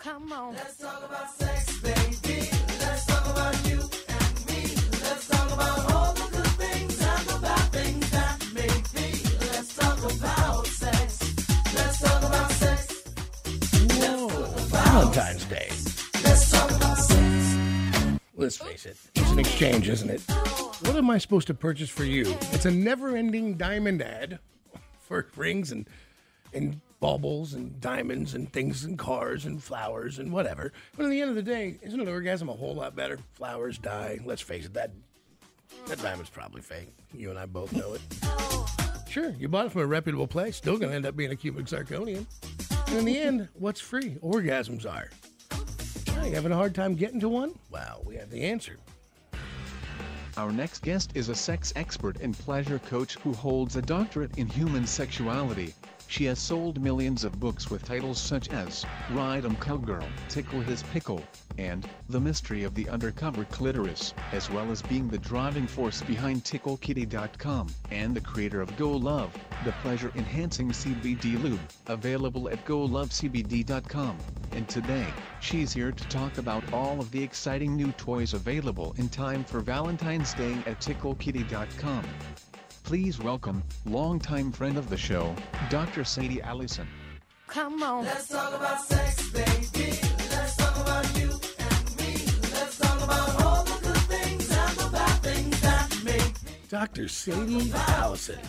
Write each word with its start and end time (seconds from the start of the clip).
Come 0.00 0.32
on. 0.32 0.54
Let's 0.54 0.78
talk 0.78 1.04
about 1.04 1.30
sex, 1.34 1.78
baby. 1.80 2.48
Let's 2.80 3.04
talk 3.04 3.26
about 3.26 3.68
you 3.68 3.80
and 4.08 4.46
me. 4.46 4.62
Let's 5.04 5.28
talk 5.28 5.52
about 5.52 5.92
all 5.92 6.14
the 6.14 6.36
good 6.36 6.46
things 6.56 6.98
and 7.02 7.28
the 7.28 7.38
bad 7.42 7.70
things 7.70 8.10
that 8.10 8.46
may 8.54 8.66
be. 8.94 9.22
Let's 9.52 9.76
talk 9.76 9.98
about 9.98 10.66
sex. 10.68 11.20
Let's 11.74 12.00
talk 12.00 12.22
about 12.22 12.50
sex. 12.50 13.02
Whoa. 13.98 14.28
Valentine's 14.68 15.44
Day. 15.44 15.68
Let's 16.24 16.50
talk 16.50 16.70
about 16.70 16.96
sex. 16.96 18.20
Let's 18.36 18.56
face 18.56 18.86
it, 18.86 18.96
it's 19.14 19.30
an 19.30 19.38
exchange, 19.38 19.90
isn't 19.90 20.08
it? 20.08 20.22
What 20.86 20.96
am 20.96 21.10
I 21.10 21.18
supposed 21.18 21.46
to 21.48 21.54
purchase 21.54 21.90
for 21.90 22.04
you? 22.04 22.34
It's 22.52 22.64
a 22.64 22.70
never-ending 22.70 23.58
diamond 23.58 24.00
ad 24.00 24.38
for 24.98 25.26
rings 25.36 25.72
and 25.72 25.86
and 26.54 26.80
baubles 27.00 27.54
and 27.54 27.80
diamonds 27.80 28.34
and 28.34 28.52
things 28.52 28.84
and 28.84 28.98
cars 28.98 29.46
and 29.46 29.62
flowers 29.62 30.18
and 30.18 30.32
whatever. 30.32 30.72
But 30.96 31.06
at 31.06 31.10
the 31.10 31.20
end 31.20 31.30
of 31.30 31.36
the 31.36 31.42
day, 31.42 31.78
isn't 31.82 31.98
an 31.98 32.08
orgasm 32.08 32.48
a 32.48 32.52
whole 32.52 32.74
lot 32.74 32.94
better? 32.94 33.18
Flowers 33.34 33.78
die. 33.78 34.20
Let's 34.24 34.42
face 34.42 34.66
it, 34.66 34.74
that 34.74 34.92
that 35.86 36.00
diamond's 36.02 36.30
probably 36.30 36.62
fake. 36.62 36.92
You 37.12 37.30
and 37.30 37.38
I 37.38 37.46
both 37.46 37.72
know 37.72 37.94
it. 37.94 38.00
Sure, 39.08 39.30
you 39.38 39.48
bought 39.48 39.66
it 39.66 39.72
from 39.72 39.80
a 39.82 39.86
reputable 39.86 40.26
place. 40.26 40.56
Still 40.56 40.78
to 40.78 40.88
end 40.88 41.06
up 41.06 41.16
being 41.16 41.32
a 41.32 41.36
cubic 41.36 41.66
zirconium. 41.66 42.26
And 42.88 42.98
in 42.98 43.04
the 43.04 43.18
end, 43.18 43.48
what's 43.54 43.80
free? 43.80 44.16
Orgasms 44.22 44.84
are. 44.84 45.10
Are 46.18 46.26
you 46.26 46.34
having 46.34 46.52
a 46.52 46.56
hard 46.56 46.74
time 46.74 46.94
getting 46.94 47.18
to 47.20 47.28
one? 47.28 47.58
Well, 47.70 48.02
we 48.04 48.16
have 48.16 48.30
the 48.30 48.42
answer. 48.42 48.76
Our 50.36 50.52
next 50.52 50.82
guest 50.82 51.12
is 51.14 51.28
a 51.28 51.34
sex 51.34 51.72
expert 51.76 52.20
and 52.20 52.38
pleasure 52.38 52.78
coach 52.78 53.16
who 53.16 53.32
holds 53.32 53.76
a 53.76 53.82
doctorate 53.82 54.38
in 54.38 54.46
human 54.46 54.86
sexuality. 54.86 55.74
She 56.10 56.24
has 56.24 56.40
sold 56.40 56.82
millions 56.82 57.22
of 57.22 57.38
books 57.38 57.70
with 57.70 57.84
titles 57.84 58.20
such 58.20 58.48
as 58.48 58.84
Ride 59.12 59.44
'em 59.44 59.54
Cowgirl, 59.54 60.08
Tickle 60.28 60.60
His 60.60 60.82
Pickle, 60.92 61.22
and 61.56 61.88
The 62.08 62.20
Mystery 62.20 62.64
of 62.64 62.74
the 62.74 62.88
Undercover 62.88 63.44
Clitoris, 63.44 64.12
as 64.32 64.50
well 64.50 64.72
as 64.72 64.82
being 64.82 65.06
the 65.06 65.18
driving 65.18 65.68
force 65.68 66.02
behind 66.02 66.42
TickleKitty.com 66.42 67.68
and 67.92 68.12
the 68.12 68.20
creator 68.20 68.60
of 68.60 68.76
Go 68.76 68.90
Love, 68.90 69.32
the 69.64 69.70
pleasure 69.82 70.10
enhancing 70.16 70.72
CBD 70.72 71.40
lube, 71.40 71.60
available 71.86 72.48
at 72.48 72.64
GoLoveCBD.com. 72.64 74.18
And 74.50 74.68
today, 74.68 75.06
she's 75.38 75.72
here 75.72 75.92
to 75.92 76.08
talk 76.08 76.38
about 76.38 76.72
all 76.72 76.98
of 76.98 77.12
the 77.12 77.22
exciting 77.22 77.76
new 77.76 77.92
toys 77.92 78.34
available 78.34 78.96
in 78.98 79.08
time 79.10 79.44
for 79.44 79.60
Valentine's 79.60 80.34
Day 80.34 80.54
at 80.66 80.80
TickleKitty.com. 80.80 82.04
Please 82.90 83.20
welcome, 83.20 83.62
longtime 83.86 84.50
friend 84.50 84.76
of 84.76 84.90
the 84.90 84.96
show, 84.96 85.32
Dr. 85.68 86.02
Sadie 86.02 86.42
Allison. 86.42 86.88
Come 87.46 87.84
on. 87.84 88.04
Let's 88.04 88.26
talk 88.26 88.52
about 88.52 88.80
sex, 88.82 89.30
baby. 89.30 89.96
Let's 90.32 90.56
talk 90.56 90.76
about 90.76 91.16
you 91.16 91.30
and 91.30 91.96
me. 91.98 92.16
Let's 92.52 92.78
talk 92.78 93.00
about 93.00 93.44
all 93.44 93.62
the 93.62 93.78
good 93.86 93.96
things 94.10 94.50
and 94.50 94.76
the 94.76 94.88
bad 94.90 95.22
things 95.22 95.60
that 95.60 96.00
make. 96.04 96.34
Dr. 96.68 97.06
Sadie 97.06 97.70
Allison. 97.72 98.40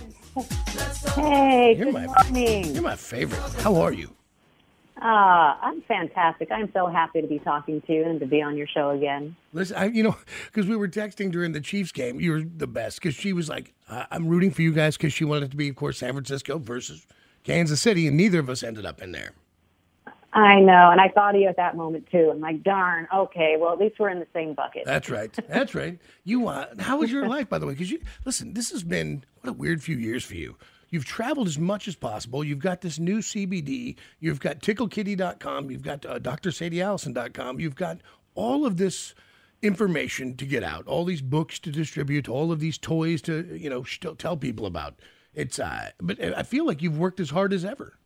Hey, 1.13 1.75
You're 1.77 1.85
good 1.85 1.93
my- 1.93 2.07
morning. 2.07 2.73
You're 2.73 2.81
my 2.81 2.95
favorite. 2.95 3.39
How 3.61 3.75
are 3.75 3.93
you? 3.93 4.09
Uh, 5.01 5.57
I'm 5.59 5.81
fantastic. 5.81 6.51
I'm 6.51 6.71
so 6.73 6.85
happy 6.85 7.21
to 7.21 7.27
be 7.27 7.39
talking 7.39 7.81
to 7.81 7.93
you 7.93 8.03
and 8.03 8.19
to 8.19 8.27
be 8.27 8.39
on 8.41 8.55
your 8.55 8.67
show 8.67 8.91
again. 8.91 9.35
Listen, 9.51 9.75
I, 9.75 9.85
you 9.85 10.03
know, 10.03 10.15
because 10.45 10.67
we 10.67 10.75
were 10.75 10.87
texting 10.87 11.31
during 11.31 11.53
the 11.53 11.59
Chiefs 11.59 11.91
game, 11.91 12.19
you 12.19 12.31
were 12.31 12.43
the 12.43 12.67
best 12.67 13.01
because 13.01 13.15
she 13.15 13.33
was 13.33 13.49
like, 13.49 13.73
I'm 13.89 14.27
rooting 14.27 14.51
for 14.51 14.61
you 14.61 14.71
guys 14.71 14.97
because 14.97 15.11
she 15.11 15.25
wanted 15.25 15.45
it 15.45 15.51
to 15.51 15.57
be, 15.57 15.69
of 15.69 15.75
course, 15.75 15.97
San 15.97 16.11
Francisco 16.13 16.59
versus 16.59 17.07
Kansas 17.43 17.81
City, 17.81 18.07
and 18.07 18.15
neither 18.15 18.39
of 18.39 18.49
us 18.49 18.61
ended 18.61 18.85
up 18.85 19.01
in 19.01 19.11
there. 19.11 19.31
I 20.33 20.59
know, 20.59 20.91
and 20.91 21.01
I 21.01 21.09
thought 21.09 21.35
of 21.35 21.41
you 21.41 21.49
at 21.49 21.57
that 21.57 21.75
moment 21.75 22.07
too. 22.09 22.29
I'm 22.31 22.39
like, 22.39 22.63
darn, 22.63 23.07
okay, 23.13 23.57
well, 23.59 23.73
at 23.73 23.79
least 23.79 23.99
we're 23.99 24.09
in 24.09 24.19
the 24.19 24.27
same 24.33 24.53
bucket. 24.53 24.83
That's 24.85 25.09
right. 25.09 25.31
That's 25.49 25.75
right. 25.75 25.99
You, 26.23 26.47
uh, 26.47 26.67
how 26.79 26.99
was 26.99 27.11
your 27.11 27.27
life, 27.27 27.49
by 27.49 27.57
the 27.57 27.65
way? 27.65 27.73
Because 27.73 27.91
you, 27.91 27.99
listen, 28.23 28.53
this 28.53 28.71
has 28.71 28.83
been 28.83 29.25
what 29.41 29.49
a 29.49 29.53
weird 29.53 29.83
few 29.83 29.97
years 29.97 30.23
for 30.23 30.35
you. 30.35 30.55
You've 30.91 31.05
traveled 31.05 31.47
as 31.47 31.57
much 31.57 31.87
as 31.87 31.95
possible. 31.95 32.43
You've 32.43 32.59
got 32.59 32.81
this 32.81 32.99
new 32.99 33.19
CBD. 33.19 33.95
You've 34.19 34.41
got 34.41 34.59
TickleKitty.com. 34.59 35.71
You've 35.71 35.81
got 35.81 36.05
uh, 36.05 36.19
DrSadieAllison.com. 36.19 37.59
You've 37.59 37.75
got 37.75 38.01
all 38.35 38.65
of 38.65 38.75
this 38.75 39.15
information 39.61 40.35
to 40.35 40.45
get 40.45 40.63
out, 40.63 40.85
all 40.87 41.05
these 41.05 41.21
books 41.21 41.59
to 41.59 41.71
distribute, 41.71 42.27
all 42.27 42.51
of 42.51 42.59
these 42.59 42.77
toys 42.77 43.21
to, 43.23 43.57
you 43.57 43.69
know, 43.69 43.83
tell 44.15 44.35
people 44.35 44.65
about. 44.65 44.95
It's, 45.33 45.59
uh, 45.59 45.91
but 46.01 46.21
I 46.21 46.43
feel 46.43 46.65
like 46.65 46.81
you've 46.81 46.99
worked 46.99 47.21
as 47.21 47.29
hard 47.29 47.53
as 47.53 47.63
ever. 47.63 47.97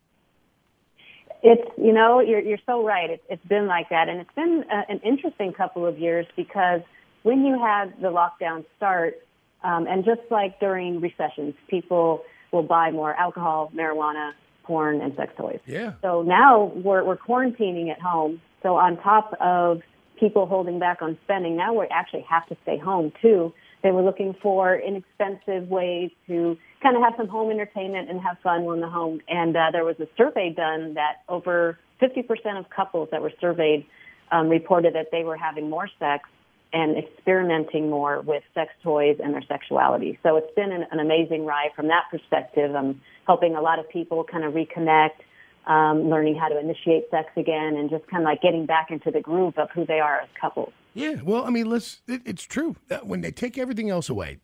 It's 1.47 1.69
you 1.77 1.93
know 1.93 2.21
you're 2.21 2.39
you're 2.39 2.57
so 2.65 2.83
right. 2.83 3.07
It's 3.07 3.23
it's 3.29 3.45
been 3.45 3.67
like 3.67 3.89
that, 3.89 4.09
and 4.09 4.19
it's 4.19 4.33
been 4.35 4.63
uh, 4.71 4.81
an 4.89 4.99
interesting 5.03 5.53
couple 5.53 5.85
of 5.85 5.99
years 5.99 6.25
because 6.35 6.81
when 7.21 7.45
you 7.45 7.59
had 7.59 7.93
the 8.01 8.07
lockdown 8.07 8.65
start, 8.77 9.23
um, 9.63 9.85
and 9.85 10.03
just 10.03 10.21
like 10.31 10.59
during 10.59 11.01
recessions, 11.01 11.53
people 11.67 12.23
will 12.55 12.63
buy 12.63 12.89
more 12.91 13.13
alcohol, 13.13 13.71
marijuana, 13.75 14.31
porn, 14.63 15.01
and 15.01 15.15
sex 15.15 15.33
toys. 15.37 15.59
Yeah. 15.67 15.93
So 16.01 16.23
now 16.23 16.71
we're 16.75 17.03
we're 17.03 17.17
quarantining 17.17 17.91
at 17.91 18.01
home. 18.01 18.41
So 18.63 18.77
on 18.77 18.97
top 18.97 19.35
of 19.39 19.81
people 20.19 20.47
holding 20.47 20.79
back 20.79 21.01
on 21.01 21.17
spending, 21.25 21.55
now 21.55 21.73
we 21.73 21.85
actually 21.91 22.25
have 22.29 22.47
to 22.47 22.57
stay 22.63 22.77
home 22.77 23.11
too. 23.21 23.53
They 23.83 23.91
were 23.91 24.01
looking 24.01 24.33
for 24.41 24.75
inexpensive 24.75 25.69
ways 25.69 26.09
to 26.27 26.57
kind 26.81 26.95
of 26.95 27.03
have 27.03 27.13
some 27.17 27.27
home 27.27 27.51
entertainment 27.51 28.09
and 28.09 28.19
have 28.21 28.37
fun 28.41 28.63
when 28.63 28.79
the 28.79 28.89
home. 28.89 29.21
And 29.27 29.55
uh, 29.55 29.69
there 29.71 29.85
was 29.85 29.99
a 29.99 30.07
survey 30.17 30.51
done 30.55 30.95
that 30.95 31.17
over 31.29 31.77
50% 32.01 32.25
of 32.57 32.69
couples 32.69 33.09
that 33.11 33.21
were 33.21 33.33
surveyed 33.39 33.85
um, 34.31 34.49
reported 34.49 34.95
that 34.95 35.09
they 35.11 35.23
were 35.23 35.37
having 35.37 35.69
more 35.69 35.87
sex 35.99 36.27
and 36.75 36.97
experimenting 36.97 37.89
more 37.89 38.19
with 38.19 38.43
sex 38.53 38.69
toys 38.83 39.17
and 39.23 39.33
their 39.33 39.45
sexuality. 39.47 40.19
So 40.23 40.35
it's 40.35 40.53
been 40.55 40.73
an, 40.73 40.83
an 40.91 40.99
amazing 40.99 41.45
ride 41.45 41.69
from 41.73 41.87
that 41.87 42.03
perspective. 42.11 42.75
I'm 42.75 42.99
helping 43.25 43.55
a 43.55 43.61
lot 43.61 43.79
of 43.79 43.87
people 43.89 44.25
kind 44.25 44.43
of 44.43 44.53
reconnect, 44.53 45.21
um, 45.67 46.09
learning 46.09 46.35
how 46.35 46.49
to 46.49 46.59
initiate 46.59 47.09
sex 47.09 47.29
again, 47.37 47.77
and 47.77 47.89
just 47.89 48.05
kind 48.07 48.23
of 48.23 48.25
like 48.25 48.41
getting 48.41 48.65
back 48.65 48.91
into 48.91 49.09
the 49.09 49.21
groove 49.21 49.57
of 49.57 49.69
who 49.73 49.85
they 49.85 50.01
are 50.01 50.19
as 50.19 50.27
couples. 50.39 50.73
Yeah, 50.93 51.15
well, 51.23 51.45
I 51.45 51.49
mean, 51.49 51.69
let's. 51.69 52.01
It, 52.07 52.21
it's 52.25 52.43
true 52.43 52.75
when 53.03 53.21
they 53.21 53.31
take 53.31 53.57
everything 53.57 53.89
else 53.89 54.09
away, 54.09 54.39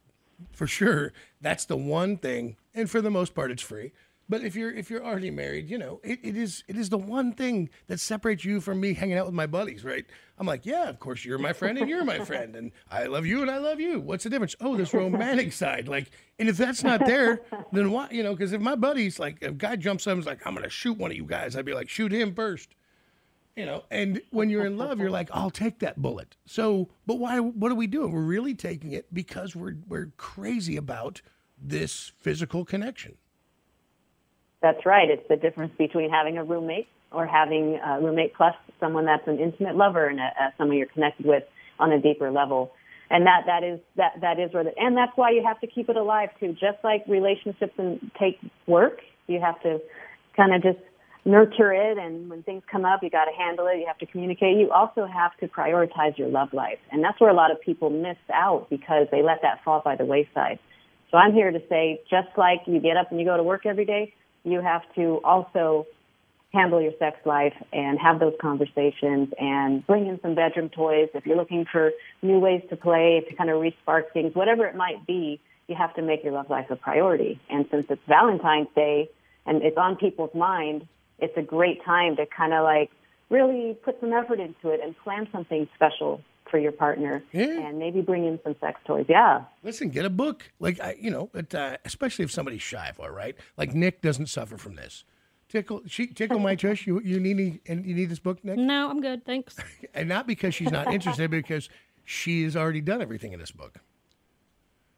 for 0.54 0.68
sure, 0.68 1.12
that's 1.42 1.66
the 1.66 1.78
one 1.78 2.16
thing, 2.16 2.56
and 2.74 2.90
for 2.90 3.02
the 3.02 3.12
most 3.12 3.36
part, 3.36 3.52
it's 3.52 3.62
free. 3.62 3.92
But 4.32 4.46
if 4.46 4.56
you're 4.56 4.72
if 4.72 4.90
you're 4.90 5.04
already 5.04 5.30
married, 5.30 5.70
you 5.70 5.78
know, 5.78 6.00
it, 6.06 6.20
it 6.24 6.38
is 6.38 6.64
it 6.70 6.78
is 6.78 6.88
the 6.88 6.98
one 6.98 7.34
thing 7.34 7.70
that 7.88 8.00
separates 8.00 8.46
you 8.46 8.62
from 8.62 8.80
me 8.80 8.94
hanging 8.94 9.18
out 9.18 9.26
with 9.26 9.36
my 9.36 9.46
buddies, 9.46 9.84
right? 9.84 10.06
I'm 10.38 10.48
like, 10.48 10.66
yeah, 10.66 10.88
of 10.88 11.02
course 11.02 11.26
you're 11.26 11.38
my 11.38 11.52
friend 11.52 11.78
and 11.78 11.90
you're 11.90 12.06
my 12.06 12.24
friend, 12.24 12.56
and 12.56 12.72
I 12.90 13.08
love 13.08 13.26
you 13.26 13.42
and 13.42 13.52
I 13.52 13.58
love 13.58 13.82
you. 13.82 14.00
What's 14.00 14.24
the 14.24 14.30
difference? 14.30 14.56
Oh, 14.62 14.78
this 14.78 14.94
romantic 14.94 15.52
side, 15.64 15.90
like, 15.90 16.12
and 16.40 16.48
if 16.48 16.56
that's 16.56 16.82
not 16.82 17.06
there, 17.06 17.42
then 17.74 17.92
why? 17.92 18.08
You 18.10 18.24
know, 18.24 18.32
because 18.34 18.54
if 18.54 18.62
my 18.62 18.76
buddies 18.76 19.20
like, 19.20 19.40
if 19.42 19.50
a 19.50 19.54
guy 19.54 19.76
jumps 19.76 20.08
up 20.08 20.14
and 20.14 20.22
is 20.22 20.26
like, 20.26 20.48
I'm 20.48 20.56
gonna 20.56 20.70
shoot 20.70 20.98
one 20.98 21.12
of 21.12 21.18
you 21.18 21.26
guys, 21.26 21.58
I'd 21.58 21.66
be 21.66 21.74
like, 21.74 21.90
shoot 21.90 22.14
him 22.14 22.34
first 22.34 22.70
you 23.58 23.66
know 23.66 23.84
and 23.92 24.22
when 24.30 24.50
you're 24.50 24.66
in 24.66 24.78
love 24.78 24.98
you're 24.98 25.10
like 25.10 25.28
i'll 25.34 25.52
take 25.52 25.80
that 25.80 26.02
bullet 26.02 26.38
so 26.46 26.88
but 27.06 27.16
why 27.16 27.38
what 27.38 27.70
are 27.70 27.76
we 27.76 27.86
doing 27.86 28.10
we're 28.10 28.22
really 28.22 28.54
taking 28.54 28.94
it 28.94 29.14
because 29.14 29.58
we're 29.58 29.76
we're 29.90 30.10
crazy 30.16 30.78
about 30.78 31.22
this 31.62 32.14
physical 32.18 32.64
connection 32.64 33.18
That's 34.62 34.86
right. 34.86 35.10
It's 35.10 35.28
the 35.28 35.38
difference 35.38 35.74
between 35.78 36.10
having 36.10 36.38
a 36.38 36.44
roommate 36.44 36.88
or 37.12 37.26
having 37.26 37.80
a 37.84 38.00
roommate 38.00 38.34
plus 38.36 38.54
someone 38.80 39.06
that's 39.06 39.28
an 39.28 39.40
intimate 39.40 39.76
lover 39.76 40.08
and 40.08 40.20
a, 40.20 40.24
a, 40.24 40.54
someone 40.58 40.78
you're 40.78 40.88
connected 40.88 41.26
with 41.26 41.44
on 41.80 41.92
a 41.92 42.00
deeper 42.00 42.32
level. 42.32 42.72
And 43.10 43.26
that, 43.26 43.42
that 43.48 43.64
is 43.64 43.80
that 43.98 44.14
that 44.22 44.40
is 44.40 44.54
where 44.54 44.64
the, 44.64 44.72
and 44.78 44.96
that's 44.96 45.12
why 45.16 45.32
you 45.32 45.44
have 45.46 45.60
to 45.60 45.68
keep 45.68 45.90
it 45.90 45.98
alive 45.98 46.30
too. 46.40 46.54
Just 46.54 46.78
like 46.84 47.04
relationships 47.08 47.74
and 47.78 48.00
take 48.18 48.40
work, 48.68 49.00
you 49.28 49.42
have 49.42 49.62
to 49.64 49.80
kind 50.38 50.56
of 50.56 50.64
just 50.64 50.80
nurture 51.24 51.72
it 51.72 52.00
and 52.00 52.30
when 52.32 52.42
things 52.42 52.64
come 52.72 52.84
up 52.84 53.04
you 53.04 53.10
got 53.10 53.26
to 53.26 53.32
handle 53.38 53.68
it 53.68 53.78
you 53.78 53.86
have 53.86 53.98
to 54.00 54.08
communicate 54.08 54.58
you 54.58 54.72
also 54.72 55.06
have 55.06 55.32
to 55.38 55.48
prioritize 55.48 56.18
your 56.18 56.28
love 56.28 56.52
life 56.52 56.80
and 56.92 57.04
that's 57.04 57.22
where 57.22 57.30
a 57.30 57.34
lot 57.36 57.52
of 57.52 57.62
people 57.62 57.92
miss 57.92 58.18
out 58.34 58.66
because 58.72 59.06
they 59.12 59.22
let 59.22 59.40
that 59.44 59.64
fall 59.64 59.84
by 59.86 59.96
the 59.96 60.04
wayside 60.04 60.58
so 61.12 61.18
i'm 61.18 61.32
here 61.32 61.52
to 61.52 61.62
say 61.70 62.02
just 62.10 62.28
like 62.38 62.62
you 62.66 62.80
get 62.80 62.98
up 62.98 63.12
and 63.12 63.20
you 63.20 63.26
go 63.26 63.38
to 63.38 63.44
work 63.44 63.68
every 63.68 63.86
day 63.86 64.12
you 64.44 64.62
have 64.62 64.82
to 64.96 65.22
also 65.24 65.86
handle 66.54 66.82
your 66.82 66.94
sex 67.00 67.18
life 67.26 67.54
and 67.72 67.98
have 68.00 68.20
those 68.20 68.34
conversations 68.42 69.30
and 69.40 69.86
bring 69.88 70.08
in 70.08 70.20
some 70.22 70.36
bedroom 70.36 70.70
toys. 70.70 71.10
If 71.14 71.26
you're 71.26 71.38
looking 71.38 71.66
for 71.66 71.92
new 72.22 72.40
ways 72.40 72.62
to 72.70 72.76
play 72.76 73.24
to 73.28 73.36
kind 73.36 73.50
of 73.50 73.62
respark 73.62 74.12
things 74.12 74.36
whatever 74.36 74.66
it 74.66 74.76
might 74.76 75.06
be 75.08 75.40
you 75.68 75.76
have 75.76 75.94
to 75.96 76.02
make 76.02 76.24
your 76.24 76.34
love 76.34 76.50
life 76.50 76.70
a 76.70 76.76
priority. 76.76 77.40
And 77.50 77.66
since 77.72 77.86
it's 77.90 78.02
valentine's 78.06 78.68
day 78.76 79.10
and 79.46 79.62
it's 79.62 79.78
on 79.78 79.96
people's 79.96 80.36
mind 80.36 80.88
it's 81.20 81.38
a 81.38 81.42
great 81.42 81.86
time 81.86 82.16
to 82.18 82.26
kind 82.26 82.54
of 82.54 82.64
like 82.64 82.92
really 83.30 83.78
put 83.84 84.00
some 84.02 84.12
effort 84.12 84.40
into 84.40 84.70
it 84.70 84.82
and 84.84 84.98
plan 84.98 85.28
something 85.32 85.70
special 85.76 86.22
for 86.52 86.60
your 86.60 86.74
partner 86.74 87.24
Yeah. 87.32 87.46
and 87.68 87.80
maybe 87.80 88.02
bring 88.02 88.26
in 88.26 88.40
some 88.44 88.56
sex 88.60 88.80
toys. 88.86 89.06
Yeah. 89.10 89.46
Listen, 89.64 89.90
get 89.90 90.06
a 90.06 90.10
book. 90.10 90.52
Like 90.60 90.80
I, 90.80 90.96
you 91.00 91.10
know, 91.10 91.30
but, 91.32 91.56
uh, 91.56 91.78
especially 91.86 92.26
if 92.26 92.32
somebody's 92.32 92.62
shy 92.62 92.92
for, 92.94 93.12
right? 93.12 93.36
Like 93.58 93.74
Nick 93.74 94.02
doesn't 94.02 94.28
suffer 94.28 94.58
from 94.58 94.76
this. 94.76 95.06
Tickle, 95.50 95.82
she 95.88 96.08
tickle 96.08 96.40
my 96.40 96.56
tush. 96.64 96.86
You 96.86 97.02
you 97.02 97.20
need 97.20 97.40
any- 97.40 97.60
and 97.68 97.86
you 97.86 97.96
need 97.96 98.10
this 98.10 98.20
book, 98.20 98.44
Nick, 98.46 98.58
No, 98.58 98.90
I'm 98.90 99.02
good. 99.02 99.26
Thanks. 99.26 99.56
and 99.96 100.08
not 100.08 100.28
because 100.28 100.54
she's 100.54 100.72
not 100.72 100.94
interested, 100.94 101.32
because 101.32 101.70
she 102.06 102.44
has 102.44 102.56
already 102.56 102.82
done 102.82 103.02
everything 103.02 103.34
in 103.34 103.40
this 103.40 103.52
book. 103.52 103.80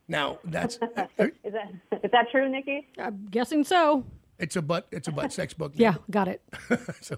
Now 0.07 0.39
that's 0.43 0.75
Is 1.19 1.53
that 1.53 1.71
is 2.03 2.11
that 2.11 2.29
true, 2.31 2.49
Nikki? 2.49 2.87
I'm 2.99 3.27
guessing 3.31 3.63
so. 3.63 4.03
It's 4.43 4.57
a 4.57 4.61
butt 4.61 4.87
it's 4.91 5.07
a 5.07 5.11
butt 5.11 5.31
sex 5.31 5.53
book. 5.53 5.71
Yeah, 5.75 5.95
got 6.11 6.27
it. 6.27 6.41
So, 7.01 7.17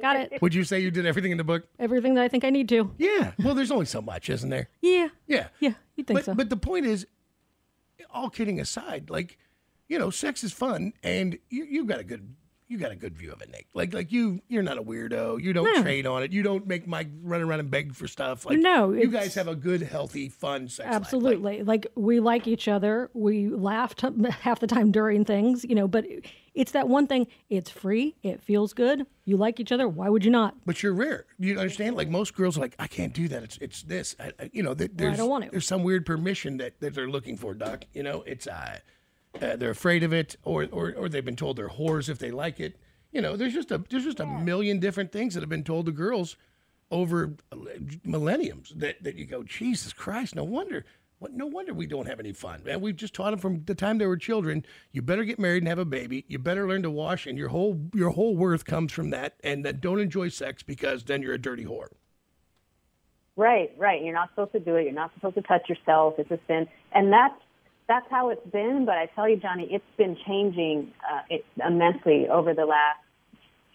Got 0.00 0.16
it. 0.16 0.42
would 0.42 0.54
you 0.54 0.64
say 0.64 0.80
you 0.80 0.90
did 0.90 1.06
everything 1.06 1.32
in 1.32 1.38
the 1.38 1.44
book? 1.44 1.66
Everything 1.78 2.14
that 2.14 2.22
I 2.24 2.28
think 2.28 2.44
I 2.44 2.50
need 2.50 2.68
to. 2.70 2.90
Yeah. 2.98 3.32
Well, 3.38 3.54
there's 3.54 3.70
only 3.70 3.86
so 3.86 4.02
much, 4.02 4.28
isn't 4.28 4.50
there? 4.50 4.68
Yeah. 4.80 5.08
Yeah. 5.26 5.48
Yeah, 5.60 5.74
you 5.96 6.04
think 6.04 6.18
but, 6.18 6.24
so. 6.24 6.34
But 6.34 6.50
the 6.50 6.56
point 6.56 6.86
is, 6.86 7.06
all 8.12 8.30
kidding 8.30 8.58
aside, 8.60 9.10
like, 9.10 9.38
you 9.88 9.98
know, 9.98 10.10
sex 10.10 10.42
is 10.44 10.52
fun, 10.52 10.92
and 11.02 11.38
you 11.50 11.64
you 11.64 11.84
got 11.84 12.00
a 12.00 12.04
good 12.04 12.34
you 12.72 12.78
got 12.78 12.90
a 12.90 12.96
good 12.96 13.16
view 13.16 13.30
of 13.32 13.42
it, 13.42 13.50
Nick. 13.50 13.66
Like 13.74 13.92
like 13.92 14.10
you 14.10 14.40
you're 14.48 14.62
not 14.62 14.78
a 14.78 14.82
weirdo. 14.82 15.40
You 15.42 15.52
don't 15.52 15.72
No. 15.74 15.82
trade 15.82 16.06
on 16.06 16.22
it. 16.22 16.32
You 16.32 16.42
don't 16.42 16.66
make 16.66 16.86
Mike 16.86 17.08
run 17.22 17.42
around 17.42 17.60
and 17.60 17.70
beg 17.70 17.94
for 17.94 18.08
stuff. 18.08 18.46
Like 18.46 18.58
No, 18.58 18.92
you 18.92 19.08
guys 19.08 19.34
have 19.34 19.46
a 19.48 19.54
good, 19.54 19.82
healthy, 19.82 20.28
fun 20.28 20.68
sex. 20.68 20.78
life. 20.86 20.92
Like, 20.92 20.96
Absolutely. 21.02 21.62
Like, 21.62 21.86
we 21.94 22.18
like 22.20 22.46
each 22.48 22.66
other. 22.68 23.10
We 23.14 23.48
laugh 23.48 23.94
t- 23.94 24.08
half 24.40 24.60
the 24.60 24.66
time 24.66 24.90
during 24.90 25.24
things, 25.24 25.64
you 25.64 25.74
know, 25.74 25.86
but 25.86 26.06
it's 26.54 26.72
that 26.72 26.88
one 26.88 27.06
thing. 27.06 27.26
It's 27.50 27.70
free. 27.70 28.14
It 28.22 28.42
feels 28.42 28.72
good. 28.74 29.06
You 29.24 29.36
like 29.36 29.60
each 29.60 29.72
other. 29.72 29.88
Why 29.88 30.08
would 30.08 30.24
you 30.24 30.30
not? 30.30 30.54
but 30.66 30.82
you're 30.82 30.92
rare. 30.94 31.26
You 31.38 31.58
understand? 31.58 31.96
Like 31.96 32.08
most 32.08 32.34
girls, 32.34 32.56
are 32.58 32.60
like 32.62 32.74
I 32.78 32.86
can't 32.86 33.12
do 33.12 33.28
that. 33.28 33.42
It's 33.42 33.58
it's 33.58 33.82
this. 33.82 34.16
I, 34.18 34.32
I, 34.40 34.50
you 34.52 34.62
know, 34.62 34.74
th- 34.74 34.90
there's 34.94 35.16
don't 35.18 35.28
want 35.30 35.44
to. 35.44 35.50
there's 35.50 35.66
some 35.66 35.82
weird 35.82 36.04
permission 36.06 36.56
that, 36.58 36.80
that 36.80 36.94
they're 36.94 37.08
looking 37.08 37.36
for, 37.36 37.54
Doc. 37.54 37.84
You 37.94 38.02
know, 38.02 38.22
it's 38.26 38.46
uh, 38.46 38.78
uh, 39.40 39.56
they're 39.56 39.70
afraid 39.70 40.02
of 40.02 40.12
it, 40.12 40.36
or, 40.42 40.66
or 40.70 40.92
or 40.96 41.08
they've 41.08 41.24
been 41.24 41.36
told 41.36 41.56
they're 41.56 41.68
whores 41.68 42.08
if 42.08 42.18
they 42.18 42.30
like 42.30 42.60
it. 42.60 42.76
You 43.12 43.20
know, 43.20 43.36
there's 43.36 43.54
just 43.54 43.70
a 43.70 43.82
there's 43.90 44.04
just 44.04 44.20
a 44.20 44.26
million 44.26 44.78
different 44.78 45.12
things 45.12 45.34
that 45.34 45.40
have 45.40 45.48
been 45.48 45.64
told 45.64 45.86
to 45.86 45.92
girls 45.92 46.36
over 46.92 47.34
millenniums 48.04 48.72
that, 48.76 49.02
that 49.02 49.16
you 49.16 49.24
go, 49.24 49.42
Jesus 49.42 49.92
Christ, 49.92 50.36
no 50.36 50.44
wonder. 50.44 50.84
What, 51.18 51.32
no 51.32 51.46
wonder 51.46 51.72
we 51.72 51.86
don't 51.86 52.06
have 52.06 52.20
any 52.20 52.32
fun. 52.32 52.62
Man, 52.64 52.80
we've 52.80 52.96
just 52.96 53.14
taught 53.14 53.30
them 53.30 53.38
from 53.38 53.64
the 53.64 53.74
time 53.74 53.98
they 53.98 54.06
were 54.06 54.16
children. 54.16 54.66
You 54.90 55.02
better 55.02 55.24
get 55.24 55.38
married 55.38 55.62
and 55.62 55.68
have 55.68 55.78
a 55.78 55.84
baby. 55.84 56.24
You 56.28 56.38
better 56.38 56.68
learn 56.68 56.82
to 56.82 56.90
wash, 56.90 57.26
and 57.26 57.38
your 57.38 57.48
whole 57.48 57.80
your 57.94 58.10
whole 58.10 58.36
worth 58.36 58.64
comes 58.64 58.92
from 58.92 59.10
that. 59.10 59.36
And 59.42 59.64
that 59.64 59.80
don't 59.80 60.00
enjoy 60.00 60.28
sex 60.28 60.62
because 60.62 61.04
then 61.04 61.22
you're 61.22 61.34
a 61.34 61.38
dirty 61.38 61.64
whore. 61.64 61.86
Right, 63.36 63.70
right. 63.78 64.02
You're 64.02 64.14
not 64.14 64.30
supposed 64.30 64.52
to 64.52 64.60
do 64.60 64.76
it. 64.76 64.82
You're 64.82 64.92
not 64.92 65.14
supposed 65.14 65.36
to 65.36 65.42
touch 65.42 65.68
yourself. 65.68 66.14
It's 66.18 66.30
a 66.30 66.40
sin, 66.46 66.66
and 66.92 67.12
that's 67.12 67.40
that's 67.92 68.10
how 68.10 68.30
it's 68.30 68.46
been. 68.50 68.84
But 68.86 68.96
I 68.96 69.06
tell 69.14 69.28
you, 69.28 69.36
Johnny, 69.36 69.68
it's 69.70 69.84
been 69.98 70.16
changing 70.26 70.92
uh, 71.10 71.20
it, 71.28 71.44
immensely 71.64 72.26
over 72.28 72.54
the 72.54 72.64
last 72.64 73.00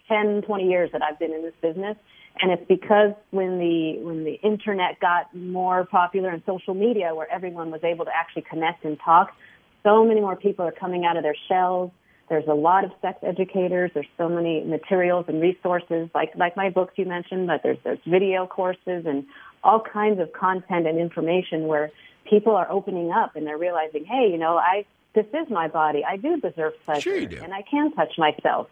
10, 0.08 0.42
20 0.42 0.68
years 0.68 0.90
that 0.92 1.02
I've 1.02 1.18
been 1.18 1.32
in 1.32 1.42
this 1.42 1.54
business. 1.62 1.96
And 2.40 2.50
it's 2.52 2.66
because 2.68 3.12
when 3.30 3.58
the 3.58 3.98
when 4.02 4.24
the 4.24 4.34
internet 4.42 5.00
got 5.00 5.34
more 5.34 5.84
popular 5.84 6.30
and 6.30 6.42
social 6.46 6.74
media, 6.74 7.14
where 7.14 7.30
everyone 7.30 7.70
was 7.70 7.82
able 7.82 8.04
to 8.04 8.12
actually 8.14 8.42
connect 8.42 8.84
and 8.84 8.96
talk, 9.04 9.34
so 9.82 10.04
many 10.04 10.20
more 10.20 10.36
people 10.36 10.64
are 10.64 10.72
coming 10.72 11.04
out 11.04 11.16
of 11.16 11.22
their 11.22 11.36
shells. 11.48 11.90
There's 12.28 12.46
a 12.46 12.54
lot 12.54 12.84
of 12.84 12.90
sex 13.02 13.18
educators. 13.22 13.90
There's 13.94 14.12
so 14.16 14.28
many 14.28 14.62
materials 14.62 15.24
and 15.28 15.40
resources, 15.40 16.10
like 16.14 16.32
like 16.36 16.56
my 16.56 16.70
books 16.70 16.94
you 16.96 17.06
mentioned. 17.06 17.48
But 17.48 17.62
there's 17.64 17.78
there's 17.82 17.98
video 18.06 18.46
courses 18.46 19.04
and 19.06 19.24
all 19.64 19.80
kinds 19.80 20.20
of 20.20 20.32
content 20.32 20.86
and 20.86 20.98
information 20.98 21.66
where 21.66 21.90
people 22.28 22.54
are 22.54 22.70
opening 22.70 23.10
up 23.10 23.36
and 23.36 23.46
they're 23.46 23.58
realizing, 23.58 24.04
hey, 24.04 24.28
you 24.30 24.38
know, 24.38 24.56
I 24.56 24.84
this 25.14 25.26
is 25.32 25.50
my 25.50 25.68
body. 25.68 26.04
I 26.04 26.16
do 26.16 26.38
deserve 26.40 26.74
pleasure, 26.84 27.00
Sure 27.00 27.26
do. 27.26 27.40
and 27.42 27.52
I 27.52 27.62
can 27.62 27.92
touch 27.92 28.16
myself. 28.18 28.68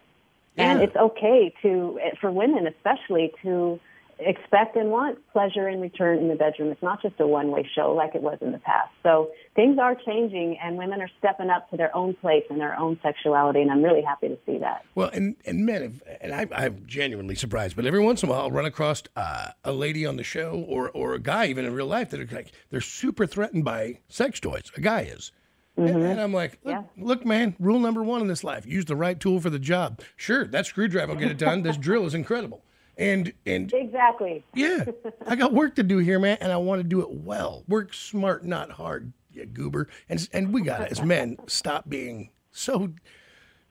And 0.59 0.81
it's 0.81 0.95
okay 0.95 1.53
to, 1.61 1.99
for 2.19 2.31
women 2.31 2.65
especially, 2.65 3.31
to 3.43 3.79
expect 4.19 4.75
and 4.75 4.89
want 4.89 5.19
pleasure 5.31 5.67
in 5.69 5.79
return 5.79 6.17
in 6.19 6.27
the 6.27 6.35
bedroom. 6.35 6.69
It's 6.71 6.81
not 6.81 7.01
just 7.01 7.15
a 7.19 7.27
one-way 7.27 7.67
show 7.75 7.93
like 7.93 8.15
it 8.15 8.21
was 8.21 8.37
in 8.41 8.51
the 8.51 8.57
past. 8.59 8.91
So 9.03 9.29
things 9.55 9.77
are 9.79 9.95
changing, 9.95 10.57
and 10.63 10.77
women 10.77 11.01
are 11.01 11.09
stepping 11.19 11.49
up 11.49 11.69
to 11.71 11.77
their 11.77 11.95
own 11.95 12.13
place 12.15 12.43
and 12.49 12.59
their 12.59 12.77
own 12.77 12.99
sexuality, 13.03 13.61
and 13.61 13.69
I'm 13.71 13.83
really 13.83 14.01
happy 14.01 14.27
to 14.29 14.37
see 14.45 14.57
that. 14.59 14.83
Well, 14.95 15.09
and 15.13 15.35
and 15.45 15.65
men, 15.65 15.81
have, 15.81 16.03
and 16.21 16.33
I, 16.33 16.47
I'm 16.53 16.83
genuinely 16.87 17.35
surprised, 17.35 17.75
but 17.75 17.85
every 17.85 17.99
once 18.03 18.23
in 18.23 18.29
a 18.29 18.31
while 18.31 18.41
I'll 18.41 18.51
run 18.51 18.65
across 18.65 19.03
uh, 19.15 19.51
a 19.63 19.71
lady 19.71 20.05
on 20.05 20.17
the 20.17 20.23
show 20.23 20.65
or 20.67 20.89
or 20.89 21.13
a 21.13 21.19
guy 21.19 21.47
even 21.47 21.65
in 21.65 21.73
real 21.73 21.87
life 21.87 22.09
that 22.11 22.19
are 22.19 22.35
like 22.35 22.51
they're 22.69 22.81
super 22.81 23.25
threatened 23.27 23.63
by 23.65 23.99
sex 24.09 24.39
toys. 24.39 24.71
A 24.75 24.81
guy 24.81 25.01
is. 25.01 25.31
And, 25.79 25.89
and 26.01 26.19
I'm 26.19 26.33
like, 26.33 26.57
look, 26.63 26.73
Yeah. 26.73 26.83
look, 26.97 27.23
man, 27.23 27.55
rule 27.59 27.77
number 27.79 28.01
one 28.03 28.21
in 28.21 28.27
this 28.27 28.43
life: 28.43 28.65
use 28.65 28.85
the 28.85 28.95
right 28.95 29.19
tool 29.19 29.39
for 29.39 29.51
the 29.51 29.59
job. 29.59 30.01
Sure, 30.15 30.47
that 30.47 30.65
screwdriver 30.65 31.13
will 31.13 31.19
get 31.19 31.29
it 31.29 31.37
done. 31.37 31.61
this 31.61 31.77
drill 31.77 32.07
is 32.07 32.15
incredible, 32.15 32.63
and 32.97 33.31
and 33.45 33.71
Exactly. 33.73 34.43
yeah, 34.55 34.85
I 35.27 35.35
got 35.35 35.53
work 35.53 35.75
to 35.75 35.83
do 35.83 35.97
here, 35.99 36.19
man, 36.19 36.37
and 36.41 36.51
I 36.51 36.57
want 36.57 36.79
to 36.79 36.83
do 36.87 37.01
it 37.01 37.11
well. 37.11 37.63
Work 37.67 37.93
smart, 37.93 38.43
not 38.45 38.71
hard, 38.71 39.11
you 39.33 39.45
goober. 39.45 39.87
And 40.09 40.27
and 40.33 40.53
we 40.53 40.61
got 40.61 40.91
as 40.91 41.01
men, 41.01 41.37
stop 41.47 41.87
being 41.89 42.29
so 42.51 42.93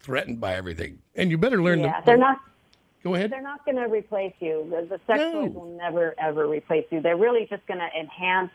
threatened 0.00 0.40
by 0.40 0.54
everything. 0.54 1.00
And 1.14 1.30
you 1.30 1.38
better 1.38 1.62
learn 1.62 1.80
Yeah, 1.80 1.98
to 2.00 2.02
they're 2.06 2.16
not. 2.16 2.38
go 3.02 3.14
ahead. 3.14 3.30
They're 3.32 3.42
not 3.42 3.64
going 3.64 3.76
to 3.76 3.86
replace 3.88 4.34
you. 4.40 4.66
The, 4.70 4.82
the 4.86 5.00
sex 5.06 5.18
No. 5.18 5.32
toys 5.46 5.54
will 5.54 5.76
never 5.76 6.14
ever 6.18 6.46
replace 6.48 6.86
you. 6.90 7.00
They're 7.00 7.16
really 7.16 7.46
just 7.50 7.66
going 7.66 7.80
to 7.80 7.88
enhance 7.98 8.50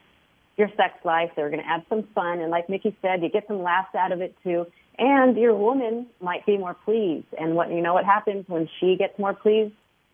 your 0.57 0.69
sex 0.77 0.93
life. 1.03 1.31
They're 1.35 1.49
going 1.49 1.61
to 1.61 1.67
add 1.67 1.83
some 1.89 2.03
fun, 2.13 2.39
and 2.39 2.51
like 2.51 2.69
Nikki 2.69 2.95
said, 3.01 3.21
you 3.23 3.29
get 3.29 3.47
some 3.47 3.61
laughs 3.63 3.95
out 3.95 4.11
of 4.11 4.21
it 4.21 4.35
too. 4.43 4.65
And 4.97 5.35
your 5.37 5.55
woman 5.55 6.07
might 6.21 6.45
be 6.45 6.57
more 6.57 6.73
pleased. 6.75 7.25
And 7.39 7.55
what 7.55 7.69
you 7.71 7.81
know 7.81 7.93
what 7.93 8.05
happens 8.05 8.45
when 8.47 8.69
she 8.79 8.95
gets 8.97 9.17
more 9.17 9.33
pleased, 9.33 9.73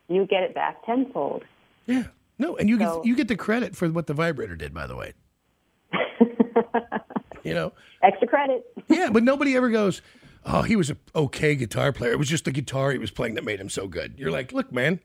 you 0.10 0.26
get 0.26 0.44
it 0.44 0.54
back 0.56 0.86
tenfold. 0.86 1.44
Yeah, 1.86 2.04
no, 2.40 2.56
and 2.58 2.70
you 2.70 2.78
So- 2.80 2.98
get 3.02 3.06
you 3.08 3.16
get 3.16 3.28
the 3.28 3.36
credit 3.36 3.76
for 3.76 3.88
what 3.90 4.08
the 4.08 4.14
vibrator 4.14 4.56
did, 4.56 4.74
by 4.74 4.88
the 4.88 4.96
way. 4.96 5.14
you 7.44 7.54
know, 7.54 7.74
Extra 8.04 8.28
credit. 8.28 8.66
yeah, 8.88 9.10
but 9.12 9.24
nobody 9.24 9.56
ever 9.56 9.70
goes, 9.70 10.02
"Oh, 10.46 10.62
he 10.64 10.76
was 10.76 10.90
a 10.90 10.98
okay 11.16 11.56
guitar 11.56 11.92
player. 11.92 12.12
It 12.12 12.20
was 12.20 12.30
just 12.30 12.46
the 12.46 12.52
guitar 12.52 12.92
he 12.92 12.98
was 12.98 13.12
playing 13.12 13.36
that 13.36 13.44
made 13.44 13.60
him 13.60 13.70
so 13.70 13.88
good." 13.88 14.16
You're 14.18 14.32
like, 14.32 14.52
"Look, 14.54 14.72
man." 14.72 15.00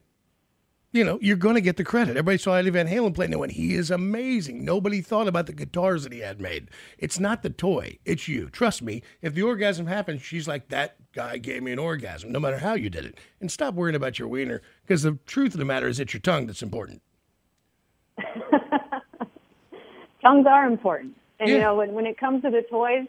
You 0.93 1.03
know, 1.03 1.17
you're 1.23 1.35
going 1.37 1.55
to 1.55 1.61
get 1.61 1.77
the 1.77 1.83
credit. 1.83 2.11
Everybody 2.11 2.37
saw 2.37 2.53
Eddie 2.53 2.69
Van 2.69 2.87
Halen 2.87 3.15
play, 3.15 3.25
and 3.25 3.33
they 3.33 3.37
went, 3.37 3.53
he 3.53 3.73
is 3.73 3.89
amazing. 3.89 4.63
Nobody 4.63 5.01
thought 5.01 5.27
about 5.27 5.47
the 5.47 5.53
guitars 5.53 6.03
that 6.03 6.13
he 6.13 6.19
had 6.19 6.39
made. 6.39 6.69
It's 6.99 7.19
not 7.19 7.41
the 7.41 7.49
toy, 7.49 7.97
it's 8.05 8.27
you. 8.27 8.47
Trust 8.51 8.83
me, 8.83 9.01
if 9.19 9.33
the 9.33 9.41
orgasm 9.41 9.87
happens, 9.87 10.21
she's 10.21 10.47
like, 10.47 10.69
that 10.69 10.97
guy 11.11 11.39
gave 11.39 11.63
me 11.63 11.71
an 11.71 11.79
orgasm, 11.79 12.31
no 12.31 12.39
matter 12.39 12.59
how 12.59 12.75
you 12.75 12.91
did 12.91 13.05
it. 13.05 13.17
And 13.41 13.51
stop 13.51 13.73
worrying 13.73 13.95
about 13.95 14.19
your 14.19 14.27
wiener, 14.27 14.61
because 14.83 15.01
the 15.01 15.17
truth 15.25 15.55
of 15.55 15.59
the 15.59 15.65
matter 15.65 15.87
is 15.87 15.99
it's 15.99 16.13
your 16.13 16.21
tongue 16.21 16.45
that's 16.45 16.61
important. 16.61 17.01
Tongues 20.21 20.45
are 20.47 20.65
important. 20.67 21.15
And 21.39 21.49
Yeah. 21.49 21.55
you 21.55 21.61
know, 21.61 21.75
when, 21.75 21.93
when 21.93 22.05
it 22.05 22.17
comes 22.19 22.43
to 22.43 22.49
the 22.51 22.61
toys, 22.69 23.07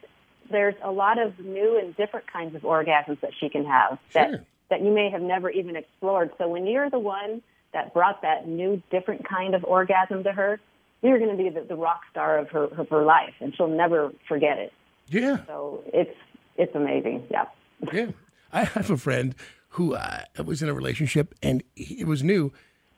there's 0.50 0.74
a 0.82 0.90
lot 0.90 1.18
of 1.18 1.38
new 1.38 1.78
and 1.78 1.94
different 1.96 2.26
kinds 2.32 2.54
of 2.56 2.62
orgasms 2.62 3.20
that 3.20 3.30
she 3.38 3.48
can 3.50 3.64
have 3.66 3.98
that 4.14 4.30
Sure. 4.30 4.44
that 4.70 4.80
you 4.82 4.90
may 4.90 5.10
have 5.10 5.22
never 5.22 5.50
even 5.50 5.76
explored. 5.76 6.30
So 6.38 6.48
when 6.48 6.66
you're 6.66 6.90
the 6.90 6.98
one 6.98 7.42
that 7.74 7.92
brought 7.92 8.22
that 8.22 8.48
new, 8.48 8.82
different 8.90 9.28
kind 9.28 9.54
of 9.54 9.62
orgasm 9.64 10.24
to 10.24 10.32
her, 10.32 10.58
you're 11.02 11.18
going 11.18 11.36
to 11.36 11.42
be 11.42 11.50
the, 11.50 11.66
the 11.66 11.76
rock 11.76 12.00
star 12.10 12.38
of 12.38 12.48
her 12.48 12.64
of 12.64 12.88
her 12.88 13.04
life, 13.04 13.34
and 13.40 13.54
she'll 13.54 13.68
never 13.68 14.12
forget 14.26 14.58
it. 14.58 14.72
Yeah. 15.08 15.44
So 15.46 15.84
it's 15.92 16.16
it's 16.56 16.74
amazing. 16.74 17.26
Yeah. 17.30 17.44
Yeah. 17.92 18.10
I 18.52 18.64
have 18.64 18.90
a 18.90 18.96
friend 18.96 19.34
who 19.70 19.94
uh, 19.94 20.20
was 20.44 20.62
in 20.62 20.68
a 20.68 20.74
relationship 20.74 21.34
and 21.42 21.62
he, 21.74 22.00
it 22.00 22.06
was 22.06 22.22
new. 22.22 22.52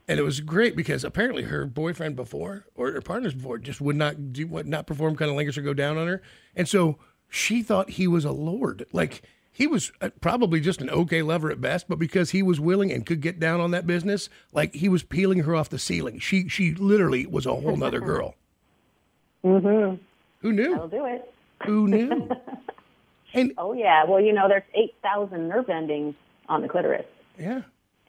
And 0.08 0.20
it 0.20 0.22
was 0.22 0.40
great 0.40 0.76
because 0.76 1.02
apparently 1.02 1.44
her 1.44 1.66
boyfriend 1.66 2.14
before 2.14 2.66
or 2.76 2.92
her 2.92 3.00
partners 3.00 3.34
before 3.34 3.58
just 3.58 3.80
would 3.80 3.96
not 3.96 4.32
do 4.32 4.46
would 4.46 4.68
not 4.68 4.86
perform 4.86 5.16
cunnilingus 5.16 5.56
or 5.56 5.62
go 5.62 5.74
down 5.74 5.96
on 5.96 6.06
her. 6.06 6.22
And 6.54 6.68
so 6.68 6.98
she 7.28 7.62
thought 7.62 7.90
he 7.90 8.06
was 8.06 8.24
a 8.24 8.30
lord. 8.30 8.86
Like 8.92 9.22
he 9.56 9.66
was 9.66 9.90
uh, 10.02 10.10
probably 10.20 10.60
just 10.60 10.80
an 10.82 10.90
okay 10.90 11.22
lover 11.22 11.50
at 11.50 11.60
best, 11.62 11.88
but 11.88 11.98
because 11.98 12.30
he 12.30 12.42
was 12.42 12.60
willing 12.60 12.92
and 12.92 13.06
could 13.06 13.20
get 13.22 13.40
down 13.40 13.58
on 13.60 13.70
that 13.70 13.86
business, 13.86 14.28
like 14.52 14.74
he 14.74 14.88
was 14.88 15.02
peeling 15.02 15.40
her 15.40 15.56
off 15.56 15.70
the 15.70 15.78
ceiling. 15.78 16.18
She 16.18 16.46
she 16.48 16.74
literally 16.74 17.24
was 17.26 17.46
a 17.46 17.54
whole 17.54 17.76
nother 17.76 18.00
girl. 18.12 18.34
Mhm. 19.44 19.98
Who 20.40 20.52
knew? 20.52 20.70
That'll 20.72 20.88
do 20.88 21.04
it. 21.06 21.32
Who 21.64 21.88
knew? 21.88 22.28
and 23.34 23.52
Oh 23.56 23.72
yeah. 23.72 24.04
Well, 24.04 24.20
you 24.20 24.32
know, 24.32 24.48
there's 24.48 24.62
8,000 24.74 25.48
nerve 25.48 25.68
endings 25.70 26.14
on 26.48 26.62
the 26.62 26.68
clitoris. 26.68 27.06
yeah. 27.38 27.62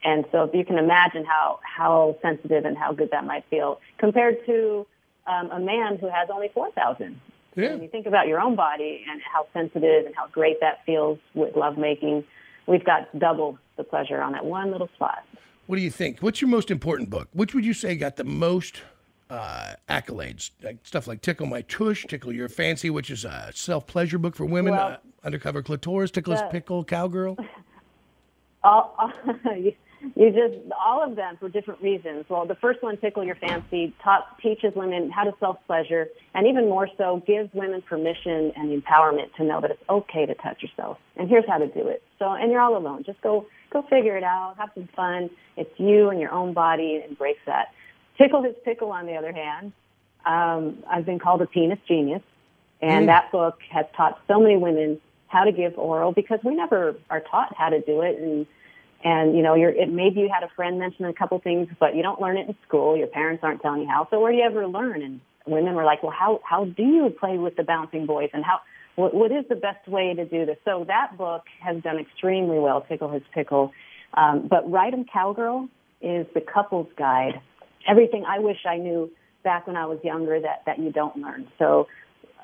And 0.04 0.26
so 0.32 0.44
if 0.44 0.54
you 0.54 0.64
can 0.64 0.78
imagine 0.78 1.26
how, 1.26 1.60
how 1.64 2.18
sensitive 2.22 2.66
and 2.66 2.78
how 2.78 2.94
good 2.94 3.10
that 3.12 3.26
might 3.26 3.44
feel 3.50 3.80
compared 3.98 4.46
to 4.46 4.86
um, 5.26 5.50
a 5.52 5.60
man 5.60 5.98
who 5.98 6.08
has 6.08 6.30
only 6.32 6.50
4,000. 6.54 7.20
Yeah. 7.58 7.72
When 7.72 7.82
you 7.82 7.90
think 7.90 8.06
about 8.06 8.28
your 8.28 8.40
own 8.40 8.56
body 8.56 9.04
and 9.10 9.20
how 9.22 9.48
sensitive 9.52 10.06
and 10.06 10.16
how 10.16 10.28
great 10.28 10.60
that 10.62 10.86
feels 10.86 11.18
with 11.34 11.56
lovemaking, 11.56 12.24
we've 12.68 12.86
got 12.86 13.18
double 13.18 13.58
the 13.78 13.84
pleasure 13.84 14.22
on 14.22 14.34
that 14.34 14.46
one 14.46 14.72
little 14.72 14.90
spot. 14.96 15.24
What 15.66 15.78
do 15.78 15.82
you 15.82 15.90
think? 15.90 16.20
What's 16.20 16.40
your 16.40 16.50
most 16.50 16.70
important 16.70 17.10
book? 17.10 17.28
Which 17.34 17.56
would 17.56 17.66
you 17.66 17.74
say 17.74 17.96
got 17.96 18.16
the 18.16 18.24
most 18.24 18.82
uh, 19.32 19.74
accolades? 19.90 20.52
Like 20.62 20.78
stuff 20.84 21.08
like 21.08 21.22
Tickle 21.22 21.48
My 21.48 21.62
Tush, 21.64 22.06
Tickle 22.08 22.32
Your 22.32 22.48
Fancy, 22.48 22.92
which 22.92 23.10
is 23.10 23.26
a 23.26 23.52
self 23.56 23.88
pleasure 23.88 24.20
book 24.20 24.36
for 24.36 24.46
women, 24.46 24.74
Well, 24.74 24.90
uh, 24.90 24.98
Undercover 25.24 25.64
Clitoris, 25.64 26.12
Tickle 26.12 26.34
His 26.34 26.42
the- 26.44 26.48
Pickle, 26.50 26.84
Cowgirl. 26.86 27.38
all, 28.64 28.96
all 29.00 29.12
you, 30.16 30.32
just 30.32 30.56
all 30.80 31.04
of 31.04 31.16
them 31.16 31.38
for 31.38 31.50
different 31.50 31.82
reasons. 31.82 32.26
Well, 32.30 32.46
the 32.46 32.56
first 32.56 32.82
one, 32.84 32.98
tickle 32.98 33.24
your 33.24 33.36
fancy, 33.36 33.94
taught, 34.04 34.40
teaches 34.42 34.74
women 34.76 35.10
how 35.10 35.24
to 35.24 35.34
self 35.40 35.58
pleasure, 35.68 36.08
and 36.34 36.48
even 36.48 36.66
more 36.66 36.88
so, 36.98 37.24
gives 37.26 37.54
women 37.54 37.82
permission 37.82 38.52
and 38.56 38.82
empowerment 38.82 39.34
to 39.36 39.44
know 39.44 39.62
that 39.62 39.72
it's 39.72 39.84
okay 39.90 40.26
to 40.26 40.36
touch 40.36 40.62
yourself. 40.62 40.98
And 41.16 41.30
here's 41.30 41.48
how 41.48 41.58
to 41.58 41.68
do 41.68 41.88
it. 41.88 42.04
So, 42.20 42.32
and 42.32 42.52
you're 42.52 42.62
all 42.62 42.78
alone. 42.78 43.04
Just 43.04 43.22
go 43.22 43.48
go 43.72 43.82
figure 43.84 44.18
it 44.18 44.24
out. 44.24 44.56
Have 44.58 44.70
some 44.74 44.88
fun. 44.96 45.30
It's 45.56 45.80
you 45.80 46.10
and 46.10 46.20
your 46.20 46.32
own 46.32 46.54
body. 46.54 46.96
And 46.96 47.06
embrace 47.06 47.38
that. 47.46 47.74
Tickle 48.18 48.44
his 48.44 48.56
pickle, 48.64 48.92
on 48.92 49.06
the 49.06 49.16
other 49.16 49.32
hand, 49.32 49.74
um, 50.26 50.84
I've 50.90 51.06
been 51.06 51.20
called 51.20 51.42
a 51.42 51.46
penis 51.46 51.80
genius, 51.88 52.24
and 52.82 53.08
that 53.10 53.32
book 53.32 53.60
has 53.70 53.86
taught 53.96 54.20
so 54.28 54.40
many 54.40 54.58
women 54.58 55.00
how 55.28 55.44
to 55.44 55.52
give 55.52 55.78
oral 55.78 56.12
because 56.12 56.40
we 56.44 56.56
never 56.56 56.96
are 57.10 57.22
taught 57.22 57.56
how 57.56 57.70
to 57.70 57.82
do 57.82 58.02
it 58.02 58.20
and 58.20 58.48
and 59.04 59.36
you 59.36 59.44
know 59.44 59.56
you're 59.56 59.70
it 59.70 59.90
maybe 59.92 60.22
you 60.22 60.30
had 60.34 60.44
a 60.44 60.52
friend 60.56 60.80
mention 60.80 61.06
a 61.06 61.14
couple 61.14 61.40
things 61.40 61.68
but 61.80 61.96
you 61.96 62.02
don't 62.02 62.22
learn 62.22 62.38
it 62.38 62.48
in 62.48 62.56
school. 62.68 62.98
Your 62.98 63.08
parents 63.08 63.44
aren't 63.44 63.62
telling 63.62 63.82
you 63.82 63.88
how. 63.88 64.08
So 64.10 64.20
where 64.20 64.32
do 64.32 64.38
you 64.38 64.44
ever 64.44 64.68
learn? 64.68 65.02
And 65.02 65.22
women 65.46 65.76
were 65.76 65.86
like 65.86 66.04
well 66.04 66.14
how 66.18 66.42
how 66.44 66.66
do 66.66 66.84
you 66.84 67.10
play 67.20 67.38
with 67.38 67.56
the 67.56 67.64
bouncing 67.64 68.06
boys? 68.06 68.30
And 68.34 68.44
how 68.44 68.60
what, 68.96 69.14
what 69.14 69.32
is 69.32 69.46
the 69.48 69.56
best 69.56 69.88
way 69.88 70.14
to 70.16 70.26
do 70.26 70.46
this? 70.46 70.58
So 70.66 70.84
that 70.88 71.18
book 71.18 71.44
has 71.62 71.82
done 71.84 72.00
extremely 72.00 72.60
well 72.60 72.82
tickle 72.82 73.12
his 73.12 73.24
pickle. 73.34 73.72
Um, 74.16 74.48
but 74.50 74.70
Ride 74.70 74.94
'em 74.94 75.06
Cowgirl 75.06 75.70
is 76.02 76.26
the 76.34 76.42
couple's 76.42 76.88
guide. 76.98 77.40
Everything 77.88 78.26
I 78.26 78.40
wish 78.40 78.66
I 78.66 78.78
knew 78.78 79.12
back 79.44 79.68
when 79.68 79.78
I 79.78 79.86
was 79.86 80.00
younger 80.04 80.40
that 80.40 80.64
that 80.66 80.80
you 80.80 80.92
don't 80.92 81.16
learn. 81.18 81.48
So 81.60 81.88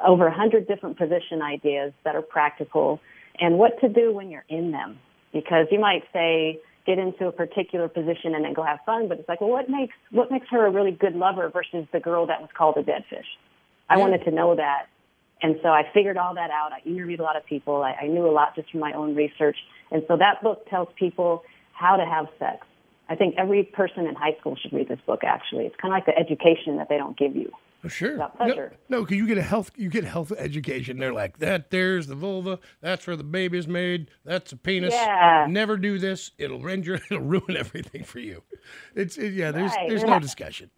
over 0.05 0.27
a 0.27 0.33
hundred 0.33 0.67
different 0.67 0.98
position 0.98 1.41
ideas 1.41 1.93
that 2.03 2.15
are 2.15 2.22
practical 2.22 3.00
and 3.39 3.57
what 3.57 3.79
to 3.81 3.89
do 3.89 4.13
when 4.13 4.29
you're 4.29 4.45
in 4.50 4.72
them. 4.72 5.00
Because 5.33 5.67
you 5.71 5.79
might 5.79 6.03
say, 6.13 6.59
get 6.85 6.99
into 6.99 7.27
a 7.27 7.31
particular 7.31 7.87
position 7.87 8.35
and 8.35 8.45
then 8.45 8.53
go 8.53 8.63
have 8.63 8.79
fun, 8.85 9.07
but 9.07 9.19
it's 9.19 9.27
like, 9.27 9.41
well, 9.41 9.49
what 9.49 9.69
makes, 9.69 9.95
what 10.11 10.29
makes 10.31 10.47
her 10.49 10.65
a 10.65 10.71
really 10.71 10.91
good 10.91 11.15
lover 11.15 11.49
versus 11.49 11.87
the 11.91 11.99
girl 11.99 12.27
that 12.27 12.41
was 12.41 12.49
called 12.55 12.77
a 12.77 12.83
dead 12.83 13.03
fish? 13.09 13.25
I 13.89 13.97
wanted 13.97 14.23
to 14.25 14.31
know 14.31 14.55
that. 14.55 14.87
And 15.41 15.57
so 15.61 15.69
I 15.69 15.83
figured 15.93 16.17
all 16.17 16.35
that 16.35 16.49
out. 16.51 16.71
I 16.71 16.79
interviewed 16.87 17.19
a 17.19 17.23
lot 17.23 17.35
of 17.35 17.45
people. 17.45 17.83
I, 17.83 17.93
I 18.03 18.07
knew 18.07 18.25
a 18.25 18.31
lot 18.31 18.55
just 18.55 18.71
from 18.71 18.79
my 18.79 18.93
own 18.93 19.15
research. 19.15 19.57
And 19.91 20.03
so 20.07 20.17
that 20.17 20.41
book 20.41 20.69
tells 20.69 20.87
people 20.95 21.43
how 21.73 21.97
to 21.97 22.05
have 22.05 22.27
sex. 22.39 22.65
I 23.09 23.15
think 23.15 23.35
every 23.37 23.63
person 23.63 24.07
in 24.07 24.15
high 24.15 24.35
school 24.39 24.55
should 24.55 24.71
read 24.71 24.87
this 24.87 24.99
book, 25.05 25.23
actually. 25.23 25.65
It's 25.65 25.75
kind 25.75 25.93
of 25.93 25.97
like 25.97 26.05
the 26.05 26.17
education 26.17 26.77
that 26.77 26.87
they 26.87 26.97
don't 26.97 27.17
give 27.17 27.35
you. 27.35 27.51
Oh, 27.85 27.89
sure. 27.89 28.15
About 28.15 28.39
No, 28.39 28.45
pleasure. 28.45 28.73
no, 28.89 29.01
because 29.01 29.17
you 29.17 29.27
get 29.27 29.37
a 29.37 29.41
health, 29.43 29.71
you 29.75 29.89
get 29.89 30.05
health 30.05 30.31
education. 30.37 30.97
They're 30.99 31.11
like 31.13 31.39
that. 31.39 31.69
There's 31.69 32.07
the 32.07 32.15
vulva. 32.15 32.59
That's 32.81 33.05
where 33.05 33.15
the 33.17 33.23
baby's 33.25 33.67
made. 33.67 34.09
That's 34.23 34.51
a 34.53 34.57
penis. 34.57 34.93
Yeah. 34.93 35.47
Never 35.49 35.75
do 35.77 35.99
this. 35.99 36.31
It'll 36.37 36.61
render. 36.61 36.95
It'll 37.11 37.19
ruin 37.19 37.57
everything 37.57 38.03
for 38.05 38.19
you. 38.19 38.43
It's 38.95 39.17
it, 39.17 39.33
yeah. 39.33 39.51
There's 39.51 39.71
Right. 39.71 39.89
there's 39.89 40.01
Yeah. 40.03 40.09
no 40.11 40.19
discussion. 40.19 40.69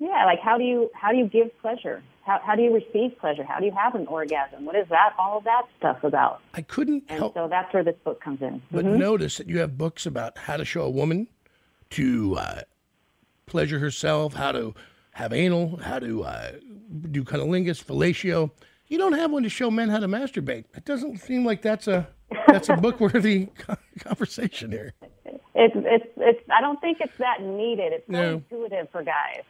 Yeah, 0.00 0.24
like 0.26 0.40
how 0.40 0.58
do 0.58 0.64
you 0.64 0.90
how 0.94 1.10
do 1.12 1.18
you 1.18 1.26
give 1.26 1.56
pleasure? 1.60 2.02
How 2.24 2.40
how 2.44 2.54
do 2.54 2.62
you 2.62 2.74
receive 2.74 3.18
pleasure? 3.18 3.42
How 3.44 3.58
do 3.60 3.66
you 3.66 3.72
have 3.72 3.94
an 3.94 4.06
orgasm? 4.06 4.64
What 4.64 4.76
is 4.76 4.88
that 4.90 5.14
all 5.18 5.38
of 5.38 5.44
that 5.44 5.62
stuff 5.78 6.02
about? 6.04 6.40
I 6.54 6.62
couldn't 6.62 7.04
And 7.08 7.18
help 7.18 7.34
so 7.34 7.48
that's 7.48 7.72
where 7.74 7.82
this 7.84 7.96
book 8.04 8.20
comes 8.20 8.40
in. 8.42 8.60
but 8.70 8.84
notice 8.84 9.36
that 9.38 9.48
you 9.48 9.58
have 9.58 9.76
books 9.78 10.04
about 10.06 10.36
how 10.38 10.56
to 10.56 10.64
show 10.64 10.82
a 10.82 10.90
woman 10.90 11.26
to 11.90 12.36
uh, 12.38 12.60
pleasure 13.46 13.78
herself, 13.78 14.34
how 14.34 14.52
to 14.52 14.74
have 15.18 15.32
anal, 15.32 15.76
how 15.78 15.98
to 15.98 16.22
uh, 16.22 16.52
do 17.10 17.24
cunnilingus, 17.24 17.82
fellatio. 17.84 18.52
You 18.86 18.98
don't 18.98 19.14
have 19.14 19.32
one 19.32 19.42
to 19.42 19.48
show 19.48 19.68
men 19.68 19.88
how 19.88 19.98
to 19.98 20.06
masturbate. 20.06 20.64
It 20.76 20.84
doesn't 20.84 21.18
seem 21.18 21.44
like 21.44 21.60
that's 21.60 21.88
a 21.88 22.06
that's 22.46 22.68
a 22.68 22.76
book 22.76 23.00
worthy 23.00 23.48
conversation 23.98 24.70
here. 24.70 24.94
It's 25.56 25.74
it's 25.76 26.06
it's 26.16 26.40
I 26.56 26.60
don't 26.60 26.80
think 26.80 26.98
it's 27.00 27.16
that 27.18 27.42
needed. 27.42 27.92
It's 27.94 28.06
so 28.06 28.12
No. 28.12 28.32
intuitive 28.34 28.88
for 28.92 29.02
guys. 29.02 29.42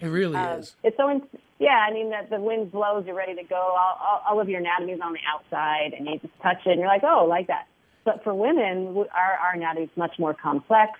It 0.00 0.06
really 0.08 0.36
Um, 0.36 0.58
is. 0.58 0.74
It's 0.82 0.96
so 0.96 1.08
in, 1.08 1.22
yeah. 1.60 1.86
I 1.88 1.92
mean 1.92 2.10
that 2.10 2.28
the 2.28 2.40
wind 2.40 2.72
blows, 2.72 3.04
you're 3.06 3.14
ready 3.14 3.36
to 3.36 3.44
go. 3.44 3.54
All, 3.56 3.96
all, 4.04 4.22
all 4.28 4.40
of 4.40 4.48
your 4.48 4.58
anatomy 4.58 4.92
is 4.94 5.00
on 5.00 5.12
the 5.12 5.20
outside, 5.32 5.92
and 5.96 6.06
you 6.08 6.18
just 6.18 6.34
touch 6.42 6.58
it, 6.66 6.70
and 6.70 6.80
you're 6.80 6.88
like, 6.88 7.04
oh, 7.04 7.26
like 7.28 7.46
that. 7.46 7.66
But 8.04 8.24
for 8.24 8.34
women, 8.34 8.96
our 8.96 9.32
our 9.44 9.52
anatomy 9.54 9.84
is 9.86 9.90
much 9.96 10.18
more 10.18 10.34
complex. 10.34 10.98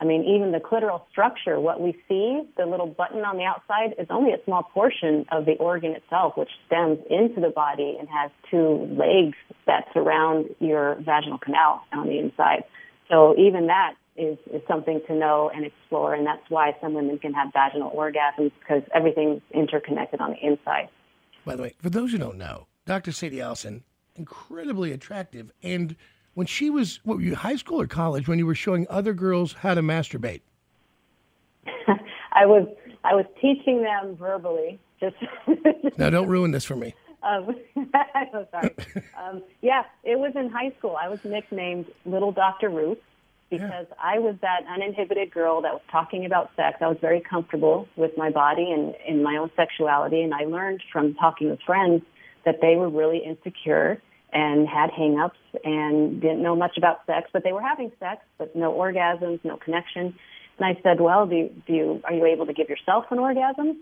I 0.00 0.04
mean, 0.04 0.24
even 0.24 0.50
the 0.50 0.58
clitoral 0.58 1.02
structure, 1.10 1.60
what 1.60 1.80
we 1.80 1.92
see, 2.08 2.42
the 2.56 2.66
little 2.66 2.88
button 2.88 3.20
on 3.24 3.36
the 3.36 3.44
outside, 3.44 3.94
is 3.98 4.08
only 4.10 4.32
a 4.32 4.44
small 4.44 4.64
portion 4.64 5.24
of 5.30 5.44
the 5.44 5.52
organ 5.52 5.92
itself, 5.92 6.36
which 6.36 6.50
stems 6.66 6.98
into 7.08 7.40
the 7.40 7.50
body 7.50 7.96
and 7.98 8.08
has 8.08 8.30
two 8.50 8.88
legs 8.98 9.36
that 9.66 9.86
surround 9.94 10.46
your 10.58 10.96
vaginal 10.96 11.38
canal 11.38 11.82
on 11.92 12.08
the 12.08 12.18
inside. 12.18 12.64
So 13.08 13.36
even 13.38 13.68
that 13.68 13.94
is, 14.16 14.38
is 14.52 14.62
something 14.66 15.00
to 15.06 15.14
know 15.14 15.50
and 15.54 15.64
explore, 15.64 16.14
and 16.14 16.26
that's 16.26 16.48
why 16.48 16.76
some 16.80 16.94
women 16.94 17.18
can 17.18 17.32
have 17.34 17.52
vaginal 17.52 17.90
orgasms 17.92 18.50
because 18.58 18.82
everything's 18.94 19.40
interconnected 19.52 20.20
on 20.20 20.32
the 20.32 20.46
inside. 20.46 20.88
By 21.44 21.56
the 21.56 21.62
way, 21.62 21.74
for 21.80 21.90
those 21.90 22.12
who 22.12 22.18
don't 22.18 22.38
know, 22.38 22.66
Dr. 22.86 23.12
Sadie 23.12 23.40
Allison, 23.40 23.84
incredibly 24.16 24.92
attractive. 24.92 25.52
And 25.62 25.96
when 26.34 26.46
she 26.46 26.70
was, 26.70 27.00
what 27.04 27.18
were 27.18 27.22
you, 27.22 27.34
high 27.34 27.56
school 27.56 27.80
or 27.80 27.86
college, 27.86 28.28
when 28.28 28.38
you 28.38 28.46
were 28.46 28.54
showing 28.54 28.86
other 28.88 29.12
girls 29.12 29.52
how 29.52 29.74
to 29.74 29.82
masturbate? 29.82 30.40
I 32.32 32.46
was 32.46 32.66
I 33.04 33.14
was 33.14 33.26
teaching 33.40 33.82
them 33.82 34.16
verbally, 34.16 34.78
just 35.00 35.16
Now, 35.98 36.10
don't 36.10 36.28
ruin 36.28 36.52
this 36.52 36.64
for 36.64 36.76
me. 36.76 36.94
Um, 37.22 37.54
I'm 38.14 38.46
sorry. 38.50 38.74
Um, 39.20 39.42
yeah, 39.60 39.84
it 40.04 40.18
was 40.18 40.32
in 40.34 40.50
high 40.50 40.72
school. 40.78 40.96
I 41.00 41.08
was 41.08 41.24
nicknamed 41.24 41.86
Little 42.04 42.32
Dr. 42.32 42.68
Ruth 42.68 42.98
because 43.50 43.86
I 44.02 44.18
was 44.18 44.34
that 44.40 44.62
uninhibited 44.66 45.30
girl 45.30 45.60
that 45.60 45.72
was 45.72 45.82
talking 45.90 46.24
about 46.24 46.50
sex. 46.56 46.78
I 46.80 46.88
was 46.88 46.96
very 47.00 47.20
comfortable 47.20 47.86
with 47.96 48.12
my 48.16 48.30
body 48.30 48.70
and 48.72 48.94
in 49.06 49.22
my 49.22 49.36
own 49.36 49.50
sexuality, 49.56 50.22
and 50.22 50.32
I 50.32 50.44
learned 50.44 50.82
from 50.90 51.14
talking 51.14 51.50
with 51.50 51.60
friends 51.66 52.02
that 52.44 52.60
they 52.62 52.76
were 52.76 52.88
really 52.88 53.18
insecure 53.18 54.00
and 54.32 54.68
had 54.68 54.90
hang-ups 54.90 55.38
and 55.64 56.20
didn't 56.20 56.42
know 56.42 56.56
much 56.56 56.78
about 56.78 57.04
sex, 57.06 57.28
but 57.32 57.44
they 57.44 57.52
were 57.52 57.62
having 57.62 57.92
sex, 58.00 58.22
but 58.38 58.56
no 58.56 58.72
orgasms, 58.72 59.40
no 59.44 59.56
connection. 59.56 60.14
And 60.58 60.66
I 60.66 60.80
said, 60.82 61.00
well, 61.00 61.26
do 61.26 61.36
you, 61.36 61.62
do 61.66 61.72
you, 61.72 62.02
are 62.04 62.12
you 62.12 62.24
able 62.26 62.46
to 62.46 62.52
give 62.52 62.68
yourself 62.68 63.06
an 63.10 63.18
orgasm? 63.18 63.78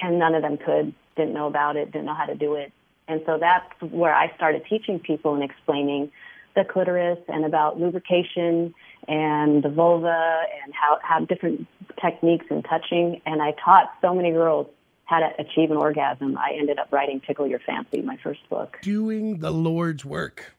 and 0.00 0.18
none 0.18 0.34
of 0.34 0.42
them 0.42 0.56
could, 0.56 0.94
didn't 1.16 1.34
know 1.34 1.46
about 1.46 1.76
it, 1.76 1.92
didn't 1.92 2.06
know 2.06 2.14
how 2.14 2.26
to 2.26 2.34
do 2.34 2.54
it. 2.54 2.72
And 3.08 3.22
so 3.26 3.38
that's 3.38 3.66
where 3.80 4.14
I 4.14 4.34
started 4.36 4.64
teaching 4.68 4.98
people 4.98 5.34
and 5.34 5.42
explaining 5.42 6.10
the 6.54 6.64
clitoris 6.64 7.18
and 7.28 7.44
about 7.44 7.78
lubrication 7.78 8.74
and 9.08 9.62
the 9.62 9.68
vulva 9.68 10.42
and 10.62 10.72
how, 10.74 10.98
how 11.02 11.20
different 11.20 11.66
techniques 12.00 12.46
and 12.50 12.64
touching. 12.64 13.20
And 13.26 13.42
I 13.42 13.52
taught 13.64 13.90
so 14.00 14.14
many 14.14 14.30
girls 14.30 14.68
how 15.10 15.18
to 15.18 15.28
achieve 15.40 15.72
an 15.72 15.76
orgasm. 15.76 16.38
I 16.38 16.56
ended 16.56 16.78
up 16.78 16.92
writing 16.92 17.20
Tickle 17.26 17.48
Your 17.48 17.58
Fancy, 17.58 18.00
my 18.00 18.16
first 18.22 18.48
book. 18.48 18.78
Doing 18.80 19.40
the 19.40 19.50
Lord's 19.50 20.04
work. 20.04 20.54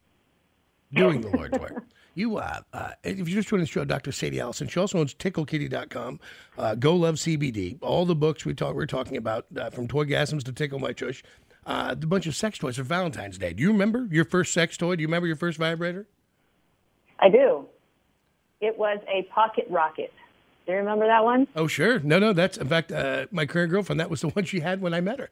Doing 0.93 1.22
the 1.22 1.29
Lord's 1.29 1.58
work. 1.58 1.84
You, 2.13 2.39
uh, 2.39 2.60
uh, 2.74 2.89
if 3.05 3.20
you're 3.20 3.38
just 3.38 3.48
joining 3.48 3.63
the 3.63 3.72
show, 3.72 3.86
Dr. 3.86 4.12
Sadie 4.12 4.41
Allison, 4.41 4.67
she 4.67 4.81
also 4.81 5.00
owns 5.00 5.13
TickleKitty.com, 5.13 6.20
uh, 6.58 6.75
Go 6.75 6.93
Love 6.98 7.15
CBD, 7.15 7.77
all 7.81 8.05
the 8.05 8.15
books 8.15 8.43
we 8.43 8.53
talk, 8.53 8.75
we're 8.75 8.86
talking 8.86 9.15
about, 9.15 9.46
uh, 9.58 9.70
from 9.70 9.88
Toygasms 9.88 10.43
to 10.43 10.51
Tickle 10.51 10.79
My 10.79 10.91
Tush, 10.91 11.24
uh, 11.65 11.96
the 11.96 12.08
bunch 12.08 12.27
of 12.27 12.36
sex 12.36 12.58
toys 12.58 12.75
for 12.75 12.84
Valentine's 12.84 13.38
Day. 13.38 13.53
Do 13.53 13.63
you 13.63 13.72
remember 13.72 14.10
your 14.12 14.25
first 14.25 14.53
sex 14.53 14.75
toy? 14.75 14.98
Do 14.98 15.01
you 15.01 15.08
remember 15.08 15.25
your 15.25 15.38
first 15.38 15.58
vibrator? 15.58 16.05
I 17.17 17.29
do. 17.29 17.65
It 18.60 18.77
was 18.77 19.00
a 19.08 19.24
pocket 19.34 19.67
rocket. 19.70 20.12
Do 20.65 20.73
you 20.73 20.77
remember 20.77 21.07
that 21.07 21.23
one? 21.23 21.47
Oh, 21.55 21.67
sure. 21.67 21.99
No, 21.99 22.19
no, 22.19 22.33
that's 22.33 22.57
in 22.57 22.67
fact 22.67 22.91
uh, 22.91 23.25
my 23.31 23.45
current 23.45 23.71
girlfriend. 23.71 23.99
That 23.99 24.09
was 24.09 24.21
the 24.21 24.29
one 24.35 24.45
she 24.45 24.59
had 24.59 24.81
when 24.81 24.93
I 24.93 25.01
met 25.01 25.19
her. 25.19 25.29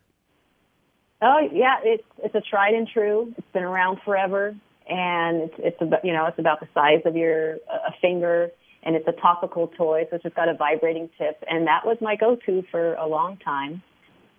Oh 1.22 1.40
yeah, 1.52 1.76
it's 1.84 2.04
it's 2.24 2.36
a 2.36 2.42
tried 2.42 2.74
and 2.74 2.88
true. 2.88 3.34
It's 3.38 3.48
been 3.52 3.64
around 3.64 4.00
forever, 4.06 4.56
and 4.88 5.42
it's 5.42 5.54
it's 5.58 5.82
about 5.82 6.06
you 6.06 6.14
know 6.14 6.26
it's 6.28 6.40
about 6.40 6.62
the 6.62 6.68
size 6.74 7.02
of 7.06 7.16
your 7.16 7.56
a 7.56 7.92
finger, 8.02 8.52
and 8.84 8.96
it's 8.96 9.08
a 9.08 9.12
topical 9.12 9.68
toy, 9.68 10.08
so 10.10 10.16
it's 10.16 10.24
just 10.24 10.36
got 10.36 10.48
a 10.48 10.54
vibrating 10.54 11.10
tip, 11.18 11.44
and 11.50 11.68
that 11.68 11.86
was 11.86 11.98
my 12.00 12.16
go-to 12.16 12.64
for 12.72 12.94
a 12.94 13.06
long 13.06 13.36
time, 13.38 13.84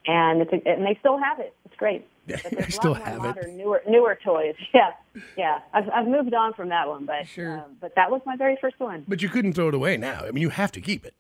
and 0.06 0.40
it's 0.40 0.52
a, 0.52 0.68
and 0.68 0.87
they 0.87 0.97
still 1.00 1.18
have 1.18 1.38
it. 1.38 1.54
It's 1.66 1.76
great. 1.76 2.06
But 2.43 2.47
I 2.53 2.57
there's 2.61 2.75
still 2.75 2.93
lot 2.93 3.03
have 3.03 3.25
it. 3.37 3.49
newer 3.55 3.83
newer 3.89 4.19
toys. 4.25 4.55
Yeah, 4.75 4.91
yeah. 5.37 5.59
I've 5.73 5.89
I've 5.91 6.07
moved 6.07 6.35
on 6.35 6.55
from 6.55 6.69
that 6.71 6.89
one, 6.89 7.05
but 7.07 7.27
Sure. 7.27 7.59
um, 7.59 7.77
but 7.81 7.95
that 7.97 8.11
was 8.11 8.21
my 8.27 8.37
very 8.37 8.57
first 8.61 8.79
one. 8.79 9.05
But 9.09 9.23
you 9.23 9.29
couldn't 9.29 9.53
throw 9.55 9.69
it 9.69 9.75
away 9.75 9.97
now. 9.97 10.21
I 10.25 10.31
mean, 10.31 10.43
you 10.43 10.51
have 10.51 10.73
to 10.73 10.81
keep 10.81 11.05
it. 11.05 11.15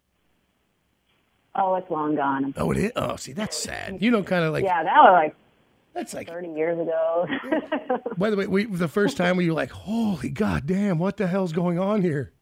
Oh, 1.54 1.74
it's 1.74 1.90
long 1.90 2.14
gone. 2.14 2.54
Oh, 2.56 2.70
it 2.70 2.78
is. 2.78 2.92
Oh, 2.94 3.16
see, 3.16 3.32
that's 3.32 3.56
sad. 3.56 4.00
You 4.00 4.10
know, 4.12 4.22
kind 4.22 4.44
of 4.44 4.52
like 4.52 4.62
yeah, 4.64 4.84
that 4.84 4.94
was 4.96 5.12
like 5.12 5.34
that's 5.94 6.14
like. 6.14 6.28
30 6.28 6.48
years 6.50 6.78
ago. 6.78 7.26
By 8.16 8.30
the 8.30 8.36
way, 8.36 8.46
we, 8.46 8.64
the 8.66 8.86
first 8.86 9.16
time 9.16 9.36
we 9.36 9.48
were 9.48 9.54
like, 9.56 9.72
"Holy 9.72 10.28
goddamn, 10.30 10.98
what 11.00 11.16
the 11.16 11.26
hell's 11.26 11.52
going 11.52 11.78
on 11.80 12.02
here?" 12.02 12.32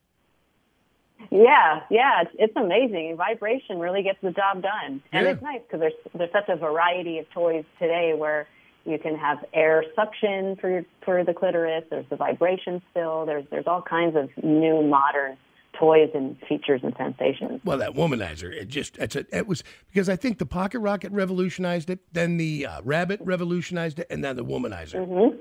Yeah, 1.31 1.81
yeah, 1.91 2.23
it's, 2.23 2.31
it's 2.39 2.57
amazing. 2.57 3.17
Vibration 3.17 3.79
really 3.79 4.03
gets 4.03 4.19
the 4.23 4.31
job 4.31 4.63
done, 4.63 5.03
and 5.13 5.25
Yeah. 5.27 5.33
it's 5.33 5.43
nice 5.43 5.61
because 5.67 5.81
there's 5.81 5.93
there's 6.15 6.33
such 6.33 6.49
a 6.49 6.57
variety 6.57 7.19
of 7.19 7.29
toys 7.31 7.65
today 7.79 8.13
where 8.17 8.47
you 8.89 8.99
can 8.99 9.17
have 9.17 9.45
air 9.53 9.85
suction 9.95 10.57
for 10.57 10.85
for 11.05 11.25
the 11.25 11.35
clitoris. 11.35 11.85
There's 11.91 12.07
the 12.09 12.17
vibration 12.17 12.83
still. 12.91 13.27
There's 13.27 13.45
there's 13.51 13.67
all 13.67 13.83
kinds 13.83 14.17
of 14.17 14.31
new 14.43 14.83
modern 14.83 15.37
toys 15.79 16.11
and 16.15 16.37
features 16.49 16.81
and 16.83 16.95
sensations. 16.97 17.61
Well, 17.65 17.79
that 17.79 17.95
womanizer, 17.95 18.53
it 18.53 18.69
just 18.69 18.97
it's 18.99 19.15
a, 19.15 19.25
it 19.37 19.47
was 19.47 19.63
because 19.89 20.09
I 20.09 20.17
think 20.17 20.39
the 20.39 20.47
pocket 20.47 20.81
rocket 20.81 21.13
revolutionized 21.13 21.91
it, 21.91 22.01
then 22.13 22.37
the 22.37 22.67
uh, 22.67 22.81
rabbit 22.83 23.21
revolutionized 23.23 23.99
it, 24.01 24.07
and 24.11 24.25
then 24.25 24.37
the 24.37 24.45
womanizer. 24.45 25.07
Mm-hmm. 25.07 25.41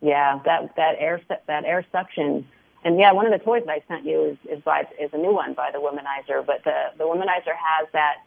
Yeah, 0.00 0.40
that 0.44 0.76
that 0.76 0.94
air 0.98 1.20
su- 1.28 1.42
that 1.46 1.64
air 1.64 1.84
suction. 1.90 2.46
And 2.84 2.98
yeah, 2.98 3.12
one 3.12 3.26
of 3.26 3.32
the 3.32 3.44
toys 3.44 3.64
that 3.66 3.72
I 3.72 3.82
sent 3.88 4.04
you 4.04 4.24
is 4.24 4.58
is 4.58 4.62
by 4.62 4.86
is 5.00 5.10
a 5.12 5.18
new 5.18 5.32
one 5.32 5.54
by 5.54 5.70
the 5.72 5.78
Womanizer. 5.78 6.46
But 6.46 6.62
the 6.64 6.92
the 6.96 7.04
Womanizer 7.04 7.56
has 7.56 7.88
that 7.92 8.18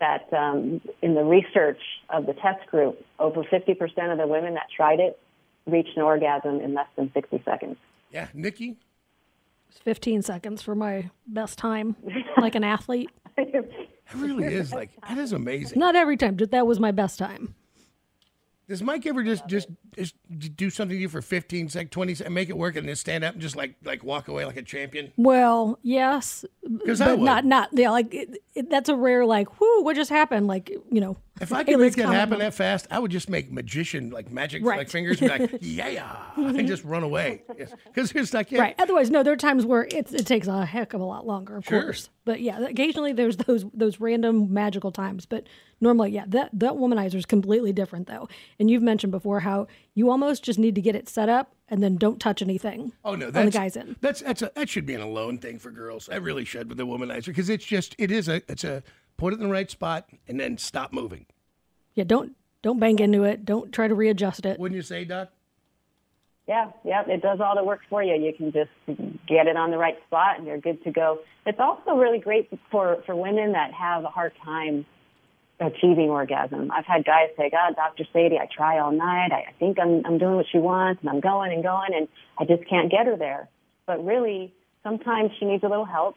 that 0.00 0.32
um, 0.32 0.80
in 1.02 1.14
the 1.14 1.24
research 1.24 1.80
of 2.10 2.26
the 2.26 2.34
test 2.34 2.66
group, 2.70 3.04
over 3.18 3.42
50% 3.42 4.12
of 4.12 4.18
the 4.18 4.26
women 4.26 4.54
that 4.54 4.66
tried 4.74 5.00
it 5.00 5.18
reached 5.66 5.96
an 5.96 6.02
orgasm 6.02 6.60
in 6.60 6.74
less 6.74 6.86
than 6.96 7.10
60 7.12 7.42
seconds. 7.44 7.76
Yeah, 8.10 8.28
Nikki. 8.34 8.76
It's 9.68 9.78
15 9.78 10.22
seconds 10.22 10.62
for 10.62 10.74
my 10.74 11.10
best 11.26 11.58
time, 11.58 11.96
like 12.40 12.54
an 12.54 12.64
athlete. 12.64 13.10
It 13.36 13.70
really 14.14 14.44
is 14.44 14.72
like 14.72 14.90
that 15.08 15.18
is 15.18 15.32
amazing. 15.32 15.78
Not 15.78 15.96
every 15.96 16.16
time, 16.16 16.36
but 16.36 16.52
that 16.52 16.66
was 16.66 16.78
my 16.78 16.92
best 16.92 17.18
time. 17.18 17.54
Does 18.68 18.82
Mike 18.82 19.06
ever 19.06 19.22
just 19.22 19.46
just 19.46 19.68
just 19.94 20.16
do 20.56 20.70
something 20.70 20.96
to 20.96 21.00
you 21.00 21.08
for 21.08 21.22
15 21.22 21.68
sec, 21.68 21.90
20 21.90 22.14
sec, 22.16 22.30
make 22.30 22.48
it 22.48 22.58
work, 22.58 22.74
and 22.74 22.88
then 22.88 22.96
stand 22.96 23.22
up 23.22 23.34
and 23.34 23.42
just 23.42 23.54
like 23.54 23.76
like 23.84 24.02
walk 24.02 24.26
away 24.26 24.44
like 24.44 24.56
a 24.56 24.62
champion? 24.62 25.12
Well, 25.16 25.78
yes, 25.82 26.44
but 26.62 27.20
not 27.20 27.44
not 27.44 27.68
yeah. 27.72 27.90
Like 27.90 28.12
it, 28.12 28.42
it, 28.54 28.68
that's 28.68 28.88
a 28.88 28.96
rare 28.96 29.24
like. 29.24 29.60
Whoo! 29.60 29.82
What 29.82 29.94
just 29.94 30.10
happened? 30.10 30.48
Like 30.48 30.70
you 30.90 31.00
know. 31.00 31.16
If 31.40 31.52
I 31.52 31.64
could 31.64 31.78
make 31.78 31.94
that 31.96 32.08
happen 32.08 32.38
that 32.38 32.54
fast, 32.54 32.86
I 32.90 32.98
would 32.98 33.10
just 33.10 33.28
make 33.28 33.52
magician 33.52 34.10
like 34.10 34.30
magic 34.30 34.64
Right. 34.64 34.78
like 34.78 34.88
fingers 34.88 35.20
and 35.20 35.30
be 35.30 35.38
like 35.38 35.58
yeah, 35.60 36.16
and 36.36 36.66
just 36.66 36.82
run 36.84 37.02
away. 37.02 37.42
Because 37.48 38.12
it's 38.14 38.32
like 38.32 38.50
yeah, 38.50 38.60
Right. 38.60 38.74
Otherwise, 38.78 39.10
no. 39.10 39.22
There 39.22 39.32
are 39.34 39.36
times 39.36 39.66
where 39.66 39.86
it's, 39.90 40.12
it 40.12 40.26
takes 40.26 40.46
a 40.48 40.64
heck 40.64 40.94
of 40.94 41.00
a 41.00 41.04
lot 41.04 41.26
longer, 41.26 41.56
of 41.56 41.64
Sure. 41.66 41.82
course. 41.82 42.08
But 42.24 42.40
yeah, 42.40 42.60
occasionally 42.60 43.12
there's 43.12 43.36
those 43.36 43.64
those 43.74 44.00
random 44.00 44.52
magical 44.52 44.90
times. 44.92 45.26
But 45.26 45.46
normally, 45.80 46.10
yeah, 46.10 46.24
that 46.28 46.50
that 46.54 46.72
womanizer 46.72 47.16
is 47.16 47.26
completely 47.26 47.72
different 47.72 48.06
though. 48.06 48.28
And 48.58 48.70
you've 48.70 48.82
mentioned 48.82 49.10
before 49.12 49.40
how 49.40 49.66
you 49.94 50.10
almost 50.10 50.42
just 50.42 50.58
need 50.58 50.74
to 50.74 50.80
get 50.80 50.94
it 50.96 51.08
set 51.08 51.28
up 51.28 51.52
and 51.68 51.82
then 51.82 51.96
don't 51.96 52.18
touch 52.18 52.40
anything. 52.42 52.92
Oh 53.04 53.14
no, 53.14 53.30
that's 53.30 53.52
the 53.52 53.58
guy's 53.58 53.76
end. 53.76 53.96
That's 54.00 54.22
that's 54.22 54.40
a, 54.42 54.50
that 54.54 54.68
should 54.68 54.86
be 54.86 54.94
an 54.94 55.02
alone 55.02 55.38
thing 55.38 55.58
for 55.58 55.70
girls. 55.70 56.08
I 56.08 56.16
really 56.16 56.44
should 56.44 56.68
with 56.68 56.78
the 56.78 56.86
womanizer 56.86 57.26
because 57.26 57.50
it's 57.50 57.64
just 57.64 57.94
it 57.98 58.10
is 58.10 58.28
a 58.28 58.36
it's 58.50 58.64
a 58.64 58.82
put 59.16 59.32
it 59.32 59.40
in 59.40 59.46
the 59.46 59.52
right 59.52 59.70
spot 59.70 60.08
and 60.28 60.38
then 60.38 60.58
stop 60.58 60.92
moving. 60.92 61.26
Yeah. 61.94 62.04
Don't 62.04 62.36
don't 62.62 62.80
bang 62.80 62.98
into 62.98 63.24
it. 63.24 63.44
Don't 63.44 63.72
try 63.72 63.88
to 63.88 63.94
readjust 63.94 64.44
it. 64.44 64.58
Wouldn't 64.58 64.76
you 64.76 64.82
say, 64.82 65.04
Doc? 65.04 65.30
Yeah, 66.48 66.70
yeah, 66.84 67.02
it 67.08 67.22
does 67.22 67.40
all 67.40 67.56
the 67.56 67.64
work 67.64 67.80
for 67.90 68.02
you. 68.04 68.14
You 68.14 68.32
can 68.32 68.52
just 68.52 68.70
get 69.26 69.48
it 69.48 69.56
on 69.56 69.72
the 69.72 69.78
right 69.78 69.96
spot 70.06 70.38
and 70.38 70.46
you're 70.46 70.58
good 70.58 70.82
to 70.84 70.92
go. 70.92 71.18
It's 71.44 71.58
also 71.58 71.96
really 71.96 72.20
great 72.20 72.48
for, 72.70 73.02
for 73.04 73.16
women 73.16 73.52
that 73.52 73.72
have 73.72 74.04
a 74.04 74.08
hard 74.08 74.32
time 74.44 74.86
achieving 75.58 76.08
orgasm. 76.08 76.70
I've 76.70 76.84
had 76.86 77.04
guys 77.04 77.30
say, 77.36 77.50
God, 77.50 77.74
Dr. 77.74 78.04
Sadie, 78.12 78.38
I 78.38 78.46
try 78.54 78.78
all 78.78 78.92
night. 78.92 79.32
I, 79.32 79.48
I 79.48 79.52
think 79.58 79.78
I'm, 79.80 80.06
I'm 80.06 80.18
doing 80.18 80.36
what 80.36 80.46
she 80.52 80.58
wants 80.58 81.00
and 81.00 81.10
I'm 81.10 81.20
going 81.20 81.52
and 81.52 81.64
going 81.64 81.94
and 81.94 82.06
I 82.38 82.44
just 82.44 82.68
can't 82.68 82.90
get 82.90 83.06
her 83.06 83.16
there. 83.16 83.48
But 83.86 84.04
really, 84.04 84.54
sometimes 84.84 85.32
she 85.38 85.46
needs 85.46 85.64
a 85.64 85.68
little 85.68 85.84
help 85.84 86.16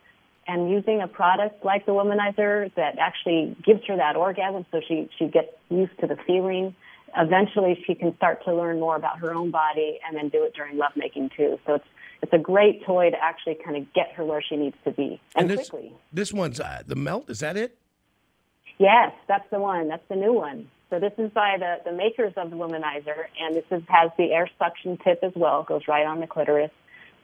and 0.49 0.69
using 0.69 1.01
a 1.01 1.07
product 1.07 1.63
like 1.63 1.85
the 1.85 1.91
womanizer 1.91 2.73
that 2.75 2.97
actually 2.97 3.55
gives 3.63 3.81
her 3.87 3.95
that 3.95 4.15
orgasm 4.15 4.65
so 4.71 4.81
she, 4.85 5.09
she 5.17 5.27
gets 5.27 5.49
used 5.69 5.97
to 5.99 6.07
the 6.07 6.17
feeling 6.27 6.75
eventually 7.17 7.81
she 7.85 7.95
can 7.95 8.15
start 8.17 8.43
to 8.45 8.53
learn 8.53 8.79
more 8.79 8.95
about 8.95 9.19
her 9.19 9.33
own 9.33 9.51
body 9.51 9.99
and 10.05 10.15
then 10.15 10.29
do 10.29 10.43
it 10.43 10.53
during 10.53 10.77
lovemaking 10.77 11.29
too. 11.35 11.59
So 11.65 11.75
it's 11.75 11.85
it's 12.21 12.33
a 12.33 12.37
great 12.37 12.85
toy 12.85 13.11
to 13.11 13.17
actually 13.21 13.57
kind 13.63 13.77
of 13.77 13.93
get 13.93 14.11
her 14.15 14.25
where 14.25 14.41
she 14.41 14.57
needs 14.57 14.75
to 14.83 14.91
be 14.91 15.21
and, 15.35 15.49
this 15.49 15.69
quickly. 15.69 15.93
this 16.11 16.33
one's 16.33 16.59
uh, 16.59 16.83
the 16.85 16.95
melt. 16.95 17.29
Is 17.29 17.39
that 17.39 17.55
it? 17.55 17.77
Yes, 18.77 19.13
that's 19.27 19.49
the 19.51 19.59
one. 19.59 19.87
That's 19.87 20.05
the 20.09 20.17
new 20.17 20.33
one. 20.33 20.69
So 20.89 20.99
this 20.99 21.13
is 21.17 21.31
by 21.31 21.55
the, 21.57 21.77
the 21.89 21.95
makers 21.95 22.33
of 22.35 22.49
the 22.49 22.57
womanizer, 22.57 23.25
and 23.39 23.55
this 23.55 23.63
is, 23.71 23.83
has 23.87 24.11
the 24.17 24.33
air 24.33 24.49
suction 24.57 24.97
tip 24.97 25.19
as 25.23 25.31
well. 25.33 25.61
It 25.61 25.67
goes 25.67 25.83
right 25.87 26.05
on 26.05 26.19
the 26.19 26.27
clitoris. 26.27 26.71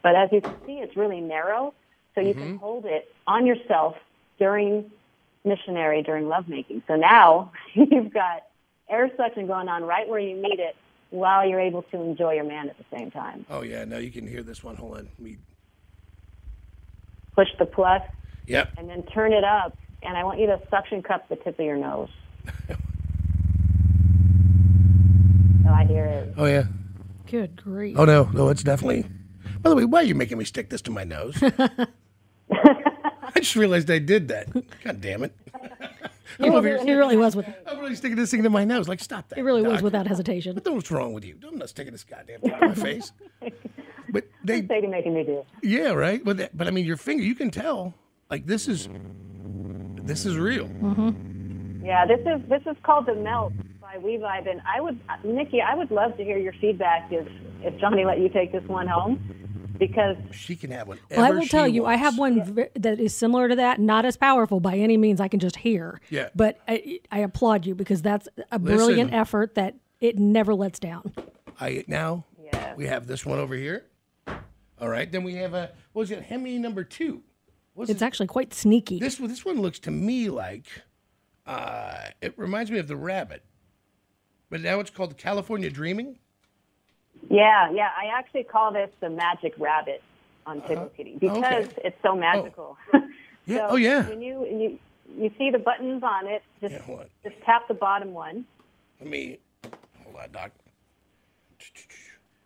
But 0.01 0.15
as 0.15 0.29
you 0.31 0.39
can 0.39 0.53
see, 0.65 0.73
it's 0.73 0.95
really 0.95 1.19
narrow, 1.19 1.73
so 2.15 2.21
you 2.21 2.33
can 2.33 2.43
mm-hmm. 2.43 2.57
hold 2.57 2.85
it 2.85 3.13
on 3.27 3.45
yourself 3.45 3.95
during 4.39 4.89
missionary, 5.43 6.01
during 6.01 6.27
lovemaking. 6.27 6.81
So 6.87 6.95
now 6.95 7.51
you've 7.73 8.13
got 8.13 8.47
air 8.89 9.11
suction 9.15 9.47
going 9.47 9.67
on 9.67 9.83
right 9.83 10.07
where 10.07 10.19
you 10.19 10.35
need 10.35 10.59
it 10.59 10.75
while 11.11 11.47
you're 11.47 11.59
able 11.59 11.83
to 11.83 12.01
enjoy 12.01 12.33
your 12.33 12.43
man 12.43 12.69
at 12.69 12.77
the 12.77 12.85
same 12.91 13.11
time. 13.11 13.45
Oh 13.49 13.61
yeah, 13.61 13.85
Now 13.85 13.97
you 13.97 14.11
can 14.11 14.27
hear 14.27 14.43
this 14.43 14.63
one. 14.63 14.75
Hold 14.75 14.97
on. 14.97 15.09
We, 15.19 15.37
Push 17.35 17.49
the 17.59 17.65
plus 17.65 18.01
yep. 18.47 18.71
and 18.77 18.89
then 18.89 19.03
turn 19.03 19.33
it 19.33 19.43
up, 19.43 19.77
and 20.01 20.17
I 20.17 20.23
want 20.23 20.39
you 20.39 20.47
to 20.47 20.61
suction 20.69 21.03
cup 21.03 21.27
the 21.27 21.35
tip 21.35 21.59
of 21.59 21.65
your 21.65 21.75
nose. 21.75 22.09
oh, 22.69 22.75
I 25.69 25.83
hear 25.83 26.05
it. 26.05 26.33
Oh 26.37 26.45
yeah. 26.45 26.63
Good 27.29 27.61
grief. 27.61 27.97
Oh 27.99 28.05
no, 28.05 28.29
no, 28.33 28.49
it's 28.49 28.63
definitely. 28.63 29.05
By 29.61 29.69
the 29.69 29.75
way, 29.75 29.83
why 29.83 29.99
are 30.01 30.03
you 30.03 30.15
making 30.15 30.37
me 30.37 30.45
stick 30.45 30.69
this 30.69 30.81
to 30.83 30.91
my 30.91 31.03
nose? 31.03 31.41
I 33.35 33.39
just 33.39 33.55
realized 33.55 33.89
I 33.91 33.99
did 33.99 34.29
that. 34.29 34.47
God 34.83 35.01
damn 35.01 35.23
it! 35.23 35.33
I'm, 36.39 36.53
over 36.53 36.67
It 36.67 36.85
really 36.85 37.17
was 37.17 37.35
with 37.35 37.47
I'm 37.67 37.79
really 37.79 37.95
sticking 37.95 38.17
this 38.17 38.31
thing 38.31 38.43
to 38.43 38.49
my 38.49 38.63
nose. 38.65 38.87
Like, 38.87 38.99
stop 38.99 39.29
that. 39.29 39.37
it 39.37 39.43
really 39.43 39.61
was 39.61 39.75
Doc. 39.75 39.83
without 39.83 40.07
hesitation. 40.07 40.55
What 40.55 40.73
what's 40.73 40.91
wrong 40.91 41.13
with 41.13 41.25
you? 41.25 41.37
I'm 41.47 41.57
not 41.57 41.69
sticking 41.69 41.91
this 41.91 42.03
goddamn 42.03 42.41
thing 42.41 42.51
to 42.51 42.67
my 42.67 42.75
face. 42.75 43.11
But 44.07 44.25
they, 44.45 44.65
Sadie 44.65 44.87
making 44.87 45.13
me 45.13 45.23
do. 45.23 45.43
yeah, 45.61 45.89
right. 45.89 46.23
But 46.23 46.37
that, 46.37 46.57
but 46.57 46.67
I 46.67 46.71
mean, 46.71 46.85
your 46.85 46.95
finger, 46.95 47.21
you 47.23 47.35
can 47.35 47.51
tell. 47.51 47.93
Like 48.29 48.45
this 48.45 48.69
is, 48.69 48.87
this 50.03 50.25
is 50.25 50.37
real. 50.37 50.67
Mm-hmm. 50.67 51.83
Yeah, 51.85 52.05
this 52.05 52.19
is 52.21 52.47
this 52.47 52.61
is 52.65 52.77
called 52.83 53.07
the 53.07 53.15
Melt 53.15 53.51
by 53.81 53.97
WeVibe, 53.97 54.49
and 54.49 54.61
I 54.65 54.79
would, 54.79 54.99
Nikki, 55.25 55.59
I 55.59 55.75
would 55.75 55.91
love 55.91 56.15
to 56.17 56.23
hear 56.23 56.37
your 56.37 56.53
feedback 56.61 57.11
if 57.11 57.27
if 57.61 57.77
Johnny 57.79 58.05
let 58.05 58.19
you 58.19 58.29
take 58.29 58.51
this 58.53 58.63
one 58.67 58.87
home, 58.87 59.19
because 59.77 60.17
She 60.31 60.55
can 60.55 60.71
have 60.71 60.87
one. 60.87 60.99
Well, 61.11 61.23
I 61.25 61.31
will 61.31 61.45
tell 61.47 61.67
you, 61.67 61.85
I 61.85 61.95
have 61.95 62.17
one 62.17 62.43
v- 62.55 62.67
that 62.75 62.99
is 62.99 63.15
similar 63.15 63.49
to 63.49 63.55
that, 63.57 63.79
not 63.79 64.05
as 64.05 64.17
powerful 64.17 64.59
by 64.59 64.77
any 64.77 64.97
means. 64.97 65.19
I 65.21 65.27
can 65.27 65.39
just 65.39 65.57
hear. 65.57 65.99
Yeah. 66.09 66.29
But 66.35 66.59
I, 66.67 66.99
I 67.11 67.19
applaud 67.19 67.65
you 67.65 67.75
because 67.75 68.01
that's 68.01 68.27
a 68.51 68.59
brilliant 68.59 69.13
effort 69.13 69.55
that 69.55 69.75
it 69.99 70.17
never 70.19 70.53
lets 70.55 70.79
down. 70.79 71.13
I 71.59 71.83
now 71.87 72.25
Yeah. 72.41 72.75
we 72.75 72.85
have 72.87 73.07
this 73.07 73.25
one 73.25 73.39
over 73.39 73.55
here. 73.55 73.85
All 74.81 74.89
right, 74.89 75.09
then 75.09 75.23
we 75.23 75.35
have 75.35 75.53
a 75.53 75.71
what 75.93 76.01
was 76.01 76.11
it? 76.11 76.21
Hemi 76.23 76.57
number 76.57 76.83
two. 76.83 77.23
What's 77.73 77.89
It's 77.89 78.01
actually 78.01 78.27
quite 78.27 78.53
sneaky. 78.53 78.99
This 78.99 79.19
one- 79.19 79.29
this 79.29 79.45
one 79.45 79.61
looks 79.61 79.79
to 79.79 79.91
me 79.91 80.29
like 80.29 80.65
uh, 81.45 82.09
it 82.21 82.33
reminds 82.37 82.71
me 82.71 82.79
of 82.79 82.87
the 82.87 82.95
rabbit, 82.95 83.43
but 84.49 84.61
now 84.61 84.79
it's 84.79 84.89
called 84.89 85.17
California 85.17 85.69
Dreaming. 85.69 86.17
Yeah, 87.29 87.71
yeah, 87.71 87.89
I 87.97 88.07
actually 88.17 88.43
call 88.43 88.71
this 88.71 88.89
the 88.99 89.09
Magic 89.09 89.53
Rabbit 89.57 90.01
on 90.45 90.61
Tickle 90.61 90.91
Kitty 90.95 91.17
because 91.19 91.43
Uh-huh. 91.43 91.55
Okay. 91.57 91.81
it's 91.83 91.97
so 92.03 92.15
magical. 92.15 92.77
Yeah. 93.47 93.57
So 93.57 93.67
oh 93.71 93.75
yeah. 93.75 94.09
When 94.09 94.23
you 94.23 94.43
you 94.47 94.79
you 95.15 95.31
see 95.37 95.51
the 95.51 95.59
buttons 95.59 96.01
on 96.01 96.25
it, 96.25 96.41
just 96.61 96.73
Yeah, 96.73 97.03
just 97.23 97.35
tap 97.45 97.67
the 97.67 97.75
bottom 97.75 98.11
one. 98.11 98.43
Let 98.99 99.07
me 99.07 99.37
hold 100.03 100.15
on, 100.15 100.31
Doc. 100.31 100.51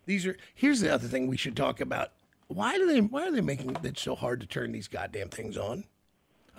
These 0.06 0.26
are 0.26 0.36
here's 0.56 0.82
the 0.82 0.94
other 0.94 1.08
thing 1.08 1.28
we 1.28 1.38
should 1.38 1.56
talk 1.56 1.80
about. 1.80 2.10
why 2.48 2.78
do 2.78 2.86
they 2.86 3.00
why 3.00 3.28
are 3.28 3.32
they 3.32 3.40
making 3.40 3.78
it 3.84 3.98
so 3.98 4.14
hard 4.16 4.42
to 4.42 4.46
turn 4.46 4.74
these 4.74 4.90
goddamn 4.90 5.30
things 5.30 5.56
on? 5.58 5.86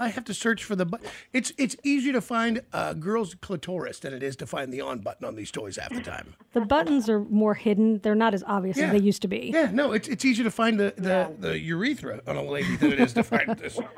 I 0.01 0.09
have 0.09 0.25
to 0.25 0.35
search 0.35 0.65
for 0.65 0.75
the 0.75 0.87
button. 0.87 1.07
It's 1.33 1.53
it's 1.59 1.77
easier 1.85 2.13
to 2.15 2.21
find 2.23 2.63
a 2.73 2.95
girl's 2.95 3.35
clitoris 3.35 4.01
than 4.01 4.15
it 4.15 4.23
is 4.23 4.35
to 4.37 4.47
find 4.47 4.73
the 4.73 4.81
on 4.81 5.01
button 5.01 5.27
on 5.27 5.35
these 5.37 5.51
toys 5.51 5.77
half 5.77 5.91
the 5.95 6.01
time. 6.01 6.35
The 6.55 6.63
buttons 6.63 7.09
are 7.11 7.21
more 7.21 7.55
hidden. 7.55 8.01
They're 8.03 8.15
not 8.15 8.33
as 8.35 8.43
obvious 8.47 8.79
Yeah. 8.79 8.87
as 8.87 8.93
they 8.93 8.99
used 9.05 9.21
to 9.23 9.29
be. 9.29 9.51
Yeah, 9.53 9.71
no, 9.73 9.93
it's 9.93 10.09
it's 10.09 10.25
easier 10.25 10.45
to 10.45 10.51
find 10.51 10.81
the 10.81 10.95
the, 10.97 11.31
the 11.39 11.59
urethra 11.61 12.21
on 12.27 12.37
a 12.37 12.43
lady 12.43 12.77
than 12.77 12.93
it 12.93 13.01
is 13.01 13.13
to 13.13 13.23
find 13.23 13.57
this. 13.59 13.79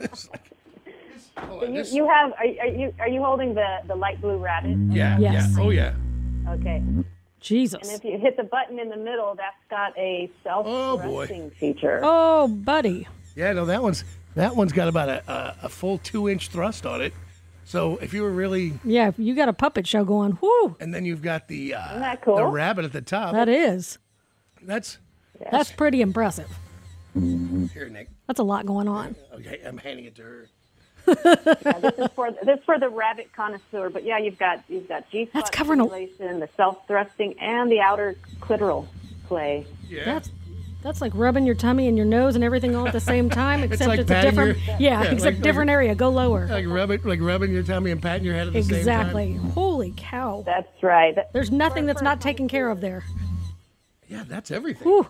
It's 0.00 0.30
like- 0.30 0.50
this- 0.84 1.30
on, 1.36 1.60
You, 1.60 1.74
this- 1.74 1.92
you 1.92 2.08
have 2.08 2.32
are, 2.32 2.44
are 2.60 2.66
you 2.66 2.94
are 2.98 3.08
you 3.08 3.22
holding 3.22 3.54
the 3.54 3.78
the 3.86 3.94
light 3.94 4.20
blue 4.20 4.38
rabbit? 4.38 4.76
Mm, 4.76 4.94
yeah, 4.94 5.18
Yes. 5.18 5.52
yeah, 5.56 5.62
oh 5.62 5.70
yeah. 5.70 5.94
Okay. 6.48 6.82
Jesus. 7.40 7.88
And 7.88 7.96
if 7.98 8.04
you 8.04 8.18
hit 8.18 8.36
the 8.36 8.42
button 8.44 8.78
in 8.78 8.88
the 8.90 8.96
middle, 8.96 9.34
that's 9.34 9.56
got 9.70 9.96
a 9.96 10.30
Oh, 10.46 10.98
boy. 10.98 11.26
self-thrusting 11.26 11.50
feature. 11.52 12.00
Oh, 12.02 12.48
buddy. 12.48 13.06
Yeah, 13.34 13.52
no, 13.54 13.64
that 13.66 13.82
one's 13.82 14.04
that 14.34 14.54
one's 14.56 14.72
got 14.72 14.88
about 14.88 15.08
a, 15.08 15.30
a, 15.32 15.56
a 15.64 15.68
full 15.68 15.98
two 15.98 16.28
inch 16.28 16.48
thrust 16.48 16.86
on 16.86 17.00
it. 17.02 17.12
So 17.64 17.98
if 17.98 18.12
you 18.12 18.22
were 18.22 18.30
really, 18.32 18.72
Yeah, 18.84 19.08
if 19.08 19.18
you 19.18 19.34
got 19.34 19.48
a 19.48 19.52
puppet 19.52 19.86
show 19.86 20.04
going. 20.04 20.38
Whoo, 20.40 20.76
and 20.80 20.92
then 20.92 21.04
you've 21.04 21.22
got 21.22 21.46
the 21.48 21.74
uh, 21.74 21.88
Isn't 21.90 22.00
that 22.00 22.22
cool? 22.22 22.36
the 22.36 22.46
rabbit 22.46 22.84
at 22.84 22.92
the 22.92 23.00
top. 23.02 23.32
that 23.32 23.48
is. 23.48 23.98
That's 24.62 24.98
That's 25.50 25.70
pretty 25.72 26.00
impressive. 26.00 26.48
here, 27.14 27.88
Nick. 27.88 28.08
That's 28.26 28.40
a 28.40 28.44
lot 28.44 28.66
going 28.66 28.88
on. 28.88 29.14
Okay, 29.34 29.60
I'm 29.64 29.78
handing 29.78 30.04
it 30.06 30.14
to 30.16 30.22
her. 30.22 30.48
this 31.06 31.98
is 31.98 32.08
for 32.14 32.30
this 32.30 32.58
is 32.58 32.64
for 32.64 32.78
the 32.78 32.88
rabbit 32.88 33.30
connoisseur. 33.34 33.88
But 33.90 34.04
yeah, 34.04 34.18
you've 34.18 34.38
got 34.38 34.62
you've 34.68 34.86
got 34.88 35.08
G 35.10 35.24
That's 35.32 35.48
spot 35.48 35.52
covering 35.52 35.80
a- 35.80 35.86
the 36.38 36.48
self 36.56 36.86
thrusting, 36.86 37.38
and 37.40 37.70
the 37.70 37.80
outer 37.80 38.16
clitoral 38.40 38.86
play. 39.26 39.66
Yeah. 39.88 40.04
That's 40.04 40.30
that's 40.82 41.00
like 41.00 41.12
rubbing 41.14 41.46
your 41.46 41.54
tummy 41.54 41.88
and 41.88 41.96
your 41.96 42.06
nose 42.06 42.34
and 42.34 42.44
everything 42.44 42.74
all 42.74 42.86
at 42.86 42.92
the 42.92 43.00
same 43.00 43.28
time, 43.30 43.62
except 43.64 43.88
like 43.88 44.00
it's, 44.00 44.10
a 44.10 44.22
different. 44.22 44.58
your- 44.58 44.66
yeah, 44.78 45.02
yeah, 45.02 45.02
except 45.02 45.36
like- 45.36 45.42
different 45.42 45.70
area. 45.70 45.94
Go 45.94 46.08
lower. 46.08 46.46
like 46.46 46.66
rubbing 46.66 47.02
like 47.04 47.20
rubbing 47.20 47.52
your 47.52 47.62
tummy 47.62 47.90
and 47.90 48.00
patting 48.02 48.24
your 48.24 48.34
head 48.34 48.46
at 48.48 48.52
the 48.52 48.62
same 48.62 48.76
exactly. 48.78 49.34
Holy 49.34 49.92
cow. 49.96 50.42
That's 50.46 50.82
right. 50.82 51.16
There's 51.32 51.50
nothing 51.50 51.86
that's 51.86 52.02
not 52.02 52.20
taken 52.20 52.48
care 52.48 52.68
of 52.70 52.80
there. 52.80 53.04
Yeah, 54.08 54.24
that's 54.26 54.50
everything. 54.50 54.88
Whew. 54.88 55.08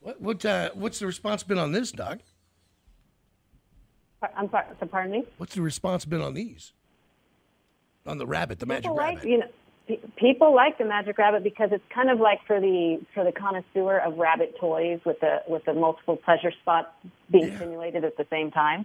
What 0.00 0.20
what 0.20 0.44
uh, 0.44 0.70
what's 0.74 0.98
the 0.98 1.06
response 1.06 1.42
been 1.42 1.58
on 1.58 1.72
this, 1.72 1.92
Doc? 1.92 2.20
I'm 4.36 4.50
sorry. 4.50 4.64
So 4.80 4.86
pardon 4.86 5.12
me. 5.12 5.24
What's 5.36 5.54
the 5.54 5.60
response 5.62 6.04
been 6.06 6.22
on 6.22 6.32
these? 6.34 6.72
On 8.06 8.16
the 8.18 8.26
rabbit, 8.26 8.58
the 8.58 8.66
magic 8.66 8.84
People 8.84 8.96
like 8.96 9.16
rabbit. 9.18 9.28
you 9.30 9.38
know. 9.38 9.46
Pe- 9.88 9.98
People 10.16 10.54
like 10.54 10.78
the 10.78 10.84
magic 10.84 11.18
rabbit 11.18 11.42
because 11.44 11.70
it's 11.72 11.84
kind 11.94 12.10
of 12.10 12.20
like 12.20 12.40
for 12.46 12.60
the 12.60 13.00
for 13.14 13.24
the 13.24 13.32
connoisseur 13.32 13.98
of 13.98 14.16
rabbit 14.18 14.56
toys 14.58 15.00
with 15.04 15.20
the 15.20 15.42
with 15.48 15.64
the 15.64 15.74
multiple 15.74 16.16
pleasure 16.16 16.52
spots 16.62 16.88
being 17.30 17.48
Yeah. 17.48 17.56
stimulated 17.56 18.04
at 18.04 18.16
the 18.16 18.26
same 18.30 18.50
time, 18.50 18.84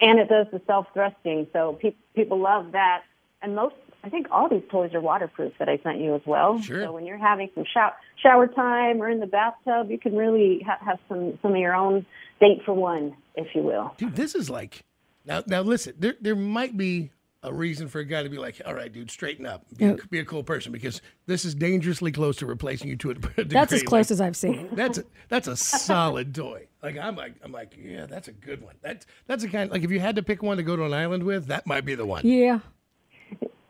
and 0.00 0.18
it 0.18 0.28
does 0.28 0.46
the 0.52 0.60
self 0.66 0.86
thrusting. 0.92 1.46
So 1.52 1.74
pe- 1.80 1.94
people 2.14 2.38
love 2.38 2.72
that, 2.72 3.02
and 3.42 3.54
most 3.54 3.74
I 4.02 4.08
think 4.08 4.28
all 4.30 4.48
these 4.48 4.62
toys 4.70 4.94
are 4.94 5.00
waterproof 5.00 5.52
that 5.58 5.68
I 5.68 5.76
sent 5.82 5.98
you 5.98 6.14
as 6.14 6.22
well. 6.24 6.58
Sure. 6.60 6.82
So 6.84 6.92
when 6.92 7.04
you're 7.04 7.18
having 7.18 7.50
some 7.54 7.64
shower 7.72 7.92
shower 8.22 8.46
time 8.46 9.02
or 9.02 9.08
in 9.10 9.20
the 9.20 9.26
bathtub, 9.26 9.90
you 9.90 9.98
can 9.98 10.16
really 10.16 10.60
ha- 10.66 10.78
have 10.84 10.98
some 11.08 11.38
some 11.42 11.52
of 11.52 11.58
your 11.58 11.74
own 11.74 12.06
date 12.40 12.62
for 12.64 12.72
one, 12.72 13.14
if 13.36 13.54
you 13.54 13.62
will. 13.62 13.94
Dude, 13.98 14.16
this 14.16 14.34
is 14.34 14.48
like 14.48 14.84
now. 15.26 15.42
Now 15.46 15.60
listen, 15.60 15.94
there 15.98 16.14
there 16.20 16.34
might 16.34 16.76
be 16.78 17.10
a 17.42 17.52
reason 17.52 17.88
for 17.88 18.00
a 18.00 18.04
guy 18.04 18.22
to 18.22 18.28
be 18.28 18.36
like, 18.38 18.60
"All 18.66 18.74
right, 18.74 18.92
dude, 18.92 19.10
straighten 19.10 19.46
up, 19.46 19.64
be, 19.76 19.86
a, 19.86 19.96
be 20.10 20.18
a 20.18 20.24
cool 20.24 20.42
person," 20.42 20.72
because 20.72 21.00
this 21.26 21.44
is 21.44 21.54
dangerously 21.54 22.12
close 22.12 22.36
to 22.36 22.46
replacing 22.46 22.88
you 22.88 22.96
to 22.96 23.10
a 23.10 23.14
degree. 23.14 23.44
That's 23.44 23.72
as 23.72 23.82
close 23.82 24.10
Like, 24.10 24.12
as 24.12 24.20
I've 24.20 24.36
seen. 24.36 24.68
That's 24.72 24.98
a, 24.98 25.04
that's 25.28 25.48
a 25.48 25.56
solid 25.56 26.34
toy. 26.34 26.66
Like 26.82 26.98
I'm 26.98 27.16
like 27.16 27.34
I'm 27.42 27.52
like 27.52 27.74
yeah, 27.78 28.06
that's 28.06 28.28
a 28.28 28.32
good 28.32 28.62
one. 28.62 28.74
That's 28.82 29.06
that's 29.26 29.44
a 29.44 29.48
kind 29.48 29.70
like 29.70 29.82
if 29.82 29.90
you 29.90 30.00
had 30.00 30.16
to 30.16 30.22
pick 30.22 30.42
one 30.42 30.56
to 30.58 30.62
go 30.62 30.76
to 30.76 30.84
an 30.84 30.92
island 30.94 31.22
with, 31.22 31.46
that 31.46 31.66
might 31.66 31.84
be 31.84 31.94
the 31.94 32.06
one. 32.06 32.26
Yeah. 32.26 32.60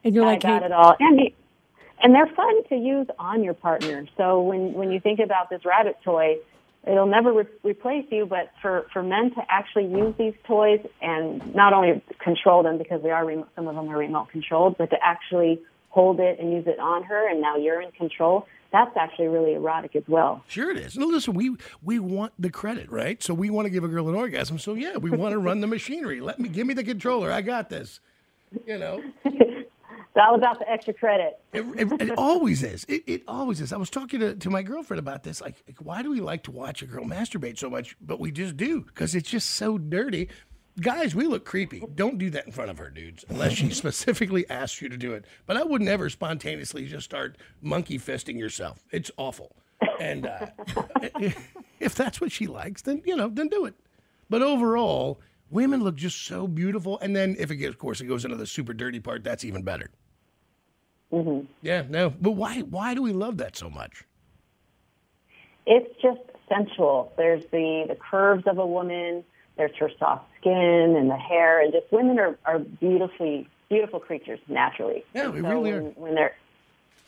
And 0.03 0.15
you're 0.15 0.25
I 0.25 0.29
like, 0.33 0.43
got 0.43 0.61
hey, 0.63 0.67
it 0.67 0.73
all. 0.73 0.97
And 0.99 1.19
the- 1.19 1.35
and 2.03 2.15
they're 2.15 2.35
fun 2.35 2.65
to 2.71 2.77
use 2.77 3.07
on 3.19 3.45
your 3.45 3.53
partner. 3.53 4.07
So 4.17 4.41
when 4.41 4.73
when 4.73 4.91
you 4.91 5.01
think 5.01 5.21
about 5.21 5.51
this 5.51 5.65
rabbit 5.65 5.97
toy, 6.03 6.37
it'll 6.87 7.07
never 7.07 7.33
re- 7.33 7.45
replace 7.63 8.07
you. 8.11 8.27
But 8.27 8.51
for 8.63 8.87
for 8.93 9.03
men 9.03 9.31
to 9.35 9.43
actually 9.49 9.87
use 9.87 10.15
these 10.19 10.35
toys 10.47 10.81
and 11.01 11.55
not 11.55 11.73
only 11.73 12.03
control 12.23 12.63
them 12.63 12.79
because 12.79 13.03
they 13.03 13.11
are 13.11 13.25
remote, 13.25 13.49
some 13.55 13.69
of 13.69 13.75
them 13.75 13.89
are 13.89 13.99
remote 13.99 14.29
controlled, 14.31 14.77
but 14.79 14.91
to 14.91 14.97
actually 15.03 15.61
hold 15.91 16.21
it 16.21 16.39
and 16.39 16.53
use 16.53 16.67
it 16.67 16.79
on 16.79 17.03
her, 17.03 17.29
and 17.29 17.41
now 17.41 17.57
you're 17.57 17.81
in 17.81 17.91
control. 17.93 18.47
That's 18.73 18.97
actually 18.97 19.27
really 19.27 19.55
erotic 19.55 19.97
as 19.97 20.05
well. 20.07 20.45
Sure 20.47 20.71
it 20.71 20.77
is. 20.77 20.97
No, 20.97 21.07
listen, 21.07 21.35
we 21.35 21.57
we 21.83 21.99
want 21.99 22.33
the 22.39 22.51
credit, 22.51 22.91
right? 22.91 23.21
So 23.23 23.35
we 23.35 23.51
want 23.51 23.67
to 23.67 23.71
give 23.71 23.83
a 23.83 23.89
girl 23.89 24.09
an 24.09 24.15
orgasm. 24.15 24.59
So 24.59 24.75
yeah, 24.75 24.97
we 24.97 25.11
want 25.11 25.33
to 25.33 25.39
run 25.39 25.61
the 25.61 25.67
machinery. 25.67 26.21
Let 26.21 26.39
me 26.39 26.49
give 26.49 26.67
me 26.67 26.75
the 26.75 26.85
controller. 26.85 27.33
I 27.33 27.43
got 27.43 27.69
this. 27.69 28.01
You 28.67 28.79
know. 28.79 29.03
It's 30.13 30.21
all 30.21 30.35
about 30.35 30.59
the 30.59 30.69
extra 30.69 30.93
credit. 30.93 31.39
It, 31.53 31.61
it, 31.77 32.03
it 32.03 32.19
always 32.19 32.65
is. 32.65 32.85
It, 32.89 33.05
it 33.07 33.23
always 33.29 33.61
is. 33.61 33.73
I 33.73 33.77
was 33.77 33.91
talking 33.91 34.19
to, 34.19 34.35
to 34.35 34.51
my 34.51 34.61
girlfriend 34.61 34.99
about 34.99 35.23
this. 35.23 35.41
Like, 35.41 35.63
like, 35.69 35.79
why 35.79 36.03
do 36.03 36.11
we 36.11 36.21
like 36.21 36.43
to 36.45 36.51
watch 36.51 36.83
a 36.83 36.87
girl 36.87 37.05
masturbate 37.05 37.59
so 37.59 37.71
much? 37.71 37.95
But 38.01 38.19
we 38.19 38.33
just 38.33 38.57
do 38.57 38.81
because 38.81 39.15
it's 39.15 39.31
just 39.31 39.51
so 39.51 39.79
dirty. 39.79 40.29
Guys, 40.81 41.15
we 41.15 41.29
look 41.29 41.45
creepy. 41.45 41.85
Don't 41.95 42.19
do 42.19 42.29
that 42.31 42.45
in 42.45 42.51
front 42.51 42.73
of 42.73 42.79
her, 42.79 42.91
dudes, 42.91 43.25
unless 43.29 43.53
she 43.53 43.71
specifically 43.71 44.51
asks 44.51 44.83
you 44.83 44.89
to 44.89 44.97
do 44.97 45.13
it. 45.13 45.27
But 45.47 45.57
I 45.57 45.63
would 45.63 45.83
never 45.83 46.11
spontaneously 46.11 46.87
just 46.87 47.05
start 47.05 47.39
monkey 47.63 47.97
fisting 47.97 48.37
yourself. 48.37 48.83
It's 48.91 49.13
awful. 49.17 49.55
And 50.01 50.27
uh, 50.27 50.47
if 51.79 51.95
that's 51.95 52.21
what 52.21 52.33
she 52.33 52.49
likes, 52.49 52.83
then 52.83 53.01
you 53.07 53.15
know, 53.15 53.29
then 53.29 53.47
do 53.47 53.65
it. 53.65 53.75
But 54.29 54.43
overall, 54.43 55.21
women 55.51 55.85
look 55.85 55.97
just 55.97 56.25
so 56.25 56.49
beautiful. 56.49 56.99
And 57.01 57.15
then 57.15 57.37
if 57.39 57.51
it 57.51 57.57
gets, 57.57 57.71
of 57.71 57.79
course, 57.79 58.01
it 58.01 58.07
goes 58.07 58.25
into 58.25 58.37
the 58.37 58.47
super 58.47 58.73
dirty 58.73 59.01
part, 59.01 59.23
that's 59.23 59.45
even 59.45 59.63
better. 59.63 59.91
Mm-hmm. 61.13 61.47
Yeah, 61.63 61.85
no. 61.89 62.11
But 62.11 62.33
why 62.33 62.61
why 62.61 62.95
do 62.95 63.03
we 63.03 63.13
love 63.13 63.39
that 63.39 63.57
so 63.57 63.69
much? 63.69 64.05
it's 65.71 65.95
just 66.03 66.21
sensual. 66.49 67.13
There's 67.17 67.45
the, 67.53 67.85
the 67.89 67.95
curves 67.95 68.45
of 68.47 68.59
a 68.59 68.67
woman, 68.67 69.25
there's 69.57 69.75
her 69.79 69.91
soft 69.99 70.25
skin 70.41 70.97
and 70.99 71.09
the 71.09 71.17
hair, 71.17 71.63
and 71.63 71.73
just 71.73 71.91
women 71.93 72.19
are, 72.19 72.37
are 72.45 72.59
beautifully, 72.59 73.49
beautiful 73.69 74.01
creatures 74.01 74.41
naturally. 74.49 75.05
Yeah, 75.15 75.29
we 75.29 75.41
so 75.41 75.49
really 75.49 75.73
when, 75.73 75.83
are. 75.83 75.91
When 75.91 76.15
they're, 76.15 76.37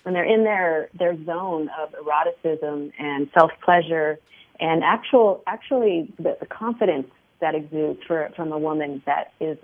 when 0.04 0.14
they're 0.14 0.32
in 0.32 0.44
their, 0.44 0.88
their 0.96 1.16
zone 1.24 1.70
of 1.80 1.94
eroticism 1.94 2.92
and 2.98 3.28
self 3.34 3.50
pleasure 3.64 4.18
and 4.60 4.84
actual, 4.84 5.42
actually 5.46 6.12
the, 6.18 6.36
the 6.38 6.46
confidence 6.46 7.08
that 7.40 7.54
exudes 7.54 8.00
for, 8.06 8.30
from 8.36 8.52
a 8.52 8.58
woman 8.58 9.02
that 9.06 9.32
is 9.40 9.58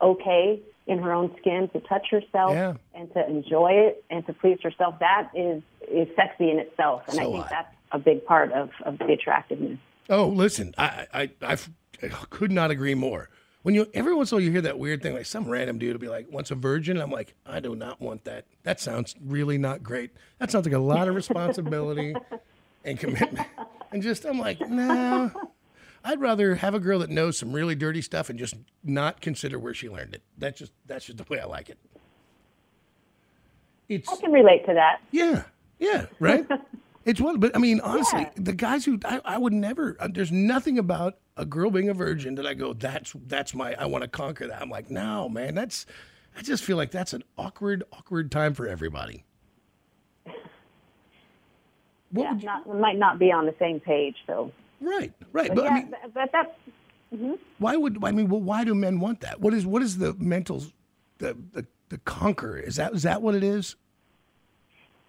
okay 0.00 0.60
in 0.90 0.98
her 0.98 1.12
own 1.12 1.34
skin 1.38 1.68
to 1.72 1.80
touch 1.80 2.06
herself 2.10 2.52
Yeah. 2.52 2.74
and 2.94 3.10
to 3.14 3.26
enjoy 3.26 3.72
it 3.72 4.04
and 4.10 4.26
to 4.26 4.32
please 4.32 4.58
herself, 4.62 4.98
that 4.98 5.30
is, 5.34 5.62
is 5.90 6.08
sexy 6.16 6.50
in 6.50 6.58
itself. 6.58 7.02
And 7.08 7.20
I 7.20 7.24
think 7.24 7.36
hot. 7.36 7.50
that's 7.50 7.74
a 7.92 7.98
big 7.98 8.24
part 8.24 8.52
of, 8.52 8.70
of 8.84 8.98
the 8.98 9.06
attractiveness. 9.12 9.78
Oh, 10.08 10.26
listen, 10.28 10.74
I, 10.76 11.06
I 11.14 11.30
I 11.42 11.56
I 12.02 12.08
could 12.30 12.50
not 12.50 12.70
agree 12.72 12.94
more. 12.96 13.28
When 13.62 13.74
you 13.76 13.86
every 13.94 14.14
once 14.14 14.32
in 14.32 14.34
a 14.34 14.36
while 14.38 14.44
you 14.44 14.50
hear 14.50 14.62
that 14.62 14.78
weird 14.78 15.02
thing, 15.02 15.14
like 15.14 15.26
some 15.26 15.48
random 15.48 15.78
dude 15.78 15.92
will 15.92 16.00
be 16.00 16.08
like, 16.08 16.26
"Once 16.32 16.50
a 16.50 16.54
virgin," 16.56 16.96
I'm 17.00 17.10
like, 17.12 17.34
I 17.46 17.60
do 17.60 17.76
not 17.76 18.00
want 18.00 18.24
that. 18.24 18.46
That 18.64 18.80
sounds 18.80 19.14
really 19.24 19.58
not 19.58 19.82
great. 19.84 20.10
That 20.38 20.50
sounds 20.50 20.66
like 20.66 20.74
a 20.74 20.78
lot 20.78 21.06
of 21.08 21.14
responsibility 21.14 22.14
and 22.84 22.98
commitment. 22.98 23.46
And 23.92 24.02
just 24.02 24.24
I'm 24.24 24.38
like, 24.38 24.60
nah. 24.68 25.30
I'd 26.04 26.20
rather 26.20 26.56
have 26.56 26.74
a 26.74 26.80
girl 26.80 26.98
that 27.00 27.10
knows 27.10 27.36
some 27.36 27.52
really 27.52 27.74
dirty 27.74 28.02
stuff 28.02 28.30
and 28.30 28.38
just 28.38 28.54
not 28.82 29.20
consider 29.20 29.58
where 29.58 29.74
she 29.74 29.88
learned 29.88 30.14
it. 30.14 30.22
That's 30.38 30.58
just 30.58 30.72
that's 30.86 31.06
just 31.06 31.18
the 31.18 31.24
way 31.28 31.40
I 31.40 31.44
like 31.44 31.68
it. 31.68 31.78
It's 33.88 34.08
I 34.08 34.16
can 34.16 34.32
relate 34.32 34.64
to 34.66 34.74
that. 34.74 35.00
yeah, 35.10 35.44
yeah, 35.78 36.06
right. 36.20 36.46
it's 37.04 37.20
one, 37.20 37.40
but 37.40 37.54
I 37.56 37.58
mean, 37.58 37.80
honestly, 37.80 38.28
the 38.36 38.52
guys 38.52 38.84
who 38.84 38.98
I, 39.04 39.20
I 39.24 39.38
would 39.38 39.52
never. 39.52 39.96
Uh, 39.98 40.08
there's 40.12 40.32
nothing 40.32 40.78
about 40.78 41.18
a 41.36 41.44
girl 41.44 41.70
being 41.70 41.88
a 41.88 41.94
virgin 41.94 42.34
that 42.36 42.46
I 42.46 42.54
go, 42.54 42.72
that's 42.72 43.14
that's 43.26 43.54
my. 43.54 43.74
I 43.74 43.86
want 43.86 44.02
to 44.02 44.08
conquer 44.08 44.46
that. 44.46 44.62
I'm 44.62 44.70
like, 44.70 44.90
no, 44.90 45.28
man, 45.28 45.54
that's. 45.54 45.86
I 46.36 46.42
just 46.42 46.62
feel 46.62 46.76
like 46.76 46.92
that's 46.92 47.12
an 47.12 47.24
awkward, 47.36 47.82
awkward 47.92 48.30
time 48.30 48.54
for 48.54 48.68
everybody. 48.68 49.24
What 52.12 52.24
Yeah, 52.24 52.38
not, 52.42 52.66
we 52.66 52.78
might 52.78 52.98
not 52.98 53.18
be 53.18 53.32
on 53.32 53.46
the 53.46 53.54
same 53.58 53.80
page, 53.80 54.16
so. 54.26 54.52
Right, 54.80 55.12
right, 55.32 55.48
But, 55.48 55.56
but 55.56 55.64
yeah, 55.64 55.70
I 55.70 55.74
mean, 55.74 55.90
but, 55.90 56.14
but 56.14 56.30
that's 56.32 56.50
mm-hmm. 57.14 57.34
why 57.58 57.76
would 57.76 58.02
I 58.02 58.10
mean? 58.12 58.28
Well, 58.28 58.40
why 58.40 58.64
do 58.64 58.74
men 58.74 59.00
want 59.00 59.20
that? 59.20 59.40
What 59.40 59.54
is 59.54 59.66
what 59.66 59.82
is 59.82 59.98
the 59.98 60.14
mental, 60.14 60.62
the 61.18 61.36
the 61.52 61.66
the 61.88 61.98
conquer? 61.98 62.58
Is 62.58 62.76
that 62.76 62.94
is 62.94 63.02
that 63.02 63.22
what 63.22 63.34
it 63.34 63.44
is? 63.44 63.76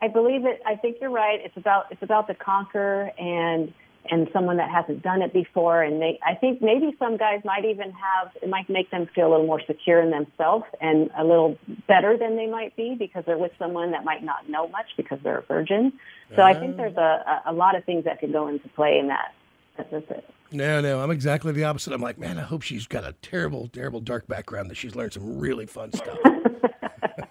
I 0.01 0.07
believe 0.07 0.45
it. 0.45 0.61
I 0.65 0.75
think 0.75 0.97
you're 0.99 1.11
right. 1.11 1.39
It's 1.43 1.57
about 1.57 1.85
it's 1.91 2.01
about 2.01 2.27
the 2.27 2.33
conquer 2.33 3.11
and 3.19 3.73
and 4.09 4.27
someone 4.33 4.57
that 4.57 4.69
hasn't 4.69 5.03
done 5.03 5.21
it 5.21 5.31
before. 5.31 5.83
And 5.83 6.01
they, 6.01 6.19
I 6.25 6.33
think 6.33 6.59
maybe 6.61 6.95
some 6.97 7.17
guys 7.17 7.41
might 7.45 7.65
even 7.65 7.91
have 7.91 8.35
it 8.41 8.49
might 8.49 8.69
make 8.69 8.89
them 8.89 9.07
feel 9.13 9.27
a 9.27 9.31
little 9.31 9.45
more 9.45 9.61
secure 9.65 10.01
in 10.01 10.09
themselves 10.09 10.65
and 10.79 11.11
a 11.15 11.23
little 11.23 11.57
better 11.87 12.17
than 12.17 12.35
they 12.35 12.47
might 12.47 12.75
be 12.75 12.95
because 12.97 13.23
they're 13.25 13.37
with 13.37 13.51
someone 13.59 13.91
that 13.91 14.03
might 14.03 14.23
not 14.23 14.49
know 14.49 14.67
much 14.69 14.87
because 14.97 15.19
they're 15.23 15.39
a 15.39 15.45
virgin. 15.45 15.93
So 16.35 16.41
I 16.41 16.53
think 16.53 16.77
there's 16.77 16.95
ah. 16.97 17.41
a, 17.45 17.49
a 17.49 17.51
a 17.51 17.53
lot 17.53 17.75
of 17.75 17.83
things 17.85 18.05
that 18.05 18.19
could 18.19 18.31
go 18.31 18.47
into 18.47 18.67
play 18.69 18.97
in 18.97 19.09
that. 19.09 19.33
That's, 19.77 19.91
that's 19.91 20.11
it. 20.11 20.29
No, 20.51 20.81
no, 20.81 20.99
I'm 21.01 21.11
exactly 21.11 21.53
the 21.53 21.63
opposite. 21.63 21.93
I'm 21.93 22.01
like, 22.01 22.17
man, 22.17 22.37
I 22.37 22.41
hope 22.41 22.61
she's 22.61 22.85
got 22.85 23.05
a 23.05 23.13
terrible, 23.21 23.69
terrible 23.69 24.01
dark 24.01 24.27
background 24.27 24.69
that 24.69 24.75
she's 24.75 24.95
learned 24.95 25.13
some 25.13 25.39
really 25.39 25.65
fun 25.65 25.93
stuff. 25.93 26.17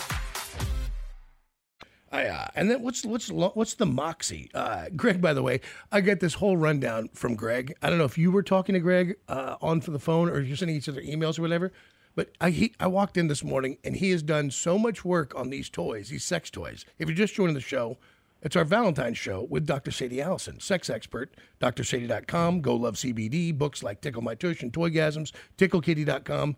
I, 2.11 2.25
uh, 2.25 2.47
and 2.55 2.69
then 2.69 2.81
what's 2.81 3.05
what's 3.05 3.29
what's 3.29 3.75
the 3.75 3.85
moxie? 3.85 4.51
Uh, 4.53 4.87
Greg, 4.95 5.21
by 5.21 5.33
the 5.33 5.41
way, 5.41 5.61
I 5.91 6.01
get 6.01 6.19
this 6.19 6.33
whole 6.35 6.57
rundown 6.57 7.09
from 7.13 7.35
Greg. 7.35 7.73
I 7.81 7.89
don't 7.89 7.97
know 7.97 8.05
if 8.05 8.17
you 8.17 8.31
were 8.31 8.43
talking 8.43 8.73
to 8.73 8.79
Greg 8.79 9.15
uh, 9.29 9.55
on 9.61 9.79
for 9.79 9.91
the 9.91 9.99
phone 9.99 10.29
or 10.29 10.41
you're 10.41 10.57
sending 10.57 10.75
each 10.75 10.89
other 10.89 11.01
emails 11.01 11.39
or 11.39 11.41
whatever. 11.41 11.71
But 12.13 12.31
I 12.41 12.49
he, 12.49 12.73
I 12.79 12.87
walked 12.87 13.15
in 13.15 13.27
this 13.27 13.43
morning 13.43 13.77
and 13.83 13.95
he 13.95 14.11
has 14.11 14.21
done 14.21 14.51
so 14.51 14.77
much 14.77 15.05
work 15.05 15.33
on 15.35 15.49
these 15.49 15.69
toys, 15.69 16.09
these 16.09 16.25
sex 16.25 16.49
toys. 16.49 16.85
If 16.99 17.07
you're 17.07 17.15
just 17.15 17.33
joining 17.33 17.53
the 17.53 17.61
show, 17.61 17.97
it's 18.41 18.55
our 18.55 18.65
Valentine's 18.65 19.17
show 19.17 19.47
with 19.49 19.65
Dr. 19.65 19.91
Sadie 19.91 20.21
Allison, 20.21 20.59
sex 20.59 20.89
expert, 20.89 21.35
drsadie.com, 21.61 22.61
Go 22.61 22.75
Love 22.75 22.95
CBD, 22.95 23.55
books 23.55 23.83
like 23.83 24.01
Tickle 24.01 24.23
My 24.23 24.35
Tush 24.35 24.63
and 24.63 24.73
Toygasms, 24.73 25.31
TickleKitty.com. 25.57 26.57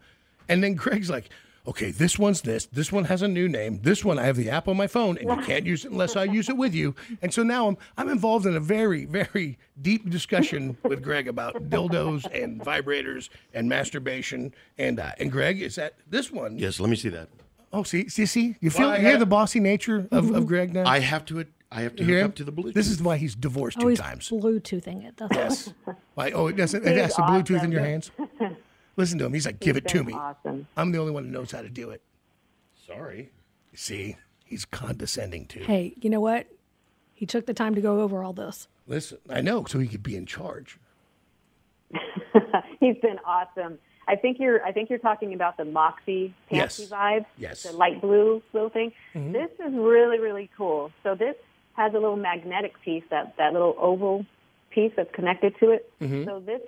And 0.50 0.64
then 0.64 0.76
Greg's 0.76 1.10
like, 1.10 1.30
okay, 1.68 1.92
this 1.92 2.20
one's 2.20 2.42
this. 2.42 2.66
This 2.68 2.92
one 2.92 3.06
has 3.06 3.22
a 3.22 3.28
new 3.28 3.48
name. 3.48 3.80
This 3.82 4.04
one, 4.04 4.20
I 4.20 4.24
have 4.24 4.36
the 4.36 4.50
app 4.50 4.68
on 4.68 4.78
my 4.78 4.88
phone, 4.88 5.18
and 5.18 5.30
you 5.30 5.46
can't 5.46 5.66
use 5.66 5.86
it 5.86 5.92
unless 5.92 6.16
I 6.16 6.26
use 6.26 6.50
it 6.50 6.58
with 6.58 6.74
you. 6.74 6.96
And 7.22 7.34
so 7.34 7.44
now 7.44 7.68
I'm 7.68 7.78
I'm 7.98 8.10
involved 8.10 8.46
in 8.46 8.56
a 8.56 8.60
very 8.60 9.06
very 9.06 9.58
deep 9.82 10.10
discussion 10.10 10.78
with 10.84 11.02
Greg 11.02 11.28
about 11.28 11.70
dildos 11.70 12.26
and 12.34 12.62
vibrators 12.62 13.30
and 13.54 13.70
masturbation. 13.70 14.54
And 14.78 15.00
uh, 15.00 15.12
and 15.20 15.32
Greg 15.32 15.62
is 15.62 15.76
that 15.76 15.96
this 16.10 16.32
one? 16.32 16.58
Yes, 16.58 16.80
let 16.80 16.90
me 16.90 16.96
see 16.96 17.10
that. 17.10 17.30
Oh, 17.72 17.82
see, 17.82 18.08
see, 18.08 18.28
see. 18.28 18.56
You 18.62 18.70
feel 18.70 18.88
Well, 18.88 18.92
I 18.92 18.98
you 18.98 19.08
hear 19.08 19.18
the 19.18 19.26
bossy 19.26 19.60
nature 19.60 20.08
of, 20.12 20.30
of 20.30 20.46
Greg 20.46 20.74
now. 20.74 20.86
I 20.86 21.00
have 21.00 21.26
to. 21.26 21.46
I 21.72 21.82
have 21.82 21.96
to 21.96 22.04
hear 22.04 22.18
hook 22.18 22.22
him? 22.22 22.30
up 22.30 22.36
to 22.36 22.44
the 22.44 22.52
Bluetooth. 22.52 22.74
This 22.76 22.88
is 22.88 23.02
why 23.02 23.18
he's 23.18 23.34
divorced 23.34 23.80
Oh, 23.80 23.82
two 23.82 23.88
he's 23.88 24.00
times. 24.00 24.30
Bluetoothing 24.30 25.08
it. 25.08 25.18
That's 25.18 25.36
Yes. 25.36 25.74
Why? 26.14 26.30
Oh, 26.30 26.46
it 26.46 26.56
doesn't. 26.56 26.86
It 26.86 26.98
has 26.98 27.16
the 27.16 27.24
Bluetooth 27.24 27.64
in 27.64 27.72
your 27.72 27.82
hands. 27.82 28.12
Listen 28.96 29.18
to 29.20 29.26
him. 29.26 29.34
He's 29.34 29.46
like, 29.46 29.60
give 29.60 29.76
it 29.78 29.88
to 29.90 30.04
me. 30.04 30.14
awesome. 30.14 30.68
I'm 30.78 30.92
the 30.92 31.00
only 31.00 31.12
one 31.12 31.26
who 31.26 31.32
knows 31.32 31.52
how 31.52 31.62
to 31.62 31.70
do 31.70 31.90
it. 31.90 32.02
Sorry. 32.86 33.32
See, 33.74 34.18
he's 34.46 34.66
condescending 34.66 35.48
too. 35.48 35.62
Hey, 35.62 35.94
you 36.02 36.10
know 36.10 36.22
what? 36.22 36.48
He 37.14 37.26
took 37.26 37.46
the 37.46 37.54
time 37.54 37.74
to 37.76 37.82
go 37.82 38.02
over 38.02 38.24
all 38.24 38.34
this. 38.34 38.68
Listen, 38.88 39.18
I 39.30 39.42
know, 39.42 39.66
so 39.66 39.80
he 39.80 39.88
could 39.88 40.04
be 40.04 40.16
in 40.16 40.26
charge. 40.26 40.78
He's 42.80 42.98
been 42.98 43.20
awesome. 43.26 43.80
I 44.08 44.16
think 44.18 44.38
you're. 44.40 44.64
I 44.66 44.72
think 44.74 44.90
you're 44.90 45.00
talking 45.00 45.34
about 45.34 45.56
the 45.56 45.64
Moxie 45.64 46.34
Yes. 46.50 46.78
Fancy 46.78 46.92
vibe. 46.94 47.26
Yes. 47.38 47.64
The 47.64 47.72
light 47.72 48.02
blue 48.02 48.42
little 48.52 48.70
thing. 48.70 48.92
Mm-hmm. 49.16 49.32
This 49.32 49.50
is 49.66 49.74
really 49.74 50.20
really 50.20 50.50
cool. 50.58 50.92
So 51.04 51.16
this 51.16 51.36
has 51.74 51.92
a 51.94 51.98
little 52.00 52.18
magnetic 52.18 52.74
piece 52.82 53.04
that 53.10 53.36
that 53.38 53.54
little 53.54 53.76
oval 53.80 54.26
piece 54.72 54.92
that's 54.98 55.14
connected 55.14 55.56
to 55.62 55.70
it. 55.72 55.92
Mm-hmm. 56.02 56.26
So 56.26 56.40
this 56.42 56.62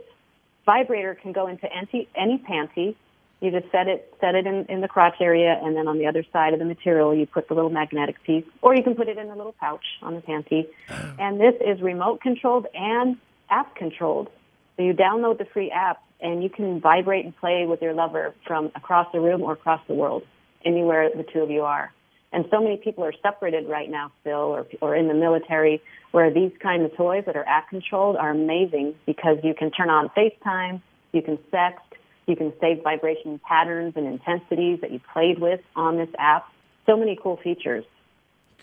vibrator 0.65 1.15
can 1.15 1.31
go 1.31 1.47
into 1.47 1.67
any 1.71 2.07
any 2.15 2.37
panty. 2.37 2.95
You 3.41 3.51
just 3.51 3.71
set 3.71 3.87
it 3.87 4.13
set 4.21 4.35
it 4.35 4.47
in, 4.47 4.65
in 4.65 4.81
the 4.81 4.87
crotch 4.87 5.15
area, 5.19 5.59
and 5.61 5.75
then 5.75 5.87
on 5.87 5.97
the 5.97 6.07
other 6.07 6.25
side 6.31 6.53
of 6.53 6.59
the 6.59 6.65
material, 6.65 7.13
you 7.13 7.25
put 7.25 7.47
the 7.47 7.53
little 7.53 7.69
magnetic 7.69 8.21
piece, 8.23 8.45
or 8.61 8.75
you 8.75 8.83
can 8.83 8.95
put 8.95 9.07
it 9.07 9.17
in 9.17 9.29
a 9.29 9.35
little 9.35 9.55
pouch 9.59 9.85
on 10.01 10.15
the 10.15 10.21
panty. 10.21 10.67
Oh. 10.89 11.15
And 11.19 11.39
this 11.39 11.53
is 11.65 11.81
remote 11.81 12.21
controlled 12.21 12.65
and 12.73 13.17
app 13.49 13.75
controlled. 13.75 14.29
So 14.77 14.83
you 14.83 14.93
download 14.93 15.37
the 15.37 15.45
free 15.45 15.71
app, 15.71 16.01
and 16.19 16.43
you 16.43 16.49
can 16.49 16.79
vibrate 16.81 17.25
and 17.25 17.35
play 17.35 17.65
with 17.65 17.81
your 17.81 17.93
lover 17.93 18.33
from 18.47 18.71
across 18.75 19.11
the 19.11 19.19
room 19.19 19.41
or 19.41 19.53
across 19.53 19.81
the 19.87 19.93
world, 19.93 20.23
anywhere 20.65 21.09
the 21.15 21.23
two 21.23 21.39
of 21.39 21.49
you 21.49 21.63
are. 21.63 21.93
And 22.35 22.43
so 22.51 22.61
many 22.61 22.75
people 22.75 23.03
are 23.05 23.13
separated 23.23 23.67
right 23.69 23.89
now 23.89 24.11
still, 24.19 24.33
or, 24.55 24.67
or 24.81 24.93
in 24.93 25.07
the 25.07 25.13
military, 25.13 25.81
where 26.11 26.29
these 26.33 26.51
kind 26.61 26.83
of 26.83 26.93
toys 26.97 27.23
that 27.27 27.35
are 27.37 27.47
app 27.47 27.69
controlled 27.69 28.17
are 28.17 28.31
amazing 28.31 28.93
because 29.05 29.37
you 29.41 29.53
can 29.57 29.71
turn 29.71 29.89
on 29.89 30.09
FaceTime, 30.09 30.81
you 31.13 31.21
can 31.21 31.37
sext, 31.51 31.79
you 32.27 32.35
can 32.35 32.51
save 32.59 32.83
vibration 32.83 33.39
patterns 33.47 33.93
and 33.95 34.05
intensities 34.05 34.81
that 34.81 34.91
you 34.91 34.99
played 35.13 35.39
with 35.39 35.61
on 35.77 35.95
this 35.95 36.09
app. 36.19 36.45
So 36.85 36.97
many 36.97 37.17
cool 37.23 37.37
features. 37.37 37.85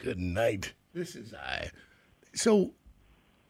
Good 0.02 0.18
night. 0.18 0.74
This 0.92 1.16
is 1.16 1.32
I. 1.32 1.70
So, 2.34 2.72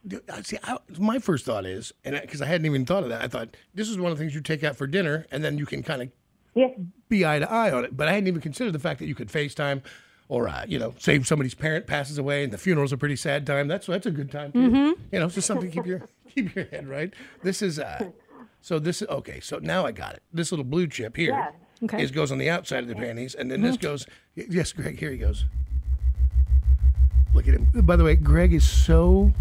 d- 0.06 0.18
I- 0.32 0.42
see, 0.42 0.58
I, 0.62 0.78
my 1.00 1.18
first 1.18 1.44
thought 1.44 1.66
is, 1.66 1.92
and 2.04 2.16
because 2.20 2.40
I, 2.40 2.46
hadn't 2.46 2.66
even 2.66 2.86
thought 2.86 3.02
of 3.02 3.08
that, 3.08 3.22
I 3.22 3.26
thought 3.26 3.56
this 3.74 3.88
is 3.88 3.98
one 3.98 4.12
of 4.12 4.18
the 4.18 4.22
things 4.22 4.36
you 4.36 4.40
take 4.40 4.62
out 4.62 4.76
for 4.76 4.86
dinner, 4.86 5.26
and 5.32 5.42
then 5.42 5.58
you 5.58 5.66
can 5.66 5.82
kind 5.82 6.02
of 6.02 6.08
Yeah. 6.54 6.68
be 7.08 7.26
eye 7.26 7.40
to 7.40 7.50
eye 7.50 7.72
on 7.72 7.84
it. 7.84 7.96
But 7.96 8.06
I 8.06 8.12
hadn't 8.12 8.28
even 8.28 8.40
considered 8.40 8.72
the 8.72 8.78
fact 8.78 9.00
that 9.00 9.06
you 9.06 9.16
could 9.16 9.28
FaceTime, 9.28 9.82
or 10.28 10.48
uh, 10.48 10.64
you 10.68 10.78
know, 10.78 10.94
say 10.98 11.22
somebody's 11.22 11.54
parent 11.54 11.86
passes 11.86 12.18
away, 12.18 12.44
and 12.44 12.52
the 12.52 12.58
funeral's 12.58 12.92
a 12.92 12.96
pretty 12.96 13.16
sad 13.16 13.46
time. 13.46 13.68
That's 13.68 13.86
that's 13.86 14.06
a 14.06 14.10
good 14.10 14.30
time. 14.30 14.52
Too. 14.52 14.96
You 15.12 15.18
know, 15.18 15.26
it's 15.26 15.34
just 15.34 15.46
something 15.46 15.70
to 15.70 15.74
keep 15.74 15.86
your 15.86 16.02
keep 16.34 16.54
your 16.54 16.64
head 16.66 16.88
right. 16.88 17.12
This 17.42 17.62
is 17.62 17.78
uh, 17.78 18.08
so 18.60 18.78
this 18.78 19.02
is 19.02 19.08
okay. 19.08 19.40
So 19.40 19.58
now 19.58 19.84
I 19.86 19.92
got 19.92 20.14
it. 20.14 20.22
This 20.32 20.52
little 20.52 20.64
blue 20.64 20.86
chip 20.86 21.16
here 21.16 21.30
Yeah. 21.32 21.50
Okay. 21.84 22.02
is 22.02 22.10
goes 22.12 22.30
on 22.30 22.38
the 22.38 22.48
outside 22.48 22.84
of 22.84 22.88
the 22.88 22.94
panties, 22.94 23.34
and 23.34 23.50
then 23.50 23.60
this 23.62 23.76
goes. 23.76 24.06
Yes, 24.34 24.72
Greg. 24.72 24.98
Here 24.98 25.10
he 25.10 25.18
goes. 25.18 25.44
Look 27.34 27.48
at 27.48 27.54
him. 27.54 27.66
By 27.86 27.96
the 27.96 28.04
way, 28.04 28.14
Greg 28.14 28.52
is 28.54 28.68
so 28.68 29.32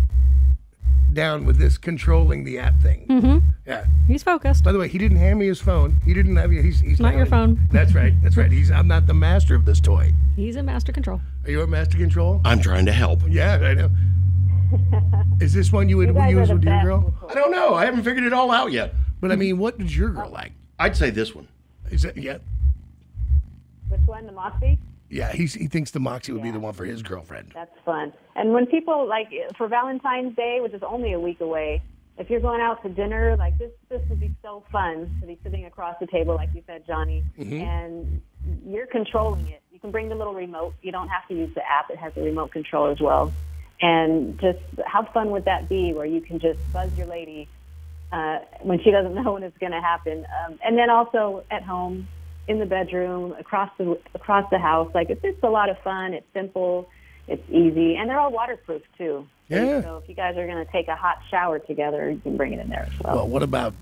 down 1.13 1.45
with 1.45 1.58
this 1.58 1.78
controlling 1.78 2.43
the 2.43 2.60
app 2.60 2.80
thing. 2.82 3.06
Mm-hmm. 3.08 3.39
Yeah. 3.65 3.86
He's 4.08 4.24
focused. 4.24 4.63
By 4.63 4.71
the 4.71 4.80
way, 4.80 4.88
he 4.88 4.97
didn't 4.97 5.17
hand 5.17 5.39
me 5.39 5.47
his 5.47 5.62
phone. 5.62 6.00
He 6.06 6.13
didn't 6.13 6.36
have. 6.36 6.52
He's, 6.52 6.80
he's 6.80 7.00
Not 7.00 7.15
your 7.15 7.26
phone. 7.26 7.60
That's 7.71 7.93
right. 7.93 8.13
That's 8.21 8.38
right. 8.38 8.52
He's. 8.52 8.71
I'm 8.71 8.88
not 8.88 9.08
the 9.08 9.13
master 9.13 9.56
of 9.56 9.65
this 9.65 9.80
toy. 9.80 10.13
He's 10.36 10.56
a 10.56 10.63
master 10.63 10.91
control. 10.91 11.21
Are 11.45 11.52
you 11.52 11.62
a 11.62 11.67
master 11.67 11.97
control? 11.97 12.41
I'm 12.45 12.62
trying 12.62 12.86
to 12.86 12.91
help. 12.91 13.21
Yeah, 13.28 13.56
I 13.56 13.74
know. 13.74 13.89
Is 15.41 15.54
this 15.54 15.71
one 15.71 15.89
you 15.89 15.97
would 15.97 16.10
You 16.10 16.13
guys 16.13 16.32
use 16.32 16.50
with 16.50 16.63
your 16.63 16.74
best 16.74 16.86
girl? 16.86 17.13
I 17.30 17.34
don't 17.34 17.52
know. 17.52 17.74
I 17.74 17.86
haven't 17.86 18.04
figured 18.04 18.24
it 18.24 18.34
all 18.34 18.52
out 18.52 18.71
yet. 18.71 18.93
But 19.19 19.32
I 19.32 19.36
mean, 19.36 19.58
what 19.58 19.78
does 19.78 19.95
your 19.95 20.10
girl 20.10 20.30
like? 20.30 20.54
I'd 20.80 20.95
say 20.97 21.10
this 21.10 21.36
one. 21.36 21.47
Is 21.91 22.06
it 22.06 22.17
yeah? 22.17 22.38
Which 23.89 24.02
one, 24.06 24.26
the 24.26 24.32
Moxie? 24.32 24.80
Yeah, 25.12 25.32
he's, 25.32 25.54
he 25.54 25.67
thinks 25.67 25.91
the 25.91 26.00
Moxie 26.00 26.32
would 26.32 26.41
be 26.41 26.52
the 26.52 26.60
one 26.60 26.74
for 26.74 26.86
his 26.86 27.04
girlfriend. 27.04 27.52
That's 27.54 27.78
fun. 27.86 28.13
And 28.36 28.54
when 28.54 28.65
people 28.65 29.08
like 29.08 29.28
for 29.58 29.67
Valentine's 29.67 30.36
Day, 30.36 30.60
which 30.62 30.74
is 30.74 30.82
only 30.84 31.12
a 31.13 31.19
week 31.19 31.41
away, 31.41 31.82
if 32.17 32.30
you're 32.30 32.39
going 32.39 32.62
out 32.62 32.82
to 32.84 32.89
dinner, 32.89 33.36
like 33.38 33.58
this, 33.58 33.71
this 33.89 34.02
would 34.10 34.19
be 34.19 34.34
so 34.41 34.63
fun 34.71 35.10
to 35.21 35.28
be 35.28 35.38
sitting 35.43 35.65
across 35.65 35.95
the 36.00 36.08
table, 36.08 36.36
like 36.36 36.50
you 36.56 36.63
said, 36.65 36.86
Johnny, 36.88 37.24
Mm-hmm. 37.38 37.62
and 37.62 38.21
you're 38.65 38.88
controlling 38.88 39.47
it. 39.50 39.62
You 39.71 39.80
can 39.80 39.91
bring 39.91 40.10
the 40.10 40.15
little 40.15 40.34
remote. 40.34 40.76
You 40.82 40.91
don't 40.91 41.10
have 41.10 41.28
to 41.28 41.34
use 41.36 41.54
the 41.56 41.62
app; 41.69 41.89
it 41.89 41.97
has 41.97 42.13
a 42.15 42.21
remote 42.21 42.52
control 42.52 42.89
as 42.91 43.00
well. 43.00 43.34
And 43.82 44.39
just 44.39 44.60
how 44.86 45.04
fun 45.12 45.32
would 45.32 45.45
that 45.45 45.67
be, 45.67 45.93
where 45.93 46.06
you 46.06 46.21
can 46.21 46.39
just 46.39 46.60
buzz 46.71 46.95
your 46.97 47.08
lady 47.08 47.47
uh, 48.12 48.39
when 48.62 48.80
she 48.84 48.91
doesn't 48.91 49.13
know 49.24 49.34
when 49.34 49.43
it's 49.43 49.58
going 49.58 49.71
to 49.71 49.82
happen, 49.82 50.26
um, 50.45 50.60
and 50.63 50.78
then 50.78 50.89
also 50.89 51.43
at 51.50 51.63
home, 51.63 52.08
in 52.47 52.60
the 52.60 52.65
bedroom, 52.65 53.34
across 53.39 53.69
the 53.77 53.99
across 54.13 54.49
the 54.49 54.60
house. 54.60 54.91
Like 54.93 55.10
it's 55.10 55.21
just 55.21 55.43
a 55.43 55.49
lot 55.49 55.69
of 55.69 55.77
fun. 55.80 56.13
It's 56.13 56.25
simple, 56.34 56.89
it's 57.27 57.47
easy, 57.49 57.95
and 57.95 58.10
they're 58.10 58.19
all 58.19 58.32
waterproof 58.32 58.82
too. 58.97 59.27
Yeah. 59.47 59.82
So 59.82 59.97
if 59.97 60.08
you 60.08 60.15
guys 60.15 60.38
are 60.38 60.47
going 60.47 60.65
to 60.65 60.71
take 60.71 60.88
a 60.88 60.95
hot 60.95 61.19
shower 61.30 61.60
together, 61.60 62.10
you 62.10 62.19
can 62.19 62.38
bring 62.38 62.54
it 62.54 62.60
in 62.60 62.69
there 62.69 62.88
as 62.91 62.99
well. 63.04 63.15
Well, 63.15 63.27
what 63.27 63.43
about 63.43 63.73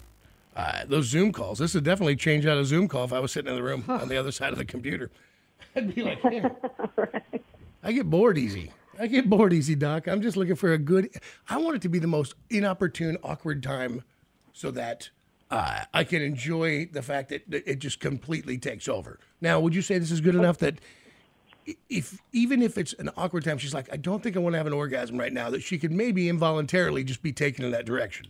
uh, 0.56 0.84
those 0.88 1.06
Zoom 1.06 1.32
calls? 1.32 1.60
This 1.60 1.76
would 1.76 1.84
definitely 1.84 2.16
change 2.16 2.46
out 2.46 2.58
a 2.58 2.66
Zoom 2.66 2.88
call 2.88 3.06
if 3.06 3.14
I 3.14 3.20
was 3.20 3.32
sitting 3.32 3.50
in 3.50 3.56
the 3.56 3.64
room 3.64 3.84
on 3.88 4.08
the 4.10 4.18
other 4.18 4.32
side 4.32 4.52
of 4.52 4.58
the 4.58 4.66
computer. 4.66 5.12
I'd 5.76 5.94
be 5.94 6.04
like, 6.04 6.20
"Yeah." 6.24 6.50
I 7.84 7.92
get 7.92 8.10
bored 8.10 8.38
easy. 8.38 8.72
I 9.00 9.08
get 9.08 9.30
bored 9.30 9.54
easy, 9.54 9.76
Doc. 9.76 10.08
I'm 10.08 10.22
just 10.22 10.36
looking 10.36 10.56
for 10.56 10.74
a 10.74 10.78
good. 10.78 11.10
I 11.48 11.58
want 11.58 11.78
it 11.78 11.82
to 11.84 11.90
be 11.90 12.00
the 12.00 12.08
most 12.08 12.34
inopportune, 12.50 13.18
awkward 13.24 13.64
time, 13.64 14.04
so 14.52 14.72
that 14.72 15.10
uh, 15.52 15.82
I 15.94 16.04
can 16.04 16.22
enjoy 16.22 16.86
the 16.92 17.02
fact 17.02 17.30
that 17.30 17.44
it 17.52 17.80
just 17.80 18.00
completely 18.00 18.58
takes 18.58 18.88
over. 18.88 19.20
Now, 19.42 19.60
would 19.60 19.74
you 19.74 19.82
say 19.82 19.98
this 19.98 20.12
is 20.12 20.22
good 20.22 20.36
enough 20.36 20.60
that 20.60 20.80
if 21.90 22.20
even 22.32 22.62
if 22.62 22.78
it's 22.78 22.94
an 22.94 23.10
awkward 23.18 23.44
time, 23.44 23.58
she's 23.58 23.74
like, 23.74 23.92
I 23.92 23.98
don't 23.98 24.22
think 24.22 24.36
I 24.36 24.40
want 24.40 24.54
to 24.54 24.58
have 24.58 24.68
an 24.68 24.74
orgasm 24.74 25.18
right 25.18 25.34
now, 25.34 25.50
that 25.50 25.62
she 25.62 25.78
could 25.78 25.92
maybe 25.92 26.30
involuntarily 26.30 27.04
just 27.04 27.22
be 27.22 27.32
taken 27.32 27.66
in 27.66 27.72
that 27.72 27.86
direction. 27.86 28.28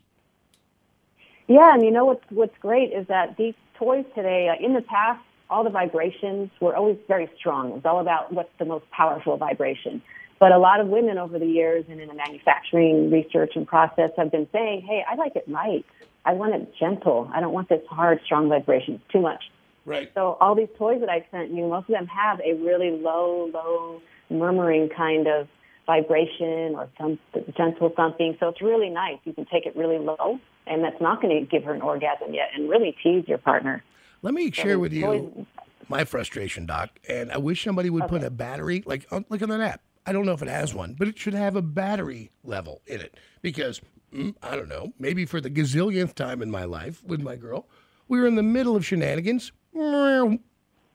Yeah, 1.47 1.73
and 1.73 1.83
you 1.83 1.91
know 1.91 2.05
what's 2.05 2.23
what's 2.29 2.57
great 2.59 2.93
is 2.93 3.07
that 3.07 3.37
these 3.37 3.55
toys 3.75 4.05
today, 4.13 4.49
uh, 4.49 4.63
in 4.63 4.73
the 4.73 4.81
past, 4.81 5.21
all 5.49 5.63
the 5.63 5.69
vibrations 5.69 6.51
were 6.61 6.75
always 6.75 6.97
very 7.07 7.29
strong. 7.37 7.69
It 7.69 7.75
was 7.75 7.85
all 7.85 7.99
about 7.99 8.31
what's 8.31 8.51
the 8.59 8.65
most 8.65 8.89
powerful 8.91 9.35
vibration. 9.37 10.01
But 10.39 10.53
a 10.53 10.57
lot 10.57 10.79
of 10.79 10.87
women 10.87 11.17
over 11.17 11.37
the 11.37 11.45
years 11.45 11.85
and 11.89 11.99
in 11.99 12.07
the 12.07 12.13
manufacturing 12.13 13.11
research 13.11 13.53
and 13.55 13.67
process 13.67 14.11
have 14.15 14.31
been 14.31 14.47
saying, 14.53 14.83
hey, 14.87 15.03
I 15.09 15.15
like 15.15 15.35
it 15.35 15.49
light. 15.49 15.85
I 16.25 16.33
want 16.33 16.53
it 16.55 16.73
gentle. 16.79 17.29
I 17.33 17.39
don't 17.39 17.53
want 17.53 17.69
this 17.69 17.81
hard, 17.89 18.19
strong 18.25 18.49
vibration. 18.49 18.95
It's 18.95 19.11
too 19.11 19.21
much. 19.21 19.43
Right. 19.85 20.11
So 20.13 20.37
all 20.39 20.55
these 20.55 20.69
toys 20.77 20.99
that 20.99 21.09
I 21.09 21.25
sent 21.31 21.51
you, 21.51 21.67
most 21.67 21.89
of 21.89 21.95
them 21.95 22.07
have 22.07 22.39
a 22.41 22.53
really 22.53 22.91
low, 22.91 23.49
low, 23.53 24.01
murmuring 24.29 24.89
kind 24.95 25.27
of 25.27 25.47
vibration 25.85 26.75
or 26.75 26.87
some 26.99 27.17
gentle 27.57 27.89
thumping. 27.95 28.37
So 28.39 28.49
it's 28.49 28.61
really 28.61 28.89
nice. 28.89 29.17
You 29.23 29.33
can 29.33 29.45
take 29.45 29.65
it 29.65 29.75
really 29.75 29.97
low, 29.97 30.39
and 30.67 30.83
that's 30.83 31.01
not 31.01 31.21
going 31.21 31.39
to 31.39 31.45
give 31.49 31.63
her 31.63 31.73
an 31.73 31.81
orgasm 31.81 32.33
yet, 32.33 32.49
and 32.55 32.69
really 32.69 32.95
tease 33.01 33.27
your 33.27 33.39
partner. 33.39 33.83
Let 34.21 34.33
me 34.33 34.51
share 34.51 34.77
with 34.77 34.93
you 34.93 35.01
toys- 35.03 35.45
my 35.87 36.03
frustration, 36.03 36.67
Doc. 36.67 36.91
And 37.09 37.31
I 37.31 37.37
wish 37.37 37.63
somebody 37.63 37.89
would 37.89 38.07
put 38.07 38.23
a 38.23 38.29
battery, 38.29 38.83
like 38.85 39.07
on, 39.11 39.25
like 39.29 39.41
on 39.41 39.49
that 39.49 39.61
app. 39.61 39.81
I 40.05 40.11
don't 40.11 40.25
know 40.25 40.33
if 40.33 40.41
it 40.41 40.47
has 40.47 40.73
one, 40.73 40.95
but 40.97 41.07
it 41.07 41.17
should 41.17 41.33
have 41.33 41.55
a 41.55 41.61
battery 41.61 42.31
level 42.43 42.81
in 42.85 43.01
it 43.01 43.15
because 43.41 43.81
Mm, 44.13 44.35
I 44.41 44.55
don't 44.55 44.69
know. 44.69 44.93
Maybe 44.99 45.25
for 45.25 45.39
the 45.41 45.49
gazillionth 45.49 46.13
time 46.15 46.41
in 46.41 46.49
my 46.49 46.63
life 46.63 47.03
with 47.03 47.21
my 47.21 47.35
girl, 47.35 47.67
we 48.07 48.19
were 48.19 48.27
in 48.27 48.35
the 48.35 48.43
middle 48.43 48.75
of 48.75 48.85
shenanigans, 48.85 49.51
and 49.73 50.39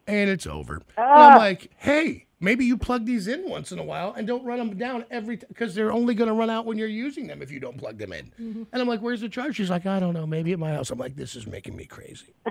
it's 0.07 0.46
over. 0.46 0.83
And 0.96 1.07
I'm 1.07 1.35
ah. 1.35 1.37
like, 1.37 1.70
hey, 1.77 2.27
maybe 2.40 2.64
you 2.64 2.77
plug 2.77 3.07
these 3.07 3.27
in 3.27 3.48
once 3.48 3.72
in 3.72 3.79
a 3.79 3.85
while 3.85 4.12
and 4.16 4.27
don't 4.27 4.44
run 4.44 4.59
them 4.59 4.77
down 4.77 5.05
every 5.11 5.37
because 5.37 5.74
they're 5.74 5.92
only 5.92 6.14
going 6.14 6.29
to 6.29 6.35
run 6.35 6.50
out 6.50 6.66
when 6.66 6.77
you're 6.77 6.88
using 6.88 7.27
them 7.27 7.40
if 7.40 7.50
you 7.50 7.61
don't 7.61 7.79
plug 7.79 7.98
them 7.98 8.12
in. 8.12 8.27
Mm-hmm. 8.40 8.62
And 8.72 8.83
I'm 8.83 8.88
like, 8.88 9.00
where's 9.00 9.20
the 9.20 9.29
charge? 9.29 9.57
She's 9.57 9.70
like, 9.70 9.87
I 9.87 10.00
don't 10.00 10.14
know, 10.14 10.27
maybe 10.27 10.53
at 10.53 10.59
my 10.59 10.72
house. 10.72 10.90
I'm 10.90 10.98
like, 10.98 11.16
this 11.16 11.37
is 11.37 11.46
making 11.46 11.77
me 11.77 11.87
crazy. 11.87 12.35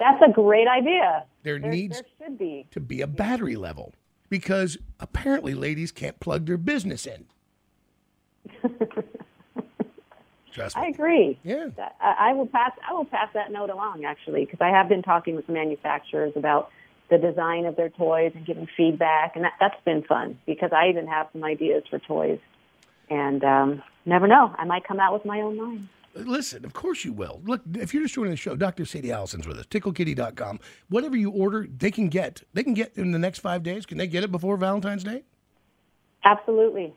That's 0.00 0.22
a 0.26 0.32
great 0.32 0.66
idea. 0.66 1.24
There 1.42 1.58
needs 1.58 2.00
there 2.00 2.28
should 2.28 2.38
be. 2.38 2.66
to 2.70 2.80
be 2.80 3.02
a 3.02 3.06
battery 3.06 3.56
level 3.56 3.92
because 4.30 4.78
apparently 4.98 5.54
ladies 5.54 5.92
can't 5.92 6.18
plug 6.20 6.46
their 6.46 6.56
business 6.56 7.06
in. 7.06 7.26
I 10.76 10.86
agree. 10.88 11.38
Yeah. 11.42 11.68
I, 12.00 12.30
I 12.30 12.32
will 12.32 12.46
pass. 12.46 12.72
I 12.88 12.92
will 12.92 13.04
pass 13.04 13.28
that 13.34 13.52
note 13.52 13.70
along 13.70 14.04
actually, 14.04 14.44
because 14.44 14.60
I 14.60 14.68
have 14.68 14.88
been 14.88 15.02
talking 15.02 15.36
with 15.36 15.46
the 15.46 15.52
manufacturers 15.52 16.32
about 16.36 16.70
the 17.08 17.18
design 17.18 17.66
of 17.66 17.76
their 17.76 17.90
toys 17.90 18.32
and 18.34 18.46
giving 18.46 18.68
feedback, 18.76 19.34
and 19.34 19.44
that, 19.44 19.54
that's 19.58 19.82
been 19.84 20.02
fun 20.02 20.38
because 20.46 20.70
I 20.72 20.88
even 20.88 21.06
have 21.06 21.28
some 21.32 21.42
ideas 21.44 21.82
for 21.90 21.98
toys, 21.98 22.38
and 23.08 23.42
um, 23.44 23.82
never 24.06 24.26
know, 24.26 24.54
I 24.56 24.64
might 24.64 24.86
come 24.86 25.00
out 25.00 25.12
with 25.12 25.24
my 25.24 25.40
own 25.40 25.56
line. 25.56 25.88
Listen, 26.14 26.64
of 26.64 26.72
course 26.72 27.04
you 27.04 27.12
will. 27.12 27.40
Look, 27.44 27.62
if 27.74 27.94
you're 27.94 28.02
just 28.02 28.14
joining 28.14 28.32
the 28.32 28.36
show, 28.36 28.56
Dr. 28.56 28.84
Sadie 28.84 29.12
Allison's 29.12 29.46
with 29.46 29.58
us. 29.58 29.66
TickleKitty.com. 29.66 30.58
Whatever 30.88 31.16
you 31.16 31.30
order, 31.30 31.68
they 31.70 31.92
can 31.92 32.08
get. 32.08 32.42
They 32.52 32.64
can 32.64 32.74
get 32.74 32.92
in 32.96 33.12
the 33.12 33.18
next 33.18 33.38
five 33.38 33.62
days. 33.62 33.86
Can 33.86 33.96
they 33.96 34.08
get 34.08 34.24
it 34.24 34.32
before 34.32 34.56
Valentine's 34.56 35.04
Day? 35.04 35.22
Absolutely, 36.24 36.92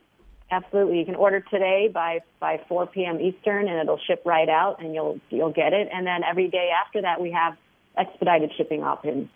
absolutely. 0.53 0.99
You 0.99 1.05
can 1.05 1.15
order 1.15 1.39
today 1.39 1.89
by 1.93 2.21
by 2.39 2.61
4 2.67 2.87
p.m. 2.87 3.19
Eastern, 3.19 3.67
and 3.67 3.79
it'll 3.79 3.99
ship 3.99 4.21
right 4.25 4.49
out, 4.49 4.81
and 4.81 4.93
you'll 4.93 5.19
you'll 5.29 5.51
get 5.51 5.73
it. 5.73 5.89
And 5.91 6.05
then 6.05 6.23
every 6.23 6.47
day 6.47 6.69
after 6.85 7.01
that, 7.01 7.21
we 7.21 7.31
have 7.31 7.57
expedited 7.97 8.51
shipping 8.55 8.83
options. 8.83 9.29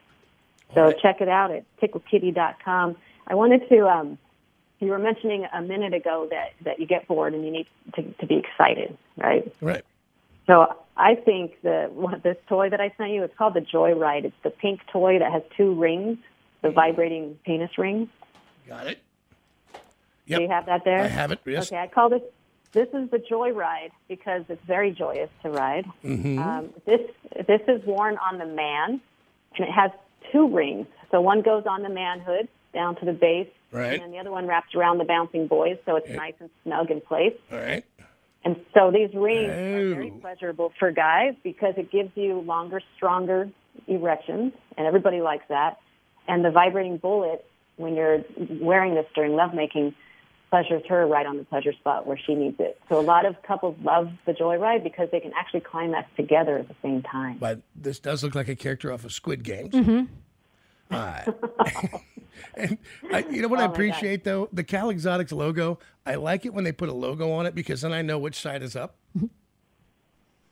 So 0.73 0.91
check 0.91 1.21
it 1.21 1.29
out 1.29 1.51
at 1.51 1.63
ticklekitty.com. 1.81 2.95
I 3.27 3.35
wanted 3.35 3.67
to. 3.69 3.87
Um, 3.87 4.17
you 4.79 4.89
were 4.89 4.99
mentioning 4.99 5.47
a 5.51 5.61
minute 5.61 5.93
ago 5.93 6.27
that 6.29 6.53
that 6.63 6.79
you 6.79 6.85
get 6.85 7.07
bored 7.07 7.33
and 7.33 7.43
you 7.43 7.51
need 7.51 7.67
to, 7.95 8.03
to 8.03 8.25
be 8.25 8.35
excited, 8.37 8.95
right? 9.17 9.51
Right. 9.59 9.83
So 10.45 10.75
I 10.95 11.15
think 11.15 11.61
the 11.61 11.89
one- 11.93 12.21
this 12.23 12.37
toy 12.47 12.69
that 12.69 12.79
I 12.79 12.93
sent 12.97 13.11
you, 13.11 13.23
it's 13.23 13.35
called 13.37 13.53
the 13.55 13.61
Joyride. 13.61 14.25
It's 14.25 14.43
the 14.43 14.49
pink 14.49 14.81
toy 14.91 15.19
that 15.19 15.31
has 15.31 15.43
two 15.55 15.73
rings, 15.73 16.17
the 16.61 16.69
vibrating 16.69 17.37
penis 17.43 17.77
rings. 17.77 18.09
Got 18.67 18.87
it. 18.87 18.99
Do 20.27 20.41
you 20.41 20.49
have 20.49 20.65
that 20.65 20.83
there? 20.83 21.01
I 21.03 21.07
have 21.07 21.31
it, 21.31 21.39
yes. 21.45 21.71
Okay, 21.71 21.81
I 21.81 21.87
call 21.87 22.09
this. 22.09 22.21
This 22.73 22.87
is 22.93 23.09
the 23.09 23.17
Joyride 23.17 23.91
because 24.09 24.43
it's 24.49 24.63
very 24.65 24.91
joyous 24.91 25.29
to 25.43 25.49
ride. 25.49 25.85
Mhm. 26.03 26.37
Um, 26.37 26.73
this 26.85 27.01
this 27.47 27.61
is 27.67 27.83
worn 27.85 28.17
on 28.17 28.37
the 28.37 28.45
man, 28.45 28.99
and 29.55 29.67
it 29.67 29.71
has 29.71 29.91
two 30.31 30.47
rings. 30.49 30.85
So 31.11 31.21
one 31.21 31.41
goes 31.41 31.63
on 31.65 31.81
the 31.83 31.89
manhood 31.89 32.49
down 32.73 32.95
to 32.97 33.05
the 33.05 33.13
base, 33.13 33.47
Right. 33.71 33.93
and 33.93 34.03
then 34.03 34.11
the 34.11 34.19
other 34.19 34.31
one 34.31 34.45
wraps 34.47 34.75
around 34.75 34.97
the 34.97 35.05
bouncing 35.05 35.47
boys, 35.47 35.77
so 35.85 35.95
it's 35.95 36.09
nice 36.09 36.33
and 36.41 36.49
snug 36.63 36.91
in 36.91 36.99
place. 36.99 37.33
All 37.51 37.57
right. 37.57 37.83
And 38.43 38.57
so 38.73 38.91
these 38.91 39.13
rings 39.13 39.49
are 39.49 39.79
Oh. 39.79 39.93
very 39.95 40.11
pleasurable 40.21 40.73
for 40.77 40.91
guys 40.91 41.35
because 41.43 41.73
it 41.77 41.89
gives 41.89 42.15
you 42.15 42.39
longer, 42.41 42.81
stronger 42.97 43.49
erections, 43.87 44.53
and 44.77 44.85
everybody 44.85 45.21
likes 45.21 45.45
that. 45.47 45.79
And 46.27 46.43
the 46.43 46.51
vibrating 46.51 46.97
bullet, 46.97 47.45
when 47.77 47.95
you're 47.95 48.23
wearing 48.61 48.93
this 48.95 49.05
during 49.15 49.35
lovemaking, 49.35 49.95
pleasures 50.49 50.81
her 50.87 51.05
right 51.05 51.25
on 51.25 51.37
the 51.37 51.43
pleasure 51.43 51.73
spot 51.73 52.07
where 52.07 52.17
she 52.17 52.33
needs 52.35 52.59
it. 52.59 52.79
So 52.89 52.99
a 52.99 53.01
lot 53.01 53.25
of 53.25 53.35
couples 53.43 53.75
love 53.83 54.09
the 54.25 54.33
joyride 54.33 54.83
because 54.83 55.09
they 55.11 55.19
can 55.19 55.33
actually 55.37 55.59
climax 55.61 56.09
together 56.15 56.57
at 56.57 56.67
the 56.67 56.75
same 56.81 57.01
time. 57.03 57.37
But 57.39 57.61
this 57.75 57.99
does 57.99 58.23
look 58.23 58.33
like 58.35 58.47
a 58.47 58.55
character 58.55 58.91
off 58.91 59.03
of 59.05 59.11
Squid 59.11 59.43
Games. 59.43 59.73
Mm-hmm. 59.73 60.05
Uh, 60.89 61.21
and 62.55 62.77
I, 63.11 63.19
you 63.29 63.41
know 63.41 63.49
what 63.49 63.59
I 63.59 63.63
Oh 63.63 63.67
my 63.67 63.67
God. 63.67 63.73
appreciate 63.73 64.23
though? 64.23 64.47
The 64.53 64.63
Cal 64.63 64.89
Exotics 64.89 65.33
logo. 65.33 65.79
I 66.05 66.15
like 66.15 66.45
it 66.45 66.53
when 66.53 66.63
they 66.63 66.71
put 66.71 66.87
a 66.87 66.93
logo 66.93 67.29
on 67.33 67.45
it 67.45 67.53
because 67.53 67.81
then 67.81 67.91
I 67.91 68.01
know 68.01 68.17
which 68.17 68.39
side 68.39 68.63
is 68.63 68.73
up. 68.77 68.95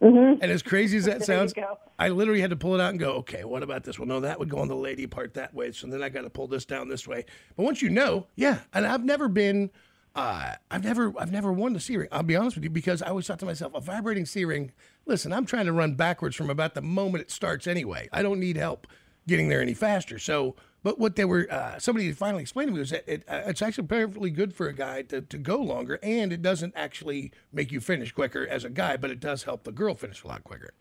Mm-hmm. 0.05 0.41
And 0.41 0.51
as 0.51 0.61
crazy 0.61 0.97
as 0.97 1.05
that 1.05 1.23
sounds. 1.23 1.53
I 1.97 2.09
literally 2.09 2.41
had 2.41 2.51
to 2.51 2.55
pull 2.55 2.75
it 2.75 2.81
out 2.81 2.91
and 2.91 2.99
go, 2.99 3.13
okay, 3.13 3.43
what 3.43 3.63
about 3.63 3.83
this 3.83 3.97
Well, 3.97 4.07
No, 4.07 4.19
that 4.19 4.37
would 4.39 4.49
go 4.49 4.59
on 4.59 4.67
the 4.67 4.75
lady 4.75 5.07
part 5.07 5.33
that 5.33 5.53
way. 5.53 5.71
So 5.71 5.87
then 5.87 6.03
I 6.03 6.09
got 6.09 6.21
to 6.21 6.29
pull 6.29 6.47
this 6.47 6.65
down 6.65 6.87
this 6.89 7.07
way. 7.07 7.25
But 7.55 7.63
once 7.63 7.81
you 7.81 7.89
know, 7.89 8.27
yeah. 8.35 8.59
And 8.73 8.85
I've 8.85 9.03
never 9.03 9.27
been, 9.27 9.71
uh, 10.15 10.53
I've 10.69 10.83
never, 10.83 11.13
I've 11.17 11.31
never 11.31 11.51
won 11.51 11.73
the 11.73 11.79
C 11.79 11.97
ring. 11.97 12.09
I'll 12.11 12.23
be 12.23 12.35
honest 12.35 12.55
with 12.55 12.63
you 12.63 12.69
because 12.69 13.01
I 13.01 13.07
always 13.07 13.25
thought 13.25 13.39
to 13.39 13.45
myself, 13.45 13.73
a 13.73 13.81
vibrating 13.81 14.25
C 14.25 14.45
ring. 14.45 14.71
Listen, 15.05 15.33
I'm 15.33 15.45
trying 15.45 15.65
to 15.65 15.73
run 15.73 15.95
backwards 15.95 16.35
from 16.35 16.49
about 16.49 16.75
the 16.75 16.81
moment 16.81 17.23
it 17.23 17.31
starts 17.31 17.65
anyway. 17.65 18.07
I 18.11 18.21
don't 18.21 18.39
need 18.39 18.57
help 18.57 18.87
getting 19.27 19.49
there 19.49 19.61
any 19.61 19.73
faster. 19.73 20.19
So, 20.19 20.55
but 20.85 20.99
what 20.99 21.15
they 21.15 21.25
were, 21.25 21.47
uh, 21.49 21.79
somebody 21.79 22.11
finally 22.11 22.43
explained 22.43 22.67
to 22.67 22.73
me 22.73 22.79
was 22.79 22.91
that 22.91 23.11
it, 23.11 23.23
uh, 23.27 23.41
it's 23.47 23.63
actually 23.63 23.87
perfectly 23.87 24.29
good 24.29 24.53
for 24.53 24.67
a 24.67 24.73
guy 24.73 25.01
to, 25.01 25.19
to 25.19 25.37
go 25.39 25.57
longer, 25.57 25.97
and 26.03 26.31
it 26.31 26.43
doesn't 26.43 26.73
actually 26.75 27.31
make 27.51 27.71
you 27.71 27.79
finish 27.79 28.11
quicker 28.11 28.47
as 28.47 28.63
a 28.63 28.69
guy, 28.69 28.95
but 28.95 29.09
it 29.09 29.19
does 29.19 29.41
help 29.45 29.63
the 29.63 29.71
girl 29.71 29.95
finish 29.95 30.23
a 30.23 30.27
lot 30.27 30.43
quicker. 30.43 30.75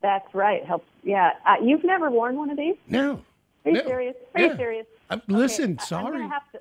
That's 0.00 0.32
right. 0.32 0.64
Helps. 0.64 0.86
Yeah. 1.02 1.32
Uh, 1.44 1.56
you've 1.60 1.82
never 1.82 2.08
worn 2.08 2.36
one 2.36 2.50
of 2.50 2.56
these? 2.56 2.76
No. 2.86 3.24
Are 3.64 3.72
you 3.72 3.78
No. 3.78 3.84
serious? 3.84 4.14
Are 4.36 4.42
you 4.42 4.56
serious? 4.56 4.86
I'm, 5.10 5.22
listen, 5.26 5.76
I'm 5.80 5.84
sorry. 5.84 6.22
have 6.28 6.42
to. 6.52 6.60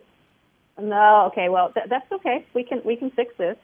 No, 0.84 1.26
okay. 1.28 1.50
Well, 1.50 1.72
th- 1.72 1.86
that's 1.88 2.12
okay. 2.12 2.48
We 2.56 2.64
can 2.64 2.82
we 2.84 2.96
can 2.96 3.12
fix 3.12 3.32
this. 3.38 3.58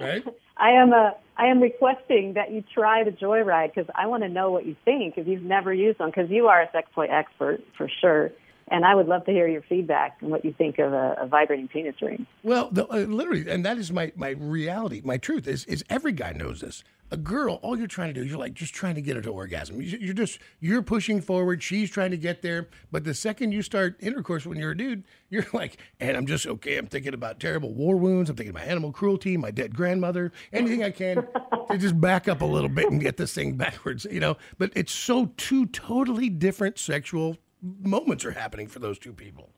Right? 0.00 0.24
I 0.56 0.70
am 0.70 0.92
a 0.92 1.14
I 1.36 1.46
am 1.46 1.60
requesting 1.60 2.34
that 2.34 2.52
you 2.52 2.62
try 2.74 3.02
the 3.02 3.10
Joyride 3.10 3.74
because 3.74 3.90
I 3.94 4.06
want 4.06 4.22
to 4.24 4.28
know 4.28 4.50
what 4.50 4.66
you 4.66 4.76
think 4.84 5.16
if 5.16 5.26
you've 5.26 5.42
never 5.42 5.72
used 5.72 5.98
one 5.98 6.10
because 6.10 6.30
you 6.30 6.48
are 6.48 6.60
a 6.60 6.70
sex 6.70 6.88
toy 6.94 7.06
expert 7.06 7.60
for 7.78 7.88
sure, 8.00 8.30
and 8.68 8.84
I 8.84 8.94
would 8.94 9.06
love 9.06 9.24
to 9.24 9.32
hear 9.32 9.48
your 9.48 9.62
feedback 9.62 10.18
and 10.20 10.30
what 10.30 10.44
you 10.44 10.52
think 10.52 10.78
of 10.78 10.92
a, 10.92 11.16
a 11.22 11.26
vibrating 11.26 11.68
penis 11.68 11.96
ring. 12.02 12.26
Well, 12.42 12.68
the, 12.70 12.86
uh, 12.86 12.98
literally, 12.98 13.48
and 13.50 13.64
that 13.64 13.78
is 13.78 13.90
my 13.90 14.12
my 14.16 14.30
reality. 14.30 15.00
My 15.04 15.16
truth 15.16 15.48
is 15.48 15.64
is 15.64 15.82
every 15.88 16.12
guy 16.12 16.32
knows 16.32 16.60
this. 16.60 16.84
A 17.12 17.16
girl, 17.16 17.54
all 17.62 17.76
you're 17.76 17.88
trying 17.88 18.14
to 18.14 18.20
do 18.20 18.24
you're 18.24 18.38
like 18.38 18.54
just 18.54 18.72
trying 18.72 18.94
to 18.94 19.00
get 19.02 19.16
her 19.16 19.22
to 19.22 19.30
orgasm. 19.30 19.82
You- 19.82 19.98
You're 20.00 20.14
just 20.14 20.38
you're 20.60 20.80
pushing 20.82 21.20
forward. 21.20 21.60
She's 21.60 21.90
trying 21.90 22.12
to 22.12 22.16
get 22.16 22.40
there, 22.42 22.68
but 22.92 23.02
the 23.02 23.14
second 23.14 23.50
you 23.50 23.62
start 23.62 23.96
intercourse 23.98 24.46
when 24.46 24.58
you're 24.58 24.70
a 24.70 24.76
dude, 24.76 25.02
you're 25.28 25.46
like, 25.52 25.78
and 25.98 26.16
I'm 26.16 26.26
just 26.26 26.46
okay. 26.46 26.76
I'm 26.76 26.86
thinking 26.86 27.12
about 27.14 27.40
terrible 27.40 27.74
war 27.74 27.96
wounds. 27.96 28.30
I'm 28.30 28.36
thinking 28.36 28.54
about 28.54 28.68
animal 28.68 28.92
cruelty, 28.92 29.36
my 29.36 29.50
dead 29.50 29.74
grandmother, 29.74 30.30
anything 30.52 30.84
I 30.84 30.90
can 30.90 31.26
to 31.70 31.78
just 31.78 32.00
back 32.00 32.28
up 32.28 32.42
a 32.42 32.46
little 32.46 32.68
bit 32.70 32.88
and 32.90 33.00
get 33.00 33.16
this 33.16 33.34
thing 33.34 33.56
backwards. 33.56 34.06
You 34.08 34.20
know, 34.20 34.36
but 34.58 34.70
it's 34.76 34.92
so 34.92 35.32
two 35.36 35.66
totally 35.66 36.28
different 36.28 36.78
sexual 36.78 37.36
moments 37.60 38.24
are 38.24 38.30
happening 38.30 38.68
for 38.68 38.78
those 38.78 38.98
two 39.00 39.12
people. 39.12 39.50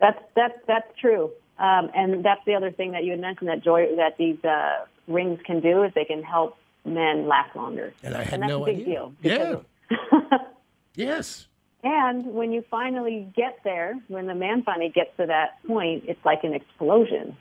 That's 0.00 0.18
that's 0.34 0.58
that's 0.66 0.88
true, 1.00 1.30
um, 1.58 1.90
and 1.94 2.24
that's 2.24 2.40
the 2.46 2.54
other 2.54 2.70
thing 2.72 2.92
that 2.92 3.04
you 3.04 3.12
had 3.12 3.20
mentioned 3.20 3.48
that 3.50 3.62
joy 3.62 3.86
that 3.96 4.16
these 4.18 4.42
uh, 4.44 4.86
rings 5.10 5.40
can 5.44 5.60
do 5.60 5.82
is 5.82 5.92
they 5.94 6.04
can 6.04 6.22
help 6.22 6.56
men 6.84 7.26
last 7.26 7.54
longer. 7.54 7.92
And 8.02 8.14
I 8.14 8.22
had 8.22 8.34
and 8.34 8.42
that's 8.42 8.50
no 8.50 8.62
a 8.62 8.66
big 8.66 8.80
idea. 8.80 9.10
deal. 9.20 9.64
Yeah. 9.90 10.38
Yes. 10.94 11.46
And 11.82 12.26
when 12.26 12.52
you 12.52 12.62
finally 12.70 13.32
get 13.34 13.60
there, 13.64 13.98
when 14.08 14.26
the 14.26 14.34
man 14.34 14.62
finally 14.62 14.90
gets 14.90 15.16
to 15.16 15.26
that 15.26 15.64
point, 15.66 16.04
it's 16.06 16.22
like 16.24 16.44
an 16.44 16.52
explosion 16.52 17.36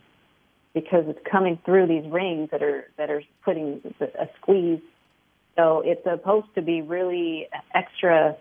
because 0.74 1.06
it's 1.08 1.20
coming 1.30 1.60
through 1.66 1.88
these 1.88 2.10
rings 2.10 2.50
that 2.52 2.64
are 2.64 2.90
that 2.98 3.10
are 3.10 3.24
putting 3.44 3.82
a 4.00 4.28
squeeze. 4.40 4.80
So 5.58 5.82
it's 5.86 6.04
supposed 6.04 6.48
to 6.56 6.62
be 6.62 6.82
really 6.82 7.50
extra 7.74 8.38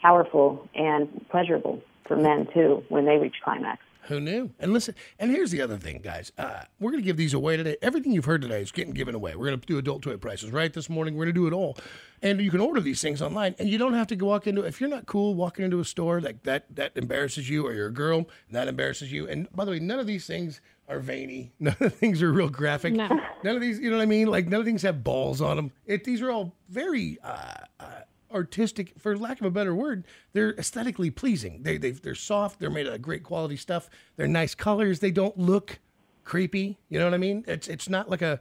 powerful 0.00 0.68
and 0.74 1.26
pleasurable 1.28 1.82
for 2.06 2.16
men 2.16 2.48
too 2.54 2.82
when 2.88 3.04
they 3.04 3.18
reach 3.18 3.36
climax. 3.44 3.82
Who 4.06 4.18
knew? 4.20 4.50
And 4.58 4.72
listen, 4.72 4.94
and 5.18 5.30
here's 5.30 5.52
the 5.52 5.60
other 5.60 5.76
thing, 5.76 6.00
guys. 6.02 6.32
Uh, 6.36 6.62
we're 6.80 6.90
going 6.90 7.02
to 7.02 7.06
give 7.06 7.16
these 7.16 7.34
away 7.34 7.56
today. 7.56 7.76
Everything 7.82 8.12
you've 8.12 8.24
heard 8.24 8.42
today 8.42 8.60
is 8.60 8.72
getting 8.72 8.94
given 8.94 9.14
away. 9.14 9.36
We're 9.36 9.46
going 9.46 9.60
to 9.60 9.66
do 9.66 9.78
adult 9.78 10.02
toy 10.02 10.16
prices 10.16 10.50
right 10.50 10.72
this 10.72 10.90
morning. 10.90 11.14
We're 11.14 11.26
going 11.26 11.34
to 11.34 11.40
do 11.40 11.46
it 11.46 11.52
all, 11.52 11.78
and 12.20 12.40
you 12.40 12.50
can 12.50 12.60
order 12.60 12.80
these 12.80 13.00
things 13.00 13.22
online. 13.22 13.54
And 13.60 13.68
you 13.68 13.78
don't 13.78 13.94
have 13.94 14.08
to 14.08 14.16
go 14.16 14.26
walk 14.26 14.48
into. 14.48 14.62
If 14.62 14.80
you're 14.80 14.90
not 14.90 15.06
cool 15.06 15.34
walking 15.34 15.64
into 15.64 15.78
a 15.78 15.84
store 15.84 16.20
like 16.20 16.42
that, 16.42 16.74
that 16.74 16.92
embarrasses 16.96 17.48
you, 17.48 17.64
or 17.66 17.74
you're 17.74 17.86
a 17.86 17.92
girl 17.92 18.28
that 18.50 18.66
embarrasses 18.66 19.12
you. 19.12 19.28
And 19.28 19.50
by 19.52 19.64
the 19.64 19.70
way, 19.70 19.78
none 19.78 20.00
of 20.00 20.06
these 20.08 20.26
things 20.26 20.60
are 20.88 20.98
veiny. 20.98 21.52
None 21.60 21.74
of 21.74 21.78
the 21.78 21.90
things 21.90 22.22
are 22.22 22.32
real 22.32 22.48
graphic. 22.48 22.92
No. 22.92 23.08
None 23.44 23.54
of 23.54 23.60
these, 23.60 23.78
you 23.78 23.88
know 23.88 23.96
what 23.96 24.02
I 24.02 24.06
mean? 24.06 24.26
Like 24.26 24.48
none 24.48 24.60
of 24.60 24.66
these 24.66 24.82
have 24.82 25.04
balls 25.04 25.40
on 25.40 25.56
them. 25.56 25.70
It, 25.86 26.04
these 26.04 26.20
are 26.20 26.30
all 26.30 26.54
very. 26.68 27.18
Uh, 27.22 27.54
uh, 27.80 28.00
artistic, 28.32 28.94
for 28.98 29.16
lack 29.16 29.40
of 29.40 29.46
a 29.46 29.50
better 29.50 29.74
word, 29.74 30.04
they're 30.32 30.54
aesthetically 30.54 31.10
pleasing. 31.10 31.62
They 31.62 31.76
they 31.76 31.92
they're 31.92 32.14
soft. 32.14 32.60
They're 32.60 32.70
made 32.70 32.86
of 32.86 33.00
great 33.02 33.22
quality 33.22 33.56
stuff. 33.56 33.88
They're 34.16 34.28
nice 34.28 34.54
colors. 34.54 35.00
They 35.00 35.10
don't 35.10 35.38
look 35.38 35.80
creepy. 36.24 36.78
You 36.88 36.98
know 36.98 37.06
what 37.06 37.14
I 37.14 37.18
mean? 37.18 37.44
It's 37.46 37.68
it's 37.68 37.88
not 37.88 38.10
like 38.10 38.22
a. 38.22 38.40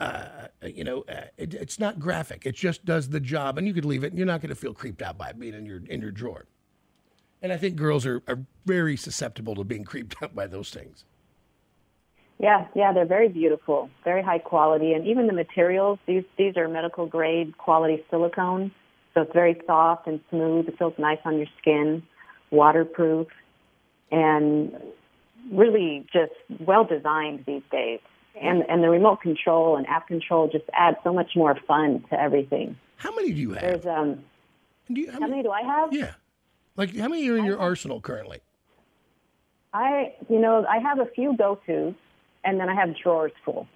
Uh, 0.00 0.48
you 0.66 0.82
know, 0.82 1.04
uh, 1.08 1.26
it, 1.36 1.54
it's 1.54 1.78
not 1.78 2.00
graphic. 2.00 2.44
It 2.44 2.56
just 2.56 2.84
does 2.84 3.10
the 3.10 3.20
job, 3.20 3.56
and 3.56 3.68
you 3.68 3.72
could 3.72 3.84
leave 3.84 4.02
it. 4.02 4.08
and 4.08 4.18
You're 4.18 4.26
not 4.26 4.40
going 4.40 4.48
to 4.48 4.56
feel 4.56 4.74
creeped 4.74 5.00
out 5.00 5.16
by 5.16 5.28
it 5.28 5.38
being 5.38 5.54
in 5.54 5.64
your 5.64 5.80
in 5.88 6.00
your 6.00 6.10
drawer. 6.10 6.46
And 7.40 7.52
I 7.52 7.56
think 7.56 7.76
girls 7.76 8.04
are, 8.06 8.20
are 8.26 8.40
very 8.66 8.96
susceptible 8.96 9.54
to 9.54 9.64
being 9.64 9.84
creeped 9.92 10.16
out 10.20 10.34
by 10.34 10.48
those 10.48 10.70
things. 10.70 11.04
Yeah, 12.38 12.66
yeah, 12.74 12.92
they're 12.92 13.06
very 13.06 13.28
beautiful, 13.28 13.88
very 14.02 14.22
high 14.22 14.40
quality, 14.40 14.94
and 14.94 15.06
even 15.06 15.28
the 15.28 15.32
materials. 15.32 16.00
These 16.06 16.24
these 16.36 16.56
are 16.56 16.66
medical 16.66 17.06
grade 17.06 17.56
quality 17.56 18.04
silicone, 18.10 18.72
so 19.14 19.22
it's 19.22 19.32
very 19.32 19.60
soft 19.66 20.06
and 20.06 20.20
smooth. 20.30 20.68
It 20.68 20.78
feels 20.78 20.94
nice 20.98 21.18
on 21.24 21.36
your 21.36 21.46
skin, 21.60 22.02
waterproof, 22.50 23.28
and 24.10 24.74
really 25.50 26.06
just 26.12 26.32
well 26.60 26.84
designed 26.84 27.44
these 27.46 27.62
days. 27.70 28.00
And 28.40 28.64
and 28.68 28.82
the 28.82 28.88
remote 28.88 29.20
control 29.20 29.76
and 29.76 29.86
app 29.86 30.08
control 30.08 30.48
just 30.48 30.64
add 30.72 30.96
so 31.04 31.12
much 31.12 31.32
more 31.36 31.58
fun 31.66 32.04
to 32.10 32.18
everything. 32.18 32.76
How 32.96 33.14
many 33.14 33.32
do 33.32 33.40
you 33.40 33.52
have? 33.52 33.60
There's 33.60 33.86
um. 33.86 34.24
Do 34.90 35.00
you, 35.00 35.10
how, 35.12 35.20
many, 35.20 35.42
do 35.42 35.50
I 35.50 35.62
have? 35.62 35.92
Yeah. 35.92 36.12
Like 36.76 36.94
how 36.96 37.08
many 37.08 37.28
are 37.28 37.36
in 37.36 37.44
your 37.44 37.58
arsenal 37.58 38.00
currently? 38.00 38.40
I 39.74 40.14
you 40.28 40.38
know 40.38 40.64
I 40.66 40.78
have 40.78 40.98
a 40.98 41.06
few 41.06 41.36
go 41.36 41.60
tos, 41.66 41.94
and 42.44 42.58
then 42.58 42.68
I 42.68 42.74
have 42.74 42.96
drawers 42.96 43.32
full. 43.44 43.66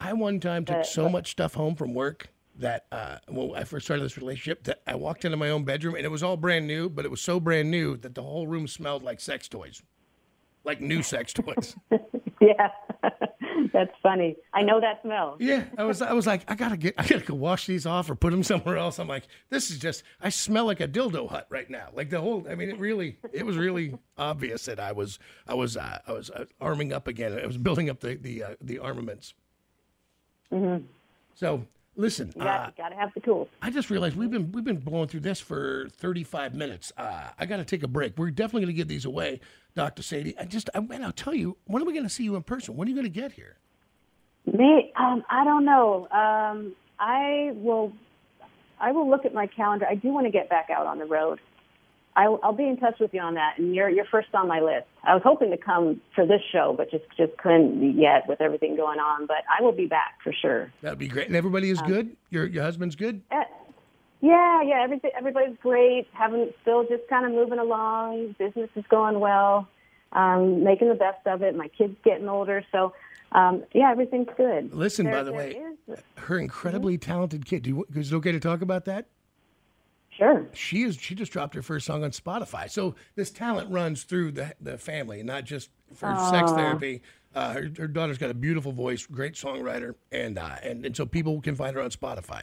I 0.00 0.12
one 0.14 0.40
time 0.40 0.64
took 0.64 0.78
But- 0.78 0.86
so 0.86 1.08
much 1.08 1.30
stuff 1.30 1.54
home 1.54 1.76
from 1.76 1.94
work 1.94 2.30
that 2.60 2.86
uh, 2.92 3.18
when 3.28 3.54
I 3.54 3.64
first 3.64 3.86
started 3.86 4.04
this 4.04 4.16
relationship 4.16 4.64
that 4.64 4.82
I 4.86 4.94
walked 4.94 5.24
into 5.24 5.36
my 5.36 5.50
own 5.50 5.64
bedroom 5.64 5.94
and 5.94 6.04
it 6.04 6.10
was 6.10 6.22
all 6.22 6.36
brand 6.36 6.66
new, 6.66 6.88
but 6.88 7.04
it 7.04 7.10
was 7.10 7.20
so 7.20 7.40
brand 7.40 7.70
new 7.70 7.96
that 7.98 8.14
the 8.14 8.22
whole 8.22 8.46
room 8.46 8.66
smelled 8.66 9.02
like 9.02 9.20
sex 9.20 9.48
toys, 9.48 9.82
like 10.64 10.80
new 10.80 11.02
sex 11.02 11.32
toys. 11.32 11.76
Yeah, 12.40 12.70
that's 13.72 13.92
funny. 14.02 14.36
I 14.54 14.62
know 14.62 14.80
that 14.80 15.02
smell. 15.02 15.36
Yeah, 15.38 15.64
I 15.76 15.84
was 15.84 16.00
I 16.00 16.14
was 16.14 16.26
like 16.26 16.50
I 16.50 16.54
gotta 16.54 16.78
get 16.78 16.94
I 16.96 17.06
gotta 17.06 17.24
go 17.24 17.34
wash 17.34 17.66
these 17.66 17.84
off 17.84 18.08
or 18.08 18.14
put 18.14 18.30
them 18.30 18.42
somewhere 18.42 18.78
else. 18.78 18.98
I'm 18.98 19.08
like 19.08 19.28
this 19.50 19.70
is 19.70 19.78
just 19.78 20.02
I 20.22 20.30
smell 20.30 20.64
like 20.64 20.80
a 20.80 20.88
dildo 20.88 21.28
hut 21.28 21.46
right 21.50 21.68
now. 21.68 21.88
Like 21.92 22.08
the 22.08 22.20
whole 22.20 22.46
I 22.48 22.54
mean 22.54 22.70
it 22.70 22.78
really 22.78 23.18
it 23.32 23.44
was 23.44 23.58
really 23.58 23.94
obvious 24.16 24.64
that 24.64 24.80
I 24.80 24.92
was 24.92 25.18
I 25.46 25.52
was 25.52 25.76
uh, 25.76 25.98
I 26.06 26.12
was 26.12 26.30
uh, 26.30 26.46
arming 26.62 26.94
up 26.94 27.08
again. 27.08 27.38
I 27.38 27.46
was 27.46 27.58
building 27.58 27.90
up 27.90 28.00
the 28.00 28.14
the 28.14 28.42
uh, 28.42 28.54
the 28.62 28.78
armaments. 28.78 29.34
Mm-hmm. 30.50 30.86
So 31.34 31.66
listen, 31.96 32.32
You 32.34 32.42
got, 32.42 32.60
uh, 32.60 32.66
you 32.76 32.82
got 32.82 32.88
to 32.90 32.96
have 32.96 33.10
the 33.14 33.20
tools. 33.20 33.48
I 33.62 33.70
just 33.70 33.90
realized 33.90 34.16
we've 34.16 34.30
been 34.30 34.52
we've 34.52 34.64
been 34.64 34.78
blowing 34.78 35.08
through 35.08 35.20
this 35.20 35.40
for 35.40 35.88
35 35.96 36.54
minutes. 36.54 36.92
Uh, 36.96 37.28
I 37.38 37.46
got 37.46 37.58
to 37.58 37.64
take 37.64 37.82
a 37.82 37.88
break. 37.88 38.18
We're 38.18 38.30
definitely 38.30 38.62
going 38.62 38.74
to 38.74 38.76
give 38.76 38.88
these 38.88 39.04
away, 39.04 39.40
Doctor 39.74 40.02
Sadie. 40.02 40.36
I 40.38 40.44
just 40.44 40.70
I, 40.74 40.78
and 40.78 41.04
I'll 41.04 41.12
tell 41.12 41.34
you 41.34 41.56
when 41.66 41.82
are 41.82 41.86
we 41.86 41.92
going 41.92 42.04
to 42.04 42.10
see 42.10 42.24
you 42.24 42.36
in 42.36 42.42
person? 42.42 42.76
When 42.76 42.88
are 42.88 42.90
you 42.90 42.96
going 42.96 43.12
to 43.12 43.20
get 43.20 43.32
here? 43.32 43.56
Me, 44.46 44.92
um, 44.98 45.22
I 45.30 45.44
don't 45.44 45.64
know. 45.64 46.08
Um, 46.10 46.74
I 46.98 47.52
will. 47.54 47.92
I 48.82 48.92
will 48.92 49.10
look 49.10 49.26
at 49.26 49.34
my 49.34 49.46
calendar. 49.46 49.86
I 49.86 49.94
do 49.94 50.08
want 50.08 50.26
to 50.26 50.30
get 50.30 50.48
back 50.48 50.70
out 50.70 50.86
on 50.86 50.98
the 50.98 51.04
road. 51.04 51.38
I'll, 52.16 52.40
I'll 52.42 52.52
be 52.52 52.64
in 52.66 52.76
touch 52.76 52.98
with 52.98 53.14
you 53.14 53.20
on 53.20 53.34
that, 53.34 53.54
and 53.58 53.74
you're 53.74 53.88
you're 53.88 54.04
first 54.04 54.28
on 54.34 54.48
my 54.48 54.60
list. 54.60 54.86
I 55.04 55.14
was 55.14 55.22
hoping 55.24 55.50
to 55.50 55.56
come 55.56 56.00
for 56.14 56.26
this 56.26 56.40
show, 56.52 56.74
but 56.76 56.90
just 56.90 57.04
just 57.16 57.36
couldn't 57.38 57.96
yet 57.98 58.26
with 58.28 58.40
everything 58.40 58.76
going 58.76 58.98
on. 58.98 59.26
But 59.26 59.44
I 59.48 59.62
will 59.62 59.72
be 59.72 59.86
back 59.86 60.18
for 60.24 60.32
sure. 60.32 60.72
That'd 60.82 60.98
be 60.98 61.08
great. 61.08 61.28
And 61.28 61.36
everybody 61.36 61.70
is 61.70 61.80
Um, 61.80 61.86
good. 61.88 62.16
Your 62.30 62.46
your 62.46 62.62
husband's 62.64 62.96
good. 62.96 63.22
Uh, 63.30 63.44
yeah, 64.20 64.60
yeah. 64.62 64.82
Everything 64.82 65.12
everybody's 65.16 65.56
great. 65.62 66.08
Having 66.12 66.52
still 66.62 66.82
just 66.84 67.06
kind 67.08 67.24
of 67.24 67.32
moving 67.32 67.58
along. 67.58 68.34
Business 68.38 68.70
is 68.74 68.84
going 68.90 69.20
well. 69.20 69.68
Um, 70.12 70.64
making 70.64 70.88
the 70.88 70.96
best 70.96 71.24
of 71.26 71.42
it. 71.42 71.54
My 71.54 71.68
kids 71.68 71.94
getting 72.04 72.28
older, 72.28 72.64
so 72.72 72.92
um, 73.30 73.62
yeah, 73.72 73.92
everything's 73.92 74.26
good. 74.36 74.74
Listen, 74.74 75.06
There- 75.06 75.14
by 75.14 75.22
the 75.22 75.32
way, 75.32 75.50
is- 75.88 76.02
her 76.16 76.36
incredibly 76.38 76.98
talented 76.98 77.46
kid. 77.46 77.62
Do 77.62 77.70
you, 77.70 77.86
is 77.94 78.12
it 78.12 78.16
okay 78.16 78.32
to 78.32 78.40
talk 78.40 78.60
about 78.60 78.84
that? 78.86 79.06
Sure. 80.20 80.46
She 80.52 80.82
is. 80.82 80.96
She 80.96 81.14
just 81.14 81.32
dropped 81.32 81.54
her 81.54 81.62
first 81.62 81.86
song 81.86 82.04
on 82.04 82.10
Spotify. 82.10 82.70
So 82.70 82.94
this 83.14 83.30
talent 83.30 83.70
runs 83.70 84.02
through 84.02 84.32
the 84.32 84.54
the 84.60 84.76
family, 84.76 85.22
not 85.22 85.44
just 85.44 85.70
for 85.94 86.14
sex 86.30 86.52
therapy. 86.52 87.00
Uh, 87.34 87.54
her, 87.54 87.70
her 87.78 87.88
daughter's 87.88 88.18
got 88.18 88.28
a 88.28 88.34
beautiful 88.34 88.70
voice, 88.70 89.06
great 89.06 89.32
songwriter, 89.32 89.94
and 90.12 90.38
uh, 90.38 90.56
and 90.62 90.84
and 90.84 90.94
so 90.94 91.06
people 91.06 91.40
can 91.40 91.56
find 91.56 91.74
her 91.74 91.80
on 91.80 91.88
Spotify. 91.88 92.42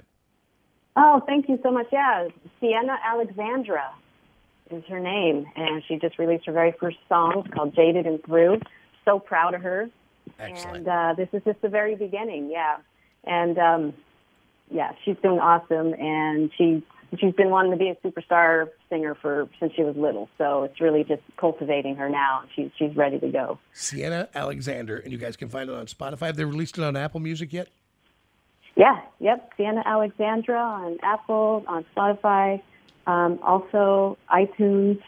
Oh, 0.96 1.22
thank 1.28 1.48
you 1.48 1.60
so 1.62 1.72
much. 1.72 1.86
Yeah, 1.92 2.30
Sienna 2.60 2.98
Alexandra 3.06 3.92
is 4.72 4.84
her 4.90 5.00
name, 5.00 5.46
and 5.56 5.84
she 5.88 6.00
just 6.00 6.18
released 6.18 6.48
her 6.48 6.54
very 6.54 6.74
first 6.80 6.98
song 7.08 7.44
it's 7.46 7.54
called 7.54 7.76
"Jaded 7.76 8.08
and 8.08 8.24
Through." 8.24 8.60
So 9.06 9.20
proud 9.20 9.54
of 9.54 9.62
her. 9.62 9.88
Excellent. 10.40 10.78
And 10.78 10.88
uh, 10.88 11.14
this 11.16 11.30
is 11.32 11.44
just 11.46 11.62
the 11.62 11.70
very 11.70 11.96
beginning. 11.96 12.50
Yeah, 12.50 12.78
and 13.24 13.60
um, 13.60 13.94
yeah, 14.72 14.94
she's 15.06 15.18
doing 15.22 15.38
awesome, 15.38 15.94
and 15.94 16.50
she 16.58 16.84
she's 17.20 17.34
been 17.34 17.50
wanting 17.50 17.72
to 17.72 17.78
be 17.78 17.90
a 17.90 17.96
superstar 17.96 18.70
singer 18.90 19.16
for 19.16 19.48
since 19.60 19.74
she 19.74 19.84
was 19.84 19.96
little. 19.96 20.30
So 20.38 20.64
it's 20.64 20.80
really 20.82 21.04
just 21.04 21.22
cultivating 21.38 21.96
her 21.96 22.10
now. 22.10 22.44
She's 22.56 22.72
she's 22.78 22.96
ready 22.96 23.20
to 23.20 23.28
go. 23.30 23.60
Sienna 23.74 24.30
Alexander, 24.36 24.98
and 24.98 25.12
you 25.12 25.18
guys 25.18 25.38
can 25.38 25.50
find 25.50 25.70
it 25.70 25.76
on 25.76 25.86
Spotify. 25.86 26.28
Have 26.28 26.36
they 26.36 26.46
released 26.46 26.78
it 26.78 26.84
on 26.84 26.96
Apple 26.96 27.20
Music 27.20 27.54
yet? 27.54 27.70
Yeah, 28.76 29.02
yep. 29.20 29.52
Sienna 29.58 29.82
Alexandra 29.86 30.60
on 30.60 30.98
Apple, 31.02 31.64
on 31.68 31.84
Spotify, 31.96 32.62
um, 33.08 33.40
also 33.42 34.18
iTunes 34.32 35.02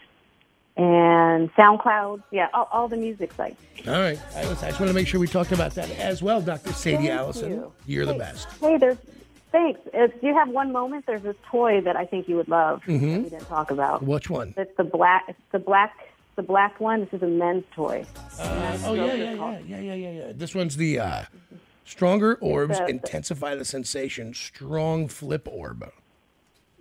and 0.76 1.52
SoundCloud. 1.54 2.22
Yeah, 2.32 2.48
all, 2.52 2.68
all 2.72 2.88
the 2.88 2.96
music 2.96 3.32
sites. 3.32 3.62
All 3.86 3.92
right. 3.92 4.18
I, 4.34 4.42
just 4.42 4.62
want 4.62 4.88
to 4.88 4.92
make 4.92 5.06
sure 5.06 5.20
we 5.20 5.28
talked 5.28 5.52
about 5.52 5.74
that 5.76 5.90
as 5.98 6.22
well, 6.22 6.40
Dr. 6.40 6.72
Sadie 6.72 6.96
Thank 6.96 7.10
Allison. 7.10 7.50
you. 7.52 7.72
You're 7.86 8.06
the 8.06 8.14
best. 8.14 8.48
Hey, 8.60 8.76
there's 8.76 8.98
Thanks. 9.52 9.80
If 9.92 10.12
you 10.22 10.32
have 10.34 10.48
one 10.48 10.70
moment, 10.72 11.06
there's 11.06 11.22
this 11.22 11.36
toy 11.50 11.80
that 11.80 11.96
I 11.96 12.04
think 12.06 12.28
you 12.28 12.36
would 12.36 12.48
love 12.48 12.82
Mhm. 12.84 13.00
that 13.00 13.22
we 13.24 13.30
didn't 13.30 13.46
talk 13.48 13.70
about. 13.70 14.02
Which 14.02 14.30
one? 14.30 14.54
It's 14.56 14.76
the 14.76 14.84
black. 14.84 15.24
It's 15.28 15.40
the 15.50 15.58
black. 15.58 15.92
The 16.36 16.42
black 16.42 16.78
one. 16.80 17.00
This 17.00 17.12
is 17.14 17.22
a 17.22 17.26
men's 17.26 17.64
toy. 17.74 18.04
Uh, 18.38 18.78
oh 18.86 18.94
yeah, 18.94 19.06
yeah, 19.14 19.32
yeah, 19.32 19.58
yeah, 19.66 19.78
yeah, 19.80 19.94
yeah, 19.94 20.10
yeah. 20.10 20.32
This 20.34 20.54
one's 20.54 20.76
the 20.76 20.98
uh, 21.00 21.22
stronger 21.84 22.36
orbs 22.40 22.78
the- 22.78 22.86
intensify 22.86 23.54
the 23.56 23.64
sensation. 23.64 24.32
Strong 24.34 25.08
flip 25.08 25.48
orb. 25.50 25.90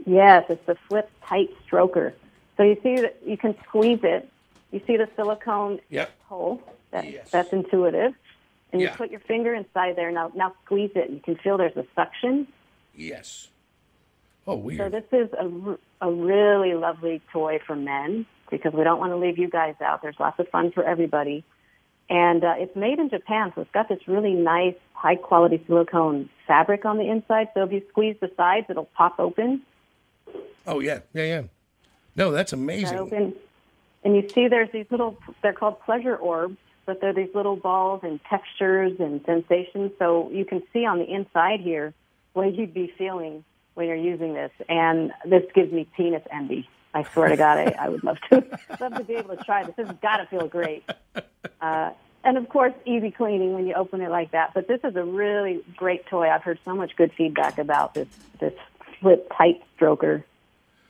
Yes, 0.05 0.45
it's 0.49 0.65
the 0.65 0.75
flip 0.87 1.09
tight 1.25 1.49
stroker. 1.67 2.13
So 2.57 2.63
you 2.63 2.77
see 2.83 2.97
that 3.01 3.17
you 3.25 3.35
can 3.37 3.55
squeeze 3.67 3.99
it. 4.03 4.29
You 4.71 4.81
see 4.85 4.95
the 4.97 5.09
silicone 5.15 5.79
Yep. 5.89 6.11
hole. 6.27 6.61
That, 6.91 7.05
That's 7.31 7.51
intuitive. 7.51 8.13
And 8.71 8.81
you 8.81 8.87
Yeah. 8.87 8.95
put 8.95 9.09
your 9.09 9.19
finger 9.21 9.53
inside 9.55 9.95
there. 9.95 10.11
Now, 10.11 10.31
now 10.35 10.53
squeeze 10.65 10.91
it. 10.95 11.09
You 11.09 11.19
can 11.19 11.35
feel 11.37 11.57
there's 11.57 11.75
a 11.75 11.85
suction. 11.95 12.47
Yes. 12.99 13.47
Oh, 14.45 14.55
weird. 14.55 14.79
So 14.79 14.89
this 14.89 15.05
is 15.11 15.31
a, 15.33 16.05
a 16.07 16.11
really 16.11 16.73
lovely 16.73 17.21
toy 17.31 17.59
for 17.65 17.75
men 17.75 18.25
because 18.51 18.73
we 18.73 18.83
don't 18.83 18.99
want 18.99 19.11
to 19.11 19.17
leave 19.17 19.37
you 19.37 19.49
guys 19.49 19.75
out. 19.81 20.01
There's 20.01 20.19
lots 20.19 20.39
of 20.39 20.47
fun 20.49 20.71
for 20.71 20.83
everybody. 20.83 21.43
And 22.09 22.43
uh, 22.43 22.55
it's 22.57 22.75
made 22.75 22.97
in 22.97 23.09
Japan, 23.09 23.51
so 23.53 23.61
it's 23.61 23.71
got 23.71 23.87
this 23.87 23.99
really 24.07 24.33
nice, 24.33 24.73
high 24.93 25.15
quality 25.15 25.63
silicone 25.67 26.29
fabric 26.47 26.83
on 26.83 26.97
the 26.97 27.07
inside. 27.07 27.49
So 27.53 27.63
if 27.63 27.71
you 27.71 27.83
squeeze 27.89 28.15
the 28.19 28.31
sides, 28.35 28.65
it'll 28.69 28.85
pop 28.85 29.19
open. 29.19 29.61
Oh 30.65 30.79
yeah, 30.79 30.99
yeah, 31.13 31.23
yeah. 31.23 31.41
No, 32.15 32.31
that's 32.31 32.51
That 32.51 32.57
amazing. 32.57 32.97
open. 32.97 33.35
And 34.03 34.15
you 34.15 34.27
see 34.29 34.47
there's 34.47 34.71
these 34.71 34.87
little, 34.89 35.17
they're 35.43 35.53
called 35.53 35.79
pleasure 35.81 36.15
orbs, 36.15 36.57
but 36.87 36.99
they're 37.01 37.13
these 37.13 37.33
little 37.35 37.55
balls 37.55 38.01
and 38.03 38.19
textures 38.27 38.93
and 38.99 39.21
sensations. 39.25 39.91
So 39.99 40.31
you 40.31 40.45
can 40.45 40.63
see 40.73 40.85
on 40.85 40.97
the 40.97 41.05
inside 41.05 41.59
here 41.59 41.93
what 42.33 42.53
you'd 42.53 42.73
be 42.73 42.93
feeling 42.97 43.43
when 43.73 43.87
you're 43.87 43.95
using 43.95 44.33
this. 44.33 44.51
And 44.67 45.11
this 45.25 45.43
gives 45.53 45.71
me 45.71 45.87
penis 45.95 46.23
envy. 46.31 46.67
I 46.93 47.03
swear 47.03 47.29
to 47.29 47.37
God, 47.37 47.57
I, 47.57 47.75
I 47.79 47.89
would 47.89 48.03
love 48.03 48.17
to 48.31 48.43
love 48.79 48.95
to 48.95 49.03
be 49.03 49.15
able 49.15 49.35
to 49.35 49.43
try 49.43 49.63
this. 49.63 49.75
This 49.75 49.87
has 49.87 49.97
got 50.01 50.17
to 50.17 50.25
feel 50.25 50.47
great. 50.47 50.83
Uh, 51.61 51.91
and 52.23 52.37
of 52.37 52.49
course, 52.49 52.73
easy 52.85 53.11
cleaning 53.11 53.53
when 53.53 53.67
you 53.67 53.73
open 53.75 54.01
it 54.01 54.09
like 54.09 54.31
that. 54.31 54.53
But 54.53 54.67
this 54.67 54.79
is 54.83 54.95
a 54.95 55.03
really 55.03 55.63
great 55.75 56.05
toy. 56.07 56.29
I've 56.29 56.43
heard 56.43 56.59
so 56.65 56.75
much 56.75 56.95
good 56.95 57.11
feedback 57.17 57.57
about 57.57 57.93
this 57.93 58.07
this 58.39 58.53
flip 58.99 59.31
tight 59.37 59.61
stroker. 59.77 60.23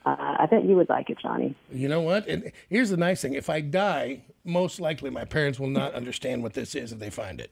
Uh, 0.05 0.37
I 0.39 0.47
think 0.49 0.67
you 0.67 0.75
would 0.75 0.89
like 0.89 1.09
it, 1.09 1.19
Johnny. 1.21 1.55
You 1.71 1.89
know 1.89 2.01
what? 2.01 2.27
And 2.27 2.51
here's 2.69 2.89
the 2.89 2.97
nice 2.97 3.21
thing: 3.21 3.33
if 3.33 3.49
I 3.49 3.61
die, 3.61 4.23
most 4.43 4.79
likely 4.79 5.09
my 5.09 5.25
parents 5.25 5.59
will 5.59 5.69
not 5.69 5.93
understand 5.93 6.41
what 6.41 6.53
this 6.53 6.73
is 6.73 6.91
if 6.91 6.99
they 6.99 7.09
find 7.09 7.39
it. 7.39 7.51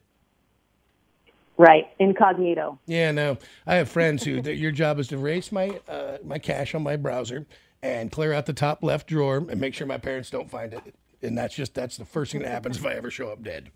Right, 1.58 1.88
incognito. 1.98 2.80
Yeah, 2.86 3.12
no. 3.12 3.38
I 3.66 3.76
have 3.76 3.90
friends 3.90 4.24
who 4.24 4.42
that 4.44 4.58
your 4.58 4.72
job 4.72 5.00
is 5.00 5.08
to 5.08 5.16
erase 5.16 5.52
my 5.52 5.80
uh, 5.88 6.18
my 6.24 6.38
cache 6.38 6.76
on 6.76 6.84
my 6.84 6.96
browser 6.96 7.48
and 7.82 8.12
clear 8.12 8.34
out 8.34 8.46
the 8.46 8.54
top 8.54 8.84
left 8.84 9.08
drawer 9.08 9.38
and 9.38 9.60
make 9.60 9.74
sure 9.74 9.88
my 9.88 9.98
parents 9.98 10.30
don't 10.30 10.52
find 10.52 10.74
it. 10.74 10.96
And 11.22 11.38
that's 11.38 11.56
just 11.56 11.74
that's 11.74 11.98
the 11.98 12.06
first 12.06 12.32
thing 12.32 12.42
that 12.42 12.50
happens 12.52 12.78
if 12.78 12.86
I 12.86 12.94
ever 12.94 13.10
show 13.10 13.30
up 13.30 13.42
dead. 13.42 13.72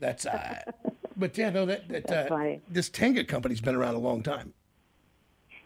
That's 0.00 0.26
uh 0.26 0.62
but 1.16 1.38
yeah, 1.38 1.50
no, 1.50 1.64
that 1.66 1.88
that 1.88 2.10
uh, 2.10 2.56
this 2.68 2.88
Tenga 2.88 3.24
company's 3.24 3.60
been 3.60 3.74
around 3.74 3.94
a 3.94 4.00
long 4.00 4.22
time. 4.22 4.52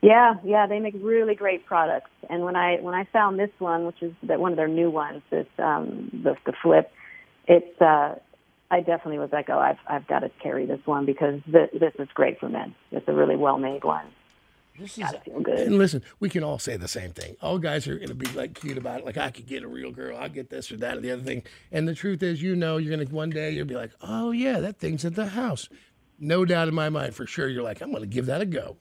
Yeah, 0.03 0.35
yeah, 0.45 0.67
they 0.67 0.79
make 0.79 0.95
really 0.99 1.35
great 1.35 1.67
products. 1.67 2.11
And 2.29 2.45
when 2.45 2.57
I 2.57 2.77
when 2.81 2.95
I 2.95 3.05
found 3.05 3.39
this 3.39 3.51
one, 3.59 3.85
which 3.87 4.03
is 4.03 4.13
that 4.23 4.41
one 4.41 4.53
of 4.53 4.57
their 4.57 4.69
new 4.69 4.91
ones, 4.91 5.23
this 5.31 5.47
um, 5.59 6.11
the 6.25 6.37
the 6.47 6.53
flip, 6.63 6.91
it's 7.47 7.81
uh, 7.81 8.15
I 8.71 8.81
definitely 8.81 9.19
was 9.19 9.31
like, 9.33 9.51
oh, 9.51 9.59
I've 9.59 9.79
I've 9.87 10.07
got 10.07 10.21
to 10.21 10.31
carry 10.43 10.67
this 10.67 10.81
one 10.85 11.05
because 11.05 11.41
th- 11.51 11.71
this 11.73 11.93
is 11.99 12.09
great 12.15 12.39
for 12.39 12.49
men. 12.49 12.75
It's 12.93 13.07
a 13.09 13.13
really 13.13 13.37
well 13.37 13.59
made 13.59 13.85
one. 13.85 14.07
This 14.79 14.97
is 14.97 15.05
feel 15.25 15.41
good. 15.41 15.59
And 15.59 15.77
listen, 15.77 16.03
we 16.21 16.31
can 16.31 16.43
all 16.43 16.59
say 16.59 16.77
the 16.77 16.89
same 16.89 17.13
thing. 17.13 17.37
All 17.43 17.59
guys 17.59 17.87
are 17.87 17.97
going 17.97 18.09
to 18.09 18.15
be 18.15 18.29
like 18.29 18.55
cute 18.55 18.79
about 18.79 19.01
it. 19.01 19.07
Like 19.07 19.19
I 19.19 19.31
could 19.31 19.47
get 19.47 19.63
a 19.63 19.69
real 19.69 19.91
girl. 19.91 20.17
I'll 20.17 20.29
get 20.29 20.49
this 20.49 20.73
or 20.73 20.79
that 20.79 20.97
or 20.97 21.01
the 21.01 21.11
other 21.11 21.23
thing. 21.23 21.43
And 21.71 21.87
the 21.87 21.95
truth 21.95 22.23
is, 22.23 22.41
you 22.41 22.57
know, 22.57 22.79
you're 22.79 22.95
going 22.95 23.07
to 23.07 23.15
one 23.15 23.31
day 23.31 23.51
you'll 23.51 23.67
be 23.67 23.75
like, 23.75 23.93
oh 24.01 24.31
yeah, 24.31 24.61
that 24.61 24.79
thing's 24.79 25.05
at 25.05 25.17
the 25.17 25.27
house. 25.27 25.69
No 26.19 26.45
doubt 26.45 26.69
in 26.69 26.75
my 26.75 26.89
mind, 26.89 27.15
for 27.15 27.27
sure. 27.27 27.49
You're 27.49 27.63
like, 27.63 27.83
I'm 27.83 27.91
going 27.91 28.03
to 28.03 28.07
give 28.07 28.27
that 28.27 28.41
a 28.41 28.47
go. 28.47 28.77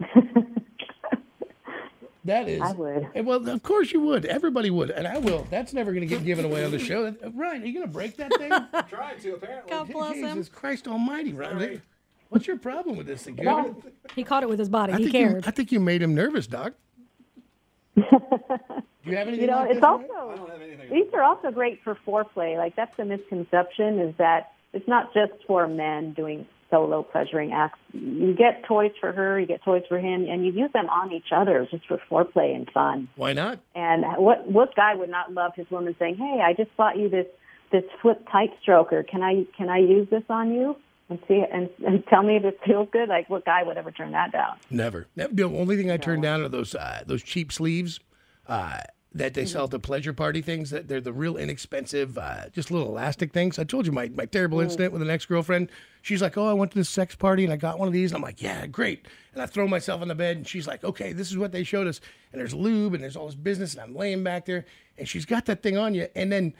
that 2.24 2.48
is. 2.48 2.60
I 2.60 2.72
would. 2.72 3.08
Well, 3.24 3.48
of 3.48 3.62
course 3.62 3.92
you 3.92 4.00
would. 4.00 4.24
Everybody 4.24 4.70
would, 4.70 4.90
and 4.90 5.06
I 5.06 5.18
will. 5.18 5.46
That's 5.50 5.72
never 5.72 5.92
going 5.92 6.06
to 6.06 6.06
get 6.06 6.24
given 6.24 6.44
away 6.44 6.64
on 6.64 6.70
the 6.70 6.78
show. 6.78 7.06
Uh, 7.06 7.30
Ryan, 7.34 7.62
are 7.62 7.66
you 7.66 7.72
going 7.74 7.86
to 7.86 7.92
break 7.92 8.16
that 8.16 8.32
thing? 8.36 8.52
i 8.72 8.82
Tried 8.82 9.20
to, 9.20 9.34
apparently. 9.34 9.70
God 9.70 9.90
bless 9.90 10.16
him. 10.16 10.36
Jesus 10.36 10.48
Christ 10.48 10.88
Almighty, 10.88 11.32
Ryan. 11.32 11.82
What's 12.30 12.46
your 12.46 12.56
problem 12.56 12.96
with 12.96 13.06
this 13.06 13.22
thing? 13.22 13.36
Well, 13.36 13.80
He 14.16 14.24
caught 14.24 14.42
it 14.42 14.48
with 14.48 14.58
his 14.58 14.68
body. 14.68 14.92
I 14.92 14.96
he 14.96 15.04
think 15.04 15.14
you, 15.14 15.28
cared. 15.28 15.46
I 15.46 15.50
think 15.50 15.70
you 15.70 15.80
made 15.80 16.02
him 16.02 16.14
nervous, 16.14 16.46
Doc. 16.46 16.72
Do 17.94 18.02
you 19.10 19.16
have 19.16 19.28
anything 19.28 19.42
You 19.42 19.46
know, 19.48 19.58
like 19.58 19.70
it's 19.70 19.80
this, 19.80 19.82
Ryan? 19.84 20.10
also 20.10 20.50
these 20.90 21.06
are 21.12 21.22
also 21.22 21.50
great 21.50 21.80
for 21.84 21.96
foreplay. 22.06 22.56
Like 22.56 22.74
that's 22.74 22.96
the 22.96 23.04
misconception 23.04 24.00
is 24.00 24.14
that 24.16 24.52
it's 24.72 24.88
not 24.88 25.12
just 25.14 25.32
for 25.46 25.68
men 25.68 26.12
doing 26.14 26.46
solo 26.74 27.02
pleasuring 27.02 27.52
acts. 27.52 27.78
You 27.92 28.34
get 28.36 28.64
toys 28.66 28.90
for 29.00 29.12
her, 29.12 29.38
you 29.38 29.46
get 29.46 29.62
toys 29.62 29.82
for 29.88 29.98
him, 29.98 30.26
and 30.28 30.44
you 30.44 30.52
use 30.52 30.70
them 30.72 30.88
on 30.88 31.12
each 31.12 31.28
other 31.34 31.66
just 31.70 31.86
for 31.86 31.98
foreplay 32.10 32.54
and 32.54 32.68
fun. 32.72 33.08
Why 33.16 33.32
not? 33.32 33.60
And 33.74 34.04
what 34.16 34.50
what 34.50 34.74
guy 34.74 34.94
would 34.94 35.10
not 35.10 35.32
love 35.32 35.52
his 35.54 35.70
woman 35.70 35.94
saying, 35.98 36.16
"Hey, 36.16 36.40
I 36.44 36.52
just 36.52 36.76
bought 36.76 36.98
you 36.98 37.08
this 37.08 37.26
this 37.70 37.84
flip 38.02 38.26
tight 38.30 38.50
stroker. 38.66 39.06
Can 39.06 39.22
I 39.22 39.46
can 39.56 39.68
I 39.68 39.78
use 39.78 40.08
this 40.10 40.24
on 40.28 40.52
you?" 40.52 40.76
And 41.10 41.18
see 41.28 41.42
and, 41.52 41.68
and 41.86 42.04
tell 42.06 42.22
me 42.22 42.36
if 42.36 42.44
it 42.44 42.58
feels 42.64 42.88
good. 42.90 43.08
Like 43.08 43.28
what 43.30 43.44
guy 43.44 43.62
would 43.62 43.76
ever 43.76 43.90
turn 43.90 44.12
that 44.12 44.32
down? 44.32 44.56
Never. 44.70 45.06
Never. 45.14 45.32
The 45.32 45.44
only 45.44 45.76
thing 45.76 45.90
I 45.90 45.96
turn 45.98 46.20
down 46.20 46.40
are 46.40 46.48
those 46.48 46.74
uh, 46.74 47.04
those 47.06 47.22
cheap 47.22 47.52
sleeves 47.52 48.00
uh, 48.48 48.80
that 49.12 49.34
they 49.34 49.46
sell 49.46 49.64
at 49.64 49.70
the 49.70 49.78
pleasure 49.78 50.12
party 50.12 50.42
things. 50.42 50.70
That 50.70 50.88
they're 50.88 51.00
the 51.00 51.12
real 51.12 51.36
inexpensive, 51.36 52.18
uh, 52.18 52.48
just 52.50 52.70
little 52.70 52.88
elastic 52.88 53.32
things. 53.32 53.58
I 53.58 53.64
told 53.64 53.86
you 53.86 53.92
my, 53.92 54.08
my 54.08 54.24
terrible 54.24 54.60
incident 54.60 54.92
with 54.92 55.02
an 55.02 55.10
ex 55.10 55.24
girlfriend. 55.26 55.70
She's 56.04 56.20
like, 56.20 56.36
"Oh, 56.36 56.46
I 56.46 56.52
went 56.52 56.70
to 56.72 56.76
this 56.78 56.90
sex 56.90 57.14
party 57.14 57.44
and 57.44 57.52
I 57.52 57.56
got 57.56 57.78
one 57.78 57.88
of 57.88 57.94
these." 57.94 58.10
And 58.12 58.16
I'm 58.16 58.22
like, 58.22 58.42
"Yeah, 58.42 58.66
great." 58.66 59.06
And 59.32 59.40
I 59.40 59.46
throw 59.46 59.66
myself 59.66 60.02
on 60.02 60.08
the 60.08 60.14
bed 60.14 60.36
and 60.36 60.46
she's 60.46 60.66
like, 60.66 60.84
"Okay, 60.84 61.14
this 61.14 61.30
is 61.30 61.38
what 61.38 61.50
they 61.50 61.64
showed 61.64 61.86
us." 61.86 62.02
And 62.30 62.38
there's 62.38 62.52
lube 62.52 62.92
and 62.92 63.02
there's 63.02 63.16
all 63.16 63.24
this 63.24 63.34
business 63.34 63.72
and 63.72 63.82
I'm 63.82 63.96
laying 63.96 64.22
back 64.22 64.44
there 64.44 64.66
and 64.98 65.08
she's 65.08 65.24
got 65.24 65.46
that 65.46 65.62
thing 65.62 65.78
on 65.78 65.94
you 65.94 66.06
and 66.14 66.30
then 66.30 66.52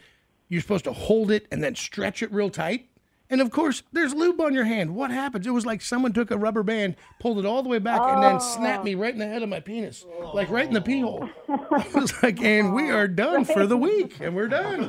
you're 0.49 0.63
supposed 0.63 0.85
to 0.85 0.95
hold 0.95 1.31
it 1.31 1.47
and 1.53 1.63
then 1.63 1.75
stretch 1.75 2.23
it 2.23 2.33
real 2.33 2.49
tight. 2.49 2.89
And 3.29 3.43
of 3.43 3.51
course, 3.51 3.83
there's 3.93 4.15
lube 4.15 4.41
on 4.41 4.55
your 4.55 4.65
hand. 4.65 4.95
What 4.97 5.11
happens? 5.11 5.47
It 5.47 5.51
was 5.51 5.67
like 5.67 5.83
someone 5.83 6.15
took 6.15 6.31
a 6.31 6.39
rubber 6.39 6.63
band, 6.63 6.97
pulled 7.21 7.39
it 7.39 7.45
all 7.45 7.63
the 7.63 7.69
way 7.69 7.81
back, 7.81 8.01
and 8.01 8.23
then 8.23 8.41
snapped 8.41 8.85
me 8.85 8.95
right 8.95 9.13
in 9.13 9.19
the 9.19 9.27
head 9.27 9.43
of 9.43 9.51
my 9.51 9.61
penis, 9.61 10.07
like 10.33 10.49
right 10.49 10.67
in 10.67 10.73
the 10.73 10.81
pee 10.81 11.01
hole. 11.01 11.29
I 11.49 11.87
was 11.95 12.23
like, 12.23 12.41
and 12.41 12.75
we 12.75 12.91
are 12.91 13.09
done 13.09 13.45
for 13.45 13.67
the 13.67 13.77
week, 13.77 14.21
and 14.21 14.35
we're 14.35 14.49
done. 14.49 14.89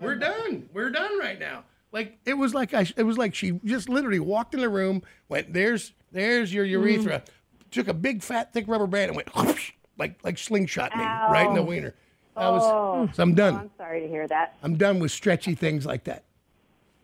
We're 0.00 0.16
done. 0.16 0.68
We're 0.72 0.90
done 0.90 1.18
right 1.18 1.38
now. 1.38 1.64
Like 1.92 2.18
it 2.24 2.34
was 2.34 2.54
like 2.54 2.74
I, 2.74 2.86
it 2.96 3.02
was 3.02 3.18
like 3.18 3.34
she 3.34 3.52
just 3.64 3.88
literally 3.88 4.20
walked 4.20 4.54
in 4.54 4.60
the 4.60 4.68
room, 4.68 5.02
went 5.28 5.52
there's 5.52 5.92
there's 6.10 6.52
your 6.52 6.64
urethra, 6.64 7.20
mm. 7.20 7.70
took 7.70 7.88
a 7.88 7.94
big 7.94 8.22
fat 8.22 8.52
thick 8.52 8.66
rubber 8.66 8.86
band 8.86 9.10
and 9.10 9.16
went 9.16 9.34
whoosh, 9.36 9.72
like 9.98 10.18
like 10.24 10.38
slingshot 10.38 10.96
me 10.96 11.04
right 11.04 11.46
in 11.46 11.54
the 11.54 11.60
Ow. 11.60 11.64
wiener. 11.64 11.94
I 12.34 12.48
was 12.48 12.62
Oh. 12.64 13.10
so 13.12 13.22
I'm 13.22 13.34
done. 13.34 13.54
Oh, 13.54 13.58
I'm 13.58 13.70
sorry 13.76 14.00
to 14.00 14.08
hear 14.08 14.26
that. 14.28 14.56
I'm 14.62 14.76
done 14.76 14.98
with 15.00 15.12
stretchy 15.12 15.54
things 15.54 15.84
like 15.86 16.04
that. 16.04 16.24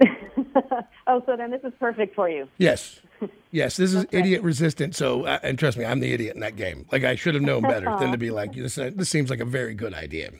Oh, 1.08 1.22
so 1.24 1.36
then 1.36 1.50
this 1.50 1.64
is 1.64 1.72
perfect 1.80 2.14
for 2.14 2.28
you. 2.28 2.48
Yes. 2.58 3.00
Yes, 3.50 3.78
this 3.78 3.94
is 3.94 4.04
idiot 4.12 4.42
resistant. 4.42 4.94
So, 4.94 5.24
uh, 5.24 5.38
and 5.42 5.58
trust 5.58 5.78
me, 5.78 5.84
I'm 5.86 6.00
the 6.00 6.12
idiot 6.12 6.34
in 6.34 6.40
that 6.42 6.54
game. 6.54 6.84
Like, 6.92 7.02
I 7.02 7.14
should 7.14 7.34
have 7.34 7.42
known 7.42 7.62
better 7.62 7.86
than 7.98 8.12
to 8.12 8.18
be 8.18 8.30
like, 8.30 8.52
this, 8.52 8.76
uh, 8.76 8.90
this 8.94 9.08
seems 9.08 9.30
like 9.30 9.40
a 9.40 9.46
very 9.46 9.72
good 9.72 9.94
idea. 9.94 10.30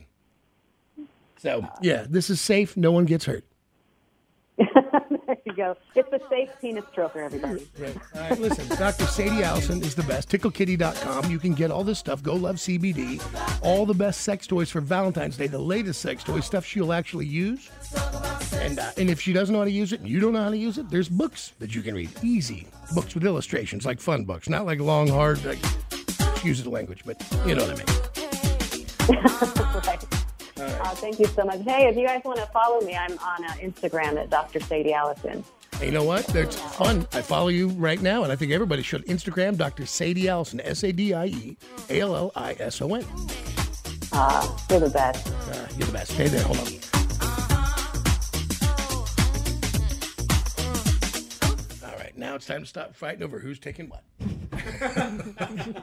So, 1.38 1.62
uh. 1.62 1.68
yeah, 1.80 2.04
this 2.06 2.28
is 2.28 2.38
safe. 2.38 2.76
No 2.76 2.92
one 2.92 3.06
gets 3.06 3.24
hurt. 3.24 3.44
There 5.58 5.68
you 5.68 5.74
go. 5.74 5.80
It's 5.94 6.12
a 6.12 6.28
safe 6.28 6.50
penis 6.60 6.84
stroker, 6.94 7.16
everybody. 7.16 7.66
All 8.14 8.20
right, 8.20 8.38
listen, 8.38 8.68
Dr. 8.76 9.06
Sadie 9.06 9.42
Allison 9.42 9.82
is 9.82 9.94
the 9.94 10.02
best. 10.04 10.28
TickleKitty.com. 10.30 11.30
You 11.30 11.38
can 11.38 11.54
get 11.54 11.70
all 11.70 11.84
this 11.84 11.98
stuff. 11.98 12.22
Go 12.22 12.34
Love 12.34 12.56
CBD. 12.56 13.20
All 13.62 13.84
the 13.84 13.94
best 13.94 14.22
sex 14.22 14.46
toys 14.46 14.70
for 14.70 14.80
Valentine's 14.80 15.36
Day. 15.36 15.48
The 15.48 15.58
latest 15.58 16.00
sex 16.00 16.22
toy 16.22 16.40
stuff 16.40 16.64
she'll 16.64 16.92
actually 16.92 17.26
use. 17.26 17.70
And, 18.54 18.78
uh, 18.78 18.90
and 18.96 19.10
if 19.10 19.20
she 19.20 19.32
doesn't 19.32 19.52
know 19.52 19.60
how 19.60 19.64
to 19.64 19.70
use 19.70 19.92
it 19.92 20.00
and 20.00 20.08
you 20.08 20.20
don't 20.20 20.32
know 20.32 20.42
how 20.42 20.50
to 20.50 20.56
use 20.56 20.78
it, 20.78 20.88
there's 20.90 21.08
books 21.08 21.52
that 21.58 21.74
you 21.74 21.82
can 21.82 21.94
read. 21.94 22.10
Easy 22.22 22.68
books 22.94 23.14
with 23.14 23.24
illustrations, 23.24 23.84
like 23.84 24.00
fun 24.00 24.24
books, 24.24 24.48
not 24.48 24.66
like 24.66 24.80
long, 24.80 25.08
hard, 25.08 25.44
like, 25.44 25.58
excuse 26.20 26.62
the 26.62 26.70
language, 26.70 27.02
but 27.04 27.20
you 27.46 27.54
know 27.54 27.66
what 27.66 27.74
I 27.74 27.84
mean. 29.12 29.82
right. 29.84 30.04
Uh, 30.68 30.94
thank 30.94 31.18
you 31.18 31.26
so 31.26 31.44
much. 31.44 31.60
Hey, 31.62 31.88
if 31.88 31.96
you 31.96 32.06
guys 32.06 32.22
want 32.24 32.38
to 32.38 32.46
follow 32.46 32.80
me, 32.80 32.94
I'm 32.96 33.18
on 33.18 33.44
uh, 33.44 33.48
Instagram 33.60 34.16
at 34.20 34.30
Dr. 34.30 34.60
Sadie 34.60 34.92
Allison. 34.92 35.44
And 35.74 35.82
you 35.82 35.90
know 35.90 36.04
what? 36.04 36.26
That's 36.28 36.56
fun. 36.56 37.06
I 37.12 37.22
follow 37.22 37.48
you 37.48 37.68
right 37.68 38.00
now, 38.00 38.22
and 38.24 38.32
I 38.32 38.36
think 38.36 38.52
everybody 38.52 38.82
should. 38.82 39.04
Instagram, 39.06 39.56
Dr. 39.56 39.86
Sadie 39.86 40.28
Allison, 40.28 40.60
S 40.60 40.82
A 40.82 40.92
D 40.92 41.14
I 41.14 41.26
E 41.26 41.56
A 41.90 42.00
L 42.00 42.16
L 42.16 42.32
I 42.34 42.56
S 42.58 42.80
O 42.82 42.94
N. 42.94 43.04
Uh, 44.12 44.58
you're 44.70 44.80
the 44.80 44.90
best. 44.90 45.28
Uh, 45.28 45.66
you're 45.76 45.86
the 45.86 45.92
best. 45.92 46.12
Stay 46.12 46.28
there. 46.28 46.42
Hold 46.42 46.58
on. 46.58 46.66
All 51.90 51.98
right, 51.98 52.16
now 52.16 52.34
it's 52.34 52.46
time 52.46 52.60
to 52.62 52.66
stop 52.66 52.96
fighting 52.96 53.22
over 53.22 53.38
who's 53.38 53.58
taking 53.58 53.88
what. 53.88 54.02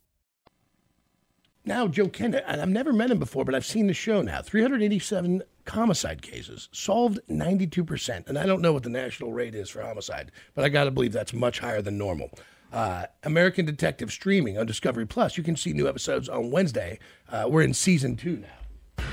Now, 1.63 1.87
Joe 1.87 2.07
Kenda, 2.07 2.43
and 2.47 2.59
I've 2.59 2.69
never 2.69 2.91
met 2.91 3.11
him 3.11 3.19
before, 3.19 3.45
but 3.45 3.53
I've 3.53 3.65
seen 3.65 3.87
the 3.87 3.93
show 3.93 4.21
now. 4.21 4.41
387 4.41 5.43
homicide 5.67 6.21
cases, 6.21 6.69
solved 6.71 7.19
92%. 7.29 8.27
And 8.27 8.37
I 8.37 8.45
don't 8.45 8.61
know 8.61 8.73
what 8.73 8.83
the 8.83 8.89
national 8.89 9.31
rate 9.31 9.53
is 9.53 9.69
for 9.69 9.81
homicide, 9.81 10.31
but 10.55 10.65
I 10.65 10.69
got 10.69 10.85
to 10.85 10.91
believe 10.91 11.11
that's 11.11 11.33
much 11.33 11.59
higher 11.59 11.81
than 11.81 11.97
normal. 11.97 12.31
Uh, 12.73 13.05
American 13.23 13.65
Detective 13.65 14.11
streaming 14.11 14.57
on 14.57 14.65
Discovery 14.65 15.05
Plus. 15.05 15.37
You 15.37 15.43
can 15.43 15.55
see 15.55 15.73
new 15.73 15.87
episodes 15.87 16.29
on 16.29 16.51
Wednesday. 16.51 16.99
Uh, 17.29 17.45
we're 17.47 17.63
in 17.63 17.73
season 17.73 18.15
two 18.15 18.37
now. 18.37 19.03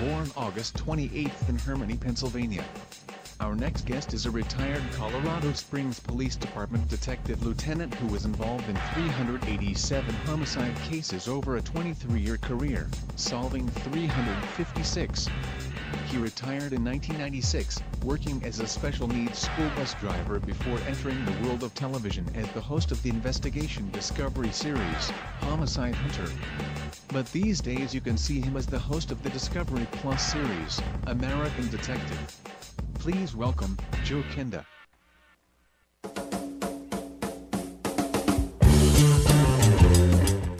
Born 0.00 0.30
August 0.36 0.76
28th 0.76 1.48
in 1.48 1.56
Herminie, 1.56 1.98
Pennsylvania. 1.98 2.64
Our 3.40 3.54
next 3.54 3.86
guest 3.86 4.14
is 4.14 4.26
a 4.26 4.32
retired 4.32 4.82
Colorado 4.94 5.52
Springs 5.52 6.00
Police 6.00 6.34
Department 6.34 6.88
detective 6.88 7.40
lieutenant 7.46 7.94
who 7.94 8.08
was 8.08 8.24
involved 8.24 8.68
in 8.68 8.74
387 8.94 10.12
homicide 10.26 10.74
cases 10.82 11.28
over 11.28 11.56
a 11.56 11.62
23-year 11.62 12.38
career, 12.38 12.90
solving 13.14 13.68
356. 13.68 15.28
He 16.08 16.18
retired 16.18 16.72
in 16.72 16.84
1996, 16.84 17.80
working 18.02 18.42
as 18.44 18.58
a 18.58 18.66
special 18.66 19.06
needs 19.06 19.38
school 19.38 19.70
bus 19.76 19.94
driver 19.94 20.40
before 20.40 20.80
entering 20.88 21.24
the 21.24 21.46
world 21.46 21.62
of 21.62 21.72
television 21.74 22.26
as 22.34 22.48
the 22.48 22.60
host 22.60 22.90
of 22.90 23.00
the 23.04 23.10
investigation 23.10 23.88
Discovery 23.92 24.50
series, 24.50 25.10
Homicide 25.42 25.94
Hunter. 25.94 26.28
But 27.08 27.30
these 27.30 27.60
days 27.60 27.94
you 27.94 28.00
can 28.00 28.18
see 28.18 28.40
him 28.40 28.56
as 28.56 28.66
the 28.66 28.80
host 28.80 29.12
of 29.12 29.22
the 29.22 29.30
Discovery 29.30 29.86
Plus 29.92 30.32
series, 30.32 30.82
American 31.06 31.68
Detective. 31.70 32.36
Please 32.94 33.34
welcome 33.34 33.76
Joe 34.04 34.22
Kenda. 34.34 34.64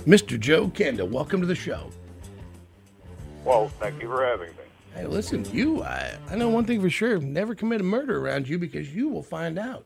Mr. 0.07 0.41
Joe 0.41 0.69
Kenda, 0.69 1.09
welcome 1.09 1.41
to 1.41 1.47
the 1.47 1.55
show. 1.55 1.91
Well, 3.45 3.69
thank 3.69 4.01
you 4.01 4.09
for 4.09 4.25
having 4.25 4.49
me. 4.49 4.63
Hey, 4.95 5.07
listen, 5.07 5.45
you, 5.53 5.83
I, 5.83 6.17
I 6.31 6.37
know 6.37 6.49
one 6.49 6.65
thing 6.65 6.81
for 6.81 6.89
sure. 6.91 7.19
Never 7.19 7.55
commit 7.55 7.81
a 7.81 7.85
murder 7.85 8.19
around 8.19 8.49
you 8.49 8.59
because 8.59 8.95
you 8.95 9.09
will 9.09 9.23
find 9.23 9.59
out. 9.59 9.85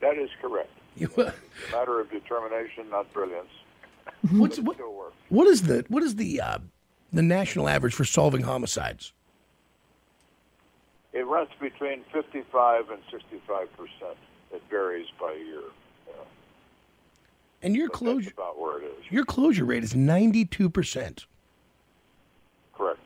That 0.00 0.16
is 0.16 0.30
correct. 0.40 0.70
You, 0.94 1.06
it's 1.16 1.32
a 1.70 1.72
matter 1.72 2.00
of 2.00 2.10
determination, 2.10 2.90
not 2.90 3.10
brilliance. 3.14 3.48
What's 4.30 4.58
what? 4.58 4.76
What 5.30 5.48
is 5.48 5.62
the 5.62 5.86
what 5.88 6.02
is 6.02 6.16
the 6.16 6.38
uh, 6.38 6.58
the 7.14 7.22
national 7.22 7.66
average 7.66 7.94
for 7.94 8.04
solving 8.04 8.42
homicides? 8.42 9.14
It 11.12 11.26
runs 11.26 11.50
between 11.60 12.02
55 12.12 12.90
and 12.90 12.98
65 13.10 13.72
percent. 13.76 14.16
It 14.52 14.62
varies 14.70 15.06
by 15.20 15.32
year. 15.34 15.62
And 17.64 17.76
your 17.76 17.88
But 17.88 17.96
closure 17.98 18.32
about 18.36 18.58
where 18.60 18.80
it 18.80 18.84
is. 18.84 19.10
your 19.10 19.24
closure 19.24 19.64
rate 19.64 19.84
is 19.84 19.94
ninety 19.94 20.44
two 20.44 20.68
percent. 20.68 21.26
Correct. 22.74 22.98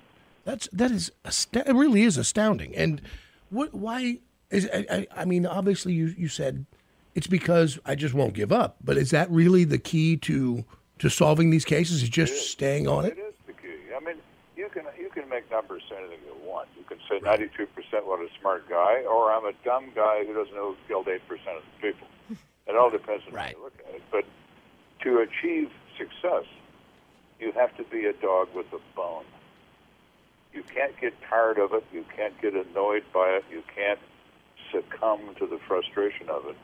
That's 0.45 0.67
that 0.73 0.91
is 0.91 1.11
it 1.53 1.75
really 1.75 2.03
is 2.05 2.17
astounding. 2.17 2.75
And 2.75 3.03
what 3.51 3.75
why 3.75 4.19
is 4.51 4.67
I, 4.73 4.87
I, 4.91 5.07
I 5.15 5.25
mean 5.27 5.45
obviously 5.45 5.93
you 5.93 6.15
you 6.17 6.29
said 6.29 6.65
it's 7.15 7.27
because 7.27 7.79
I 7.85 7.97
just 7.97 8.15
won't 8.15 8.33
give 8.33 8.51
up. 8.51 8.77
But 8.83 8.97
is 8.97 9.11
that 9.11 9.31
really 9.31 9.65
the 9.65 9.79
key 9.79 10.17
to 10.19 10.65
to 11.01 11.11
solving 11.11 11.51
these 11.51 11.67
cases? 11.67 12.03
Is 12.03 12.09
just 12.09 12.51
staying 12.51 12.89
on 12.89 13.05
it? 13.05 13.19
It 13.19 13.21
is 13.21 13.35
the 13.47 13.53
key. 13.53 13.77
I 13.95 14.01
mean, 14.01 14.17
you 14.57 14.71
can 15.17 15.25
you 15.25 15.31
can 15.31 15.31
make 15.31 15.51
numbers 15.51 15.83
say 15.89 15.97
anything 15.97 16.19
you 16.27 16.37
want. 16.49 16.69
You 16.77 16.85
can 16.85 16.99
say 17.09 17.19
92 17.21 17.67
percent 17.67 18.07
what 18.07 18.21
a 18.21 18.29
smart 18.41 18.69
guy, 18.69 19.03
or 19.09 19.33
I'm 19.33 19.45
a 19.45 19.53
dumb 19.65 19.91
guy 19.95 20.25
who 20.25 20.35
doesn't 20.35 20.55
know 20.55 20.73
who 20.73 20.77
killed 20.89 21.09
eight 21.09 21.27
percent 21.27 21.57
of 21.59 21.63
the 21.65 21.93
people. 21.93 22.09
It 22.69 22.75
all 22.75 22.91
depends 22.91 23.23
on 23.29 23.39
how 23.39 23.47
you 23.47 23.63
look 23.63 23.79
at 23.89 23.95
it. 23.95 24.03
But 24.11 24.25
to 25.05 25.19
achieve 25.21 25.71
success, 25.97 26.43
you 27.39 27.53
have 27.53 27.77
to 27.77 27.85
be 27.85 28.07
a 28.07 28.13
dog 28.13 28.49
with 28.57 28.67
a 28.73 28.81
bone. 28.97 29.25
You 30.53 30.65
can't 30.65 31.01
get 31.01 31.15
tired 31.31 31.59
of 31.59 31.75
it. 31.75 31.85
You 31.93 32.05
can't 32.17 32.35
get 32.43 32.55
annoyed 32.55 33.05
by 33.15 33.39
it. 33.39 33.45
You 33.53 33.63
can't 33.73 34.01
succumb 34.73 35.37
to 35.39 35.47
the 35.47 35.61
frustration 35.69 36.29
of 36.29 36.47
it. 36.47 36.57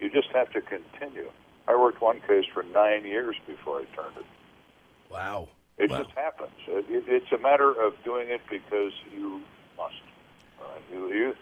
You 0.00 0.10
just 0.10 0.26
have 0.34 0.50
to 0.54 0.60
continue. 0.60 1.30
I 1.68 1.76
worked 1.76 2.02
one 2.02 2.20
case 2.26 2.46
for 2.52 2.64
nine 2.64 3.04
years 3.04 3.36
before 3.46 3.78
I 3.78 3.84
turned 3.94 4.16
it. 4.16 4.26
Wow. 5.08 5.50
It 5.78 5.88
just 5.90 6.10
happens. 6.10 6.52
It, 6.68 6.86
it, 6.88 7.04
it's 7.08 7.32
a 7.32 7.38
matter 7.38 7.70
of 7.70 7.94
doing 8.04 8.28
it 8.28 8.40
because 8.48 8.92
you 9.12 9.40
must. 9.76 9.94
Uh, 10.60 10.64
you, 10.92 11.08
you, 11.08 11.34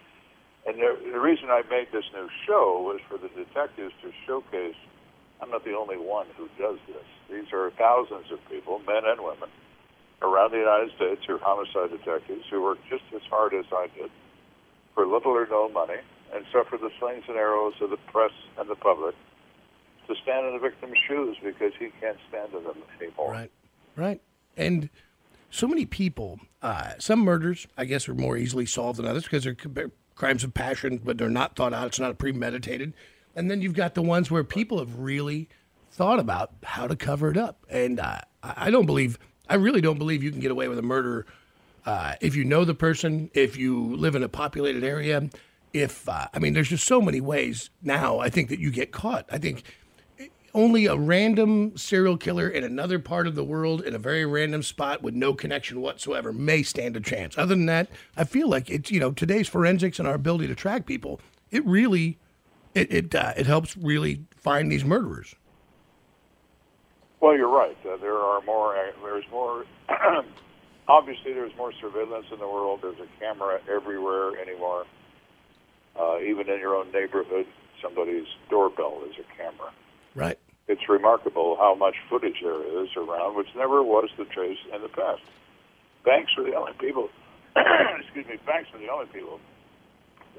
and 0.66 0.76
the, 0.78 0.96
the 1.12 1.20
reason 1.20 1.50
I 1.50 1.62
made 1.68 1.88
this 1.92 2.04
new 2.14 2.28
show 2.46 2.80
was 2.80 3.00
for 3.08 3.18
the 3.18 3.28
detectives 3.28 3.92
to 4.02 4.12
showcase 4.26 4.76
I'm 5.42 5.50
not 5.50 5.64
the 5.64 5.74
only 5.74 5.96
one 5.96 6.26
who 6.36 6.48
does 6.58 6.78
this. 6.86 7.04
These 7.30 7.52
are 7.52 7.70
thousands 7.72 8.30
of 8.30 8.38
people, 8.50 8.78
men 8.86 9.02
and 9.06 9.22
women, 9.22 9.48
around 10.20 10.52
the 10.52 10.58
United 10.58 10.92
States 10.96 11.22
who 11.26 11.36
are 11.36 11.38
homicide 11.38 11.90
detectives 11.90 12.44
who 12.50 12.62
work 12.62 12.78
just 12.90 13.04
as 13.14 13.22
hard 13.30 13.54
as 13.54 13.64
I 13.72 13.88
did 13.96 14.10
for 14.94 15.06
little 15.06 15.32
or 15.32 15.46
no 15.46 15.68
money 15.68 16.00
and 16.34 16.44
suffer 16.52 16.76
the 16.76 16.90
slings 16.98 17.24
and 17.26 17.36
arrows 17.36 17.74
of 17.80 17.90
the 17.90 17.96
press 18.12 18.32
and 18.58 18.68
the 18.68 18.74
public 18.74 19.14
to 20.08 20.14
stand 20.22 20.46
in 20.46 20.52
the 20.52 20.60
victim's 20.60 20.98
shoes 21.08 21.36
because 21.42 21.72
he 21.78 21.88
can't 22.00 22.18
stand 22.28 22.52
in 22.52 22.64
them 22.64 22.76
anymore. 23.00 23.32
Right. 23.32 23.50
Right. 23.96 24.20
And 24.56 24.90
so 25.50 25.66
many 25.66 25.86
people, 25.86 26.40
uh, 26.62 26.92
some 26.98 27.20
murders, 27.20 27.66
I 27.76 27.84
guess, 27.84 28.08
are 28.08 28.14
more 28.14 28.36
easily 28.36 28.66
solved 28.66 28.98
than 28.98 29.06
others 29.06 29.24
because 29.24 29.44
they're 29.44 29.90
crimes 30.14 30.44
of 30.44 30.52
passion, 30.52 31.00
but 31.02 31.16
they're 31.16 31.30
not 31.30 31.56
thought 31.56 31.72
out. 31.72 31.86
It's 31.86 31.98
not 31.98 32.18
premeditated. 32.18 32.92
And 33.34 33.50
then 33.50 33.62
you've 33.62 33.74
got 33.74 33.94
the 33.94 34.02
ones 34.02 34.30
where 34.30 34.44
people 34.44 34.78
have 34.78 34.98
really 34.98 35.48
thought 35.90 36.18
about 36.18 36.52
how 36.62 36.86
to 36.86 36.94
cover 36.94 37.30
it 37.30 37.36
up. 37.36 37.64
And 37.70 37.98
uh, 37.98 38.20
I 38.42 38.70
don't 38.70 38.86
believe, 38.86 39.18
I 39.48 39.54
really 39.54 39.80
don't 39.80 39.98
believe 39.98 40.22
you 40.22 40.30
can 40.30 40.40
get 40.40 40.50
away 40.50 40.68
with 40.68 40.78
a 40.78 40.82
murder 40.82 41.26
uh, 41.86 42.14
if 42.20 42.36
you 42.36 42.44
know 42.44 42.64
the 42.64 42.74
person, 42.74 43.30
if 43.32 43.56
you 43.56 43.96
live 43.96 44.14
in 44.14 44.22
a 44.22 44.28
populated 44.28 44.84
area. 44.84 45.28
If, 45.72 46.08
uh, 46.08 46.26
I 46.34 46.38
mean, 46.38 46.52
there's 46.52 46.68
just 46.68 46.86
so 46.86 47.00
many 47.00 47.20
ways 47.20 47.70
now, 47.82 48.18
I 48.18 48.28
think, 48.28 48.50
that 48.50 48.58
you 48.58 48.70
get 48.70 48.92
caught. 48.92 49.24
I 49.30 49.38
think 49.38 49.62
only 50.54 50.86
a 50.86 50.96
random 50.96 51.76
serial 51.76 52.16
killer 52.16 52.48
in 52.48 52.64
another 52.64 52.98
part 52.98 53.26
of 53.26 53.34
the 53.34 53.44
world 53.44 53.82
in 53.82 53.94
a 53.94 53.98
very 53.98 54.24
random 54.26 54.62
spot 54.62 55.02
with 55.02 55.14
no 55.14 55.34
connection 55.34 55.80
whatsoever 55.80 56.32
may 56.32 56.62
stand 56.62 56.96
a 56.96 57.00
chance. 57.00 57.36
Other 57.36 57.54
than 57.54 57.66
that, 57.66 57.88
I 58.16 58.24
feel 58.24 58.48
like 58.48 58.70
it's, 58.70 58.90
you 58.90 59.00
know, 59.00 59.12
today's 59.12 59.48
forensics 59.48 59.98
and 59.98 60.08
our 60.08 60.14
ability 60.14 60.46
to 60.48 60.54
track 60.54 60.86
people, 60.86 61.20
it 61.50 61.64
really 61.66 62.18
it 62.74 62.92
it, 62.92 63.14
uh, 63.14 63.32
it 63.36 63.46
helps 63.46 63.76
really 63.76 64.24
find 64.36 64.70
these 64.70 64.84
murderers. 64.84 65.34
Well, 67.20 67.36
you're 67.36 67.48
right. 67.48 67.76
Uh, 67.84 67.96
there 67.96 68.16
are 68.16 68.40
more. 68.42 68.76
Uh, 68.76 68.92
there's 69.02 69.24
more. 69.30 69.64
obviously, 70.88 71.32
there's 71.32 71.54
more 71.56 71.72
surveillance 71.80 72.26
in 72.32 72.38
the 72.38 72.48
world. 72.48 72.80
There's 72.82 72.98
a 72.98 73.20
camera 73.20 73.60
everywhere 73.68 74.40
anymore. 74.40 74.86
Uh, 75.98 76.18
even 76.20 76.48
in 76.48 76.60
your 76.60 76.76
own 76.76 76.90
neighborhood, 76.92 77.46
somebody's 77.82 78.26
doorbell 78.48 79.02
is 79.08 79.16
a 79.18 79.36
camera. 79.36 79.72
Right. 80.14 80.38
It's 80.68 80.88
remarkable 80.88 81.56
how 81.56 81.74
much 81.74 81.96
footage 82.08 82.36
there 82.42 82.82
is 82.82 82.88
around, 82.96 83.36
which 83.36 83.48
never 83.56 83.82
was 83.82 84.08
the 84.16 84.24
case 84.24 84.58
in 84.74 84.82
the 84.82 84.88
past. 84.88 85.22
Banks 86.04 86.30
were 86.36 86.44
the 86.44 86.54
only 86.54 86.72
people. 86.78 87.08
excuse 87.56 88.26
me. 88.26 88.36
Banks 88.46 88.70
were 88.72 88.78
the 88.78 88.88
only 88.88 89.06
people 89.06 89.40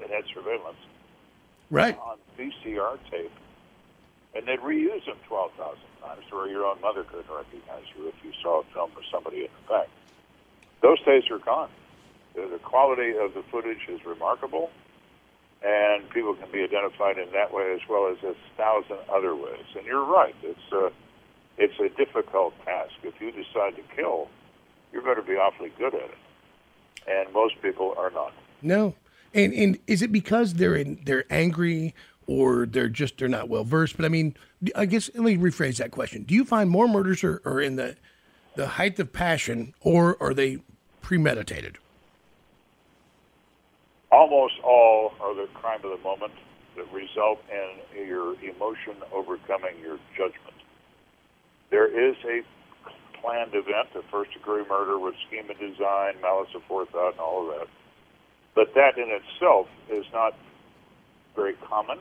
that 0.00 0.10
had 0.10 0.24
surveillance 0.34 0.78
Right. 1.70 1.96
on 1.98 2.18
VCR 2.38 2.98
tape, 3.10 3.30
and 4.34 4.46
they'd 4.46 4.60
reuse 4.60 5.04
them 5.06 5.16
12,000 5.28 5.78
times 6.02 6.24
where 6.30 6.48
your 6.48 6.66
own 6.66 6.80
mother 6.80 7.04
couldn't 7.04 7.32
recognize 7.34 7.84
you 7.96 8.08
if 8.08 8.14
you 8.24 8.32
saw 8.42 8.60
a 8.60 8.64
film 8.74 8.90
of 8.96 9.02
somebody 9.10 9.38
in 9.44 9.48
the 9.62 9.72
back. 9.72 9.88
Those 10.82 11.00
days 11.04 11.24
are 11.30 11.38
gone. 11.38 11.70
The, 12.34 12.48
the 12.48 12.58
quality 12.58 13.16
of 13.16 13.34
the 13.34 13.42
footage 13.50 13.88
is 13.88 14.04
remarkable, 14.04 14.70
and 15.64 16.08
people 16.10 16.34
can 16.34 16.50
be 16.50 16.62
identified 16.62 17.18
in 17.18 17.30
that 17.32 17.52
way 17.52 17.72
as 17.74 17.80
well 17.88 18.08
as 18.08 18.22
a 18.24 18.34
thousand 18.56 18.98
other 19.12 19.34
ways. 19.36 19.64
And 19.76 19.86
you're 19.86 20.04
right. 20.04 20.34
It's 20.42 20.72
a, 20.72 20.90
it's 21.58 21.78
a 21.78 21.88
difficult 21.96 22.54
task. 22.64 22.92
If 23.02 23.20
you 23.20 23.30
decide 23.30 23.76
to 23.76 23.82
kill, 23.94 24.28
you're 24.92 25.02
going 25.02 25.16
to 25.16 25.22
be 25.22 25.34
awfully 25.34 25.72
good 25.78 25.94
at 25.94 26.02
it. 26.02 26.18
And 27.06 27.32
most 27.32 27.60
people 27.62 27.94
are 27.96 28.10
not. 28.10 28.32
No. 28.60 28.94
And 29.34 29.52
and 29.54 29.78
is 29.86 30.02
it 30.02 30.12
because 30.12 30.54
they're 30.54 30.76
in 30.76 31.00
they're 31.04 31.24
angry 31.30 31.94
or 32.26 32.66
they're 32.66 32.88
just 32.88 33.18
they're 33.18 33.28
not 33.28 33.48
well 33.48 33.64
versed? 33.64 33.96
But 33.96 34.04
I 34.04 34.08
mean, 34.08 34.36
I 34.76 34.84
guess 34.84 35.10
let 35.14 35.24
me 35.24 35.36
rephrase 35.36 35.78
that 35.78 35.90
question. 35.90 36.22
Do 36.22 36.34
you 36.34 36.44
find 36.44 36.68
more 36.68 36.86
murders 36.86 37.24
are, 37.24 37.40
are 37.44 37.60
in 37.60 37.76
the 37.76 37.96
the 38.56 38.66
height 38.66 38.98
of 38.98 39.12
passion 39.12 39.74
or 39.80 40.22
are 40.22 40.34
they 40.34 40.58
premeditated? 41.00 41.78
Almost 44.12 44.60
all 44.62 45.14
are 45.22 45.34
the 45.34 45.48
crime 45.54 45.80
of 45.84 45.90
the 45.90 46.04
moment 46.04 46.34
that 46.76 46.84
result 46.92 47.40
in 47.50 48.06
your 48.06 48.34
emotion 48.44 48.94
overcoming 49.10 49.78
your 49.80 49.98
judgment. 50.14 50.54
There 51.70 51.88
is 51.88 52.14
a 52.24 52.42
planned 53.22 53.54
event, 53.54 53.88
a 53.96 54.02
first 54.10 54.32
degree 54.34 54.64
murder 54.68 54.98
with 54.98 55.14
scheme 55.26 55.48
and 55.48 55.58
design, 55.58 56.20
malice 56.20 56.50
aforethought, 56.54 57.12
and 57.12 57.20
all 57.20 57.48
of 57.50 57.58
that. 57.58 57.68
But 58.54 58.74
that 58.74 58.98
in 58.98 59.08
itself 59.08 59.66
is 59.90 60.04
not 60.12 60.34
very 61.34 61.54
common, 61.54 61.98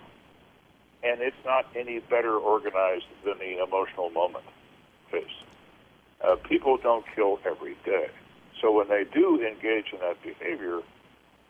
and 1.03 1.21
it's 1.21 1.43
not 1.45 1.65
any 1.77 1.99
better 1.99 2.35
organized 2.35 3.05
than 3.23 3.39
the 3.39 3.63
emotional 3.63 4.09
moment 4.09 4.43
case. 5.09 5.23
Uh, 6.21 6.35
people 6.35 6.77
don't 6.77 7.05
kill 7.15 7.39
every 7.45 7.77
day. 7.85 8.07
So 8.59 8.71
when 8.73 8.89
they 8.89 9.05
do 9.13 9.41
engage 9.41 9.93
in 9.93 9.99
that 9.99 10.21
behavior, 10.21 10.81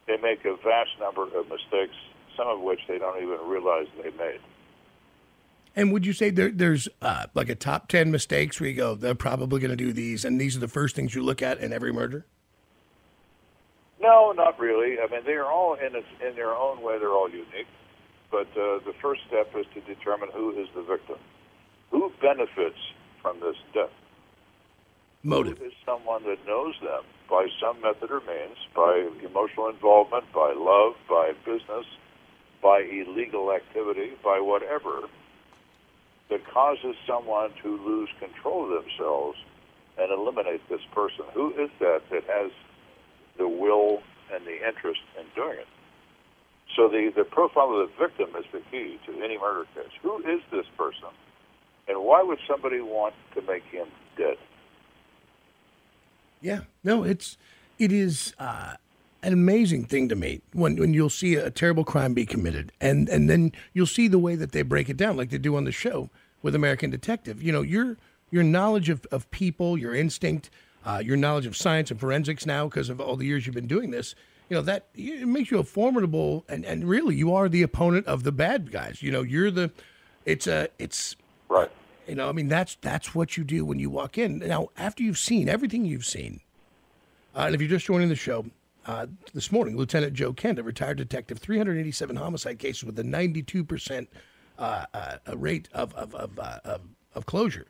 they 0.07 0.17
make 0.17 0.43
a 0.45 0.55
vast 0.63 0.91
number 0.99 1.23
of 1.23 1.49
mistakes, 1.49 1.95
some 2.37 2.47
of 2.47 2.61
which 2.61 2.79
they 2.87 2.97
don't 2.97 3.21
even 3.21 3.37
realize 3.47 3.87
they 4.01 4.11
made. 4.11 4.39
And 5.75 5.93
would 5.93 6.05
you 6.05 6.13
say 6.13 6.31
there, 6.31 6.51
there's 6.51 6.89
uh, 7.01 7.27
like 7.33 7.49
a 7.49 7.55
top 7.55 7.87
10 7.87 8.11
mistakes 8.11 8.59
where 8.59 8.69
you 8.69 8.75
go, 8.75 8.95
they're 8.95 9.15
probably 9.15 9.59
going 9.61 9.71
to 9.71 9.77
do 9.77 9.93
these, 9.93 10.25
and 10.25 10.39
these 10.39 10.57
are 10.57 10.59
the 10.59 10.67
first 10.67 10.95
things 10.95 11.15
you 11.15 11.23
look 11.23 11.41
at 11.41 11.59
in 11.59 11.71
every 11.71 11.93
murder? 11.93 12.25
No, 14.01 14.31
not 14.31 14.59
really. 14.59 14.97
I 14.99 15.09
mean, 15.11 15.21
they 15.25 15.33
are 15.33 15.49
all 15.49 15.75
in 15.75 15.95
its, 15.95 16.07
in 16.27 16.35
their 16.35 16.53
own 16.53 16.81
way. 16.81 16.97
They're 16.97 17.11
all 17.11 17.29
unique. 17.29 17.67
But 18.31 18.47
uh, 18.51 18.79
the 18.85 18.93
first 19.01 19.21
step 19.27 19.51
is 19.55 19.65
to 19.73 19.81
determine 19.81 20.29
who 20.33 20.51
is 20.51 20.67
the 20.75 20.81
victim, 20.81 21.17
who 21.91 22.11
benefits 22.21 22.79
from 23.21 23.39
this 23.39 23.55
death. 23.73 23.91
Motive. 25.21 25.59
Who 25.59 25.65
is 25.65 25.73
someone 25.85 26.23
that 26.23 26.45
knows 26.47 26.73
them 26.81 27.03
by 27.31 27.47
some 27.63 27.79
method 27.81 28.11
or 28.11 28.19
means, 28.27 28.57
by 28.75 29.07
emotional 29.25 29.69
involvement, 29.69 30.25
by 30.33 30.53
love, 30.53 30.93
by 31.07 31.31
business, 31.45 31.87
by 32.61 32.81
illegal 32.81 33.53
activity, 33.53 34.11
by 34.21 34.41
whatever, 34.41 35.07
that 36.29 36.45
causes 36.53 36.93
someone 37.07 37.51
to 37.63 37.79
lose 37.87 38.09
control 38.19 38.65
of 38.65 38.83
themselves 38.83 39.37
and 39.97 40.11
eliminate 40.11 40.61
this 40.69 40.81
person. 40.93 41.23
Who 41.33 41.51
is 41.51 41.69
that 41.79 42.01
that 42.11 42.23
has 42.27 42.51
the 43.37 43.47
will 43.47 44.03
and 44.33 44.45
the 44.45 44.67
interest 44.67 45.01
in 45.17 45.25
doing 45.33 45.57
it? 45.59 45.67
So 46.75 46.89
the, 46.89 47.11
the 47.15 47.23
profile 47.23 47.71
of 47.71 47.89
the 47.89 47.93
victim 47.99 48.35
is 48.37 48.45
the 48.51 48.61
key 48.71 48.99
to 49.07 49.23
any 49.23 49.37
murder 49.37 49.65
case. 49.73 49.91
Who 50.03 50.19
is 50.19 50.41
this 50.51 50.65
person? 50.77 51.15
And 51.87 52.03
why 52.03 52.23
would 52.23 52.39
somebody 52.47 52.81
want 52.81 53.13
to 53.35 53.41
make 53.41 53.63
him 53.71 53.87
dead? 54.17 54.37
Yeah, 56.41 56.61
no, 56.83 57.03
it's 57.03 57.37
it 57.77 57.91
is 57.91 58.33
uh, 58.39 58.75
an 59.23 59.33
amazing 59.33 59.85
thing 59.85 60.09
to 60.09 60.15
me 60.15 60.41
when 60.53 60.75
when 60.77 60.93
you'll 60.93 61.09
see 61.09 61.35
a 61.35 61.51
terrible 61.51 61.83
crime 61.83 62.13
be 62.13 62.25
committed, 62.25 62.71
and 62.81 63.07
and 63.09 63.29
then 63.29 63.51
you'll 63.73 63.85
see 63.85 64.07
the 64.07 64.19
way 64.19 64.35
that 64.35 64.51
they 64.51 64.63
break 64.63 64.89
it 64.89 64.97
down, 64.97 65.17
like 65.17 65.29
they 65.29 65.37
do 65.37 65.55
on 65.55 65.65
the 65.65 65.71
show 65.71 66.09
with 66.41 66.55
American 66.55 66.89
Detective. 66.89 67.41
You 67.41 67.51
know, 67.51 67.61
your 67.61 67.97
your 68.31 68.43
knowledge 68.43 68.89
of, 68.89 69.05
of 69.11 69.29
people, 69.29 69.77
your 69.77 69.93
instinct, 69.93 70.49
uh, 70.85 71.01
your 71.03 71.17
knowledge 71.17 71.45
of 71.45 71.55
science 71.55 71.91
and 71.91 71.99
forensics 71.99 72.45
now 72.45 72.65
because 72.65 72.89
of 72.89 72.99
all 72.99 73.15
the 73.15 73.25
years 73.25 73.45
you've 73.45 73.55
been 73.55 73.67
doing 73.67 73.91
this. 73.91 74.15
You 74.49 74.55
know 74.57 74.63
that 74.63 74.87
it 74.95 75.27
makes 75.27 75.51
you 75.51 75.59
a 75.59 75.63
formidable, 75.63 76.43
and, 76.49 76.65
and 76.65 76.89
really 76.89 77.15
you 77.15 77.33
are 77.33 77.47
the 77.47 77.61
opponent 77.61 78.07
of 78.07 78.23
the 78.23 78.31
bad 78.31 78.71
guys. 78.71 79.01
You 79.01 79.11
know, 79.11 79.21
you're 79.21 79.51
the, 79.51 79.71
it's 80.25 80.47
a 80.47 80.67
it's 80.79 81.15
right. 81.47 81.71
You 82.11 82.17
know, 82.17 82.27
I 82.27 82.33
mean 82.33 82.49
that's 82.49 82.75
that's 82.81 83.15
what 83.15 83.37
you 83.37 83.45
do 83.45 83.63
when 83.63 83.79
you 83.79 83.89
walk 83.89 84.17
in. 84.17 84.39
Now, 84.39 84.67
after 84.75 85.01
you've 85.01 85.17
seen 85.17 85.47
everything 85.47 85.85
you've 85.85 86.05
seen, 86.05 86.41
uh, 87.33 87.43
and 87.45 87.55
if 87.55 87.61
you're 87.61 87.69
just 87.69 87.85
joining 87.85 88.09
the 88.09 88.17
show, 88.17 88.47
uh, 88.85 89.05
this 89.33 89.49
morning, 89.49 89.77
Lieutenant 89.77 90.11
Joe 90.11 90.33
Kenda, 90.33 90.59
a 90.59 90.63
retired 90.63 90.97
detective, 90.97 91.37
387 91.37 92.17
homicide 92.17 92.59
cases 92.59 92.83
with 92.83 92.99
a 92.99 93.03
92% 93.03 94.07
uh, 94.59 94.85
uh, 94.93 95.17
rate 95.37 95.69
of 95.71 95.95
of 95.95 96.13
of, 96.13 96.37
uh, 96.37 96.59
of 96.65 96.81
of 97.15 97.25
closure, 97.27 97.67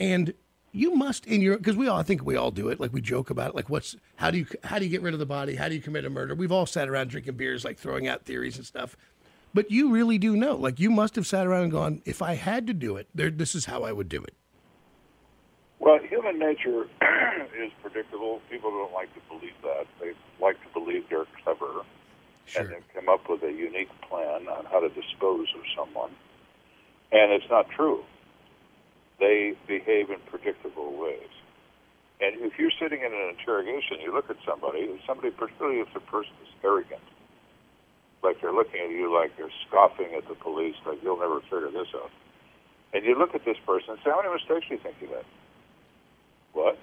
and 0.00 0.34
you 0.72 0.96
must 0.96 1.24
in 1.26 1.40
your 1.40 1.56
because 1.56 1.76
we 1.76 1.86
all 1.86 2.00
I 2.00 2.02
think 2.02 2.24
we 2.24 2.34
all 2.34 2.50
do 2.50 2.70
it. 2.70 2.80
Like 2.80 2.92
we 2.92 3.00
joke 3.00 3.30
about 3.30 3.50
it. 3.50 3.54
Like 3.54 3.70
what's 3.70 3.94
how 4.16 4.32
do 4.32 4.38
you 4.38 4.46
how 4.64 4.80
do 4.80 4.86
you 4.86 4.90
get 4.90 5.02
rid 5.02 5.14
of 5.14 5.20
the 5.20 5.24
body? 5.24 5.54
How 5.54 5.68
do 5.68 5.76
you 5.76 5.80
commit 5.80 6.04
a 6.04 6.10
murder? 6.10 6.34
We've 6.34 6.50
all 6.50 6.66
sat 6.66 6.88
around 6.88 7.10
drinking 7.10 7.36
beers 7.36 7.64
like 7.64 7.78
throwing 7.78 8.08
out 8.08 8.24
theories 8.24 8.56
and 8.56 8.66
stuff 8.66 8.96
but 9.54 9.70
you 9.70 9.90
really 9.90 10.18
do 10.18 10.36
know 10.36 10.56
like 10.56 10.80
you 10.80 10.90
must 10.90 11.16
have 11.16 11.26
sat 11.26 11.46
around 11.46 11.64
and 11.64 11.72
gone 11.72 12.02
if 12.04 12.20
I 12.20 12.34
had 12.34 12.66
to 12.66 12.74
do 12.74 12.96
it 12.96 13.08
there 13.14 13.30
this 13.30 13.54
is 13.54 13.66
how 13.66 13.84
I 13.84 13.92
would 13.92 14.08
do 14.10 14.22
it 14.22 14.34
Well, 15.80 15.98
human 15.98 16.38
nature 16.38 16.86
is 17.62 17.72
predictable. 17.82 18.40
People 18.50 18.70
don't 18.70 18.92
like 18.92 19.12
to 19.14 19.20
believe 19.28 19.56
that. 19.62 19.86
They 20.00 20.12
like 20.40 20.56
to 20.62 20.68
believe 20.72 21.04
they're 21.10 21.26
clever 21.44 21.82
and 22.56 22.68
they 22.70 22.80
come 22.94 23.08
up 23.08 23.28
with 23.28 23.42
a 23.42 23.52
unique 23.52 23.90
plan 24.08 24.48
on 24.48 24.64
how 24.66 24.80
to 24.80 24.88
dispose 24.88 25.48
of 25.56 25.62
someone. 25.76 26.10
And 27.12 27.32
it's 27.32 27.48
not 27.50 27.68
true. 27.70 28.04
They 29.20 29.54
behave 29.66 30.10
in 30.10 30.20
predictable 30.30 30.96
ways. 30.96 31.30
And 32.20 32.36
if 32.40 32.58
you're 32.58 32.72
sitting 32.80 33.00
in 33.00 33.12
an 33.12 33.36
interrogation, 33.38 34.00
you 34.02 34.12
look 34.14 34.30
at 34.30 34.36
somebody, 34.46 34.82
and 34.82 35.00
somebody, 35.06 35.30
particularly 35.30 35.80
if 35.80 35.88
the 35.94 36.00
person 36.00 36.32
is 36.42 36.50
arrogant, 36.64 37.02
like 38.24 38.40
they're 38.40 38.52
looking 38.52 38.80
at 38.80 38.90
you 38.90 39.12
like 39.14 39.36
they're 39.36 39.52
scoffing 39.68 40.14
at 40.16 40.26
the 40.28 40.34
police, 40.34 40.74
like 40.86 41.02
you'll 41.02 41.18
never 41.18 41.40
figure 41.42 41.70
this 41.70 41.88
out. 41.94 42.10
And 42.92 43.04
you 43.04 43.18
look 43.18 43.34
at 43.34 43.44
this 43.44 43.56
person 43.66 43.90
and 43.90 43.98
say, 44.04 44.10
How 44.10 44.22
many 44.22 44.32
mistakes 44.32 44.66
do 44.68 44.74
you 44.74 44.80
think 44.80 44.96
you 45.00 45.08
made? 45.08 45.24
What? 46.52 46.78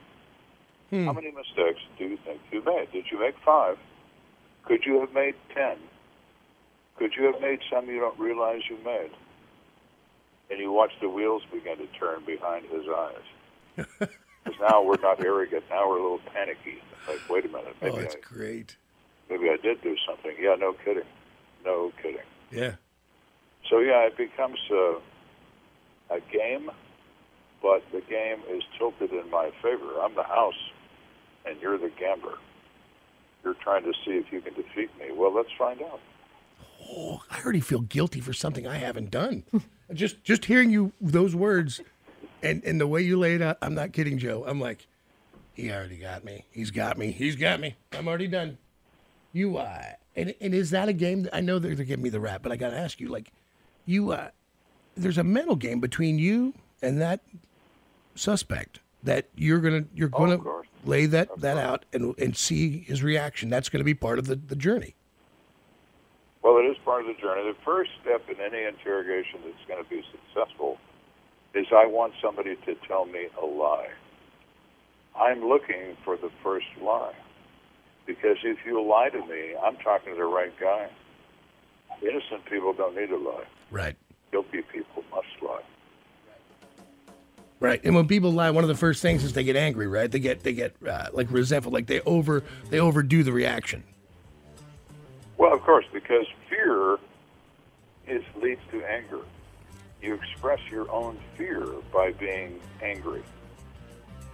Hmm. 0.89 1.05
How 1.05 1.13
many 1.13 1.31
mistakes 1.31 1.79
do 1.97 2.05
you 2.05 2.17
think 2.25 2.41
you 2.51 2.63
made? 2.63 2.91
Did 2.91 3.05
you 3.11 3.19
make 3.19 3.35
five? 3.43 3.77
Could 4.65 4.85
you 4.85 4.99
have 4.99 5.13
made 5.13 5.35
ten? 5.53 5.77
Could 6.97 7.13
you 7.17 7.31
have 7.31 7.41
made 7.41 7.59
some 7.71 7.87
you 7.87 7.99
don't 7.99 8.19
realize 8.19 8.61
you 8.69 8.77
made? 8.85 9.11
And 10.49 10.59
you 10.59 10.71
watch 10.71 10.91
the 11.01 11.09
wheels 11.09 11.43
begin 11.51 11.77
to 11.77 11.87
turn 11.97 12.23
behind 12.25 12.65
his 12.67 12.85
eyes. 12.87 14.07
Because 14.43 14.59
now 14.59 14.81
we're 14.81 14.97
not 14.97 15.23
arrogant. 15.23 15.63
Now 15.69 15.87
we're 15.87 15.99
a 15.99 16.01
little 16.01 16.19
panicky. 16.33 16.81
Like, 17.07 17.19
wait 17.29 17.45
a 17.45 17.47
minute. 17.47 17.75
Oh, 17.79 17.85
maybe 17.85 17.97
oh 17.97 17.99
it's 17.99 18.15
I, 18.15 18.19
great 18.19 18.75
maybe 19.31 19.49
I 19.49 19.57
did 19.57 19.81
do 19.81 19.95
something. 20.05 20.33
Yeah, 20.39 20.55
no 20.59 20.73
kidding. 20.73 21.07
No 21.65 21.91
kidding. 22.01 22.19
yeah 22.51 22.75
So 23.69 23.79
yeah, 23.79 24.07
it 24.07 24.17
becomes 24.17 24.59
a, 24.71 24.97
a 26.09 26.19
game, 26.31 26.69
but 27.61 27.83
the 27.91 28.01
game 28.01 28.39
is 28.49 28.63
tilted 28.77 29.11
in 29.11 29.29
my 29.29 29.51
favor. 29.61 29.99
I'm 30.01 30.15
the 30.15 30.23
house, 30.23 30.59
and 31.45 31.59
you're 31.61 31.77
the 31.77 31.91
gambler. 31.99 32.37
You're 33.43 33.55
trying 33.55 33.83
to 33.83 33.93
see 34.05 34.11
if 34.11 34.31
you 34.31 34.41
can 34.41 34.53
defeat 34.53 34.89
me. 34.99 35.11
Well, 35.13 35.33
let's 35.33 35.49
find 35.57 35.81
out. 35.81 35.99
oh 36.89 37.21
I 37.29 37.41
already 37.41 37.59
feel 37.61 37.81
guilty 37.81 38.19
for 38.21 38.33
something 38.33 38.67
I 38.67 38.77
haven't 38.77 39.11
done 39.11 39.43
just 39.93 40.23
just 40.23 40.45
hearing 40.45 40.69
you 40.71 40.91
those 40.99 41.35
words 41.35 41.81
and 42.43 42.63
and 42.63 42.79
the 42.81 42.87
way 42.87 43.01
you 43.01 43.17
lay 43.19 43.35
it 43.35 43.41
out 43.41 43.57
I'm 43.61 43.75
not 43.75 43.93
kidding 43.93 44.17
Joe 44.17 44.43
I'm 44.47 44.59
like 44.59 44.87
he 45.53 45.71
already 45.71 45.97
got 45.97 46.23
me 46.23 46.45
he's 46.51 46.71
got 46.71 46.97
me 46.97 47.11
he's 47.11 47.35
got 47.35 47.59
me 47.59 47.75
I'm 47.91 48.07
already 48.07 48.27
done 48.27 48.57
you 49.31 49.57
uh 49.57 49.83
and 50.15 50.33
and 50.41 50.53
is 50.53 50.69
that 50.71 50.89
a 50.89 50.93
game 50.93 51.23
that 51.23 51.35
I 51.35 51.41
know 51.41 51.59
they're, 51.59 51.75
they're 51.75 51.85
giving 51.85 52.03
me 52.03 52.09
the 52.09 52.19
rap 52.19 52.43
but 52.43 52.51
I 52.51 52.55
got 52.55 52.71
to 52.71 52.77
ask 52.77 52.99
you 52.99 53.07
like 53.07 53.31
you 53.85 54.11
uh, 54.11 54.29
there's 54.95 55.17
a 55.17 55.23
mental 55.23 55.55
game 55.55 55.79
between 55.79 56.19
you 56.19 56.53
and 56.81 56.99
that 57.01 57.21
suspect 58.15 58.79
that 59.03 59.27
you're 59.35 59.59
gonna 59.59 59.85
you're 59.93 60.09
Oh, 60.13 60.19
gonna 60.19 60.39
lay 60.85 61.05
that 61.07 61.29
that 61.39 61.57
out 61.57 61.85
and 61.93 62.13
and 62.19 62.35
see 62.35 62.79
his 62.79 63.01
reaction. 63.03 63.49
That's 63.49 63.69
going 63.69 63.79
to 63.79 63.85
be 63.85 63.93
part 63.93 64.19
of 64.19 64.27
the 64.27 64.35
the 64.35 64.55
journey. 64.55 64.95
Well, 66.43 66.57
it 66.57 66.63
is 66.65 66.77
part 66.83 67.01
of 67.01 67.07
the 67.07 67.21
journey. 67.21 67.43
The 67.43 67.57
first 67.63 67.91
step 68.01 68.27
in 68.29 68.41
any 68.41 68.63
interrogation 68.65 69.39
that's 69.45 69.65
going 69.67 69.83
to 69.83 69.89
be 69.89 70.03
successful 70.11 70.77
is 71.53 71.67
I 71.71 71.85
want 71.85 72.13
somebody 72.21 72.55
to 72.65 72.75
tell 72.87 73.05
me 73.05 73.27
a 73.41 73.45
lie. 73.45 73.89
I'm 75.15 75.47
looking 75.47 75.97
for 76.03 76.17
the 76.17 76.29
first 76.41 76.67
lie. 76.81 77.13
Because 78.05 78.37
if 78.43 78.57
you 78.65 78.81
lie 78.81 79.09
to 79.09 79.25
me, 79.25 79.55
I'm 79.63 79.77
talking 79.77 80.13
to 80.13 80.17
the 80.17 80.25
right 80.25 80.53
guy. 80.59 80.89
Innocent 82.01 82.45
people 82.45 82.73
don't 82.73 82.95
need 82.95 83.09
to 83.09 83.17
lie. 83.17 83.43
Right. 83.69 83.95
Guilty 84.31 84.63
people 84.71 85.03
must 85.11 85.27
lie. 85.41 85.61
Right. 87.59 87.79
And 87.83 87.95
when 87.95 88.07
people 88.07 88.31
lie, 88.31 88.49
one 88.49 88.63
of 88.63 88.69
the 88.69 88.75
first 88.75 89.03
things 89.03 89.23
is 89.23 89.33
they 89.33 89.43
get 89.43 89.55
angry. 89.55 89.87
Right. 89.87 90.11
They 90.11 90.19
get 90.19 90.41
they 90.41 90.53
get 90.53 90.75
uh, 90.87 91.09
like 91.13 91.31
resentful. 91.31 91.71
Like 91.71 91.85
they 91.85 92.01
over 92.01 92.43
they 92.69 92.79
overdo 92.79 93.23
the 93.23 93.31
reaction. 93.31 93.83
Well, 95.37 95.53
of 95.53 95.61
course, 95.61 95.85
because 95.93 96.25
fear 96.49 96.97
is 98.07 98.23
leads 98.41 98.61
to 98.71 98.83
anger. 98.83 99.19
You 100.01 100.15
express 100.15 100.59
your 100.71 100.89
own 100.91 101.19
fear 101.37 101.65
by 101.93 102.11
being 102.13 102.59
angry. 102.81 103.21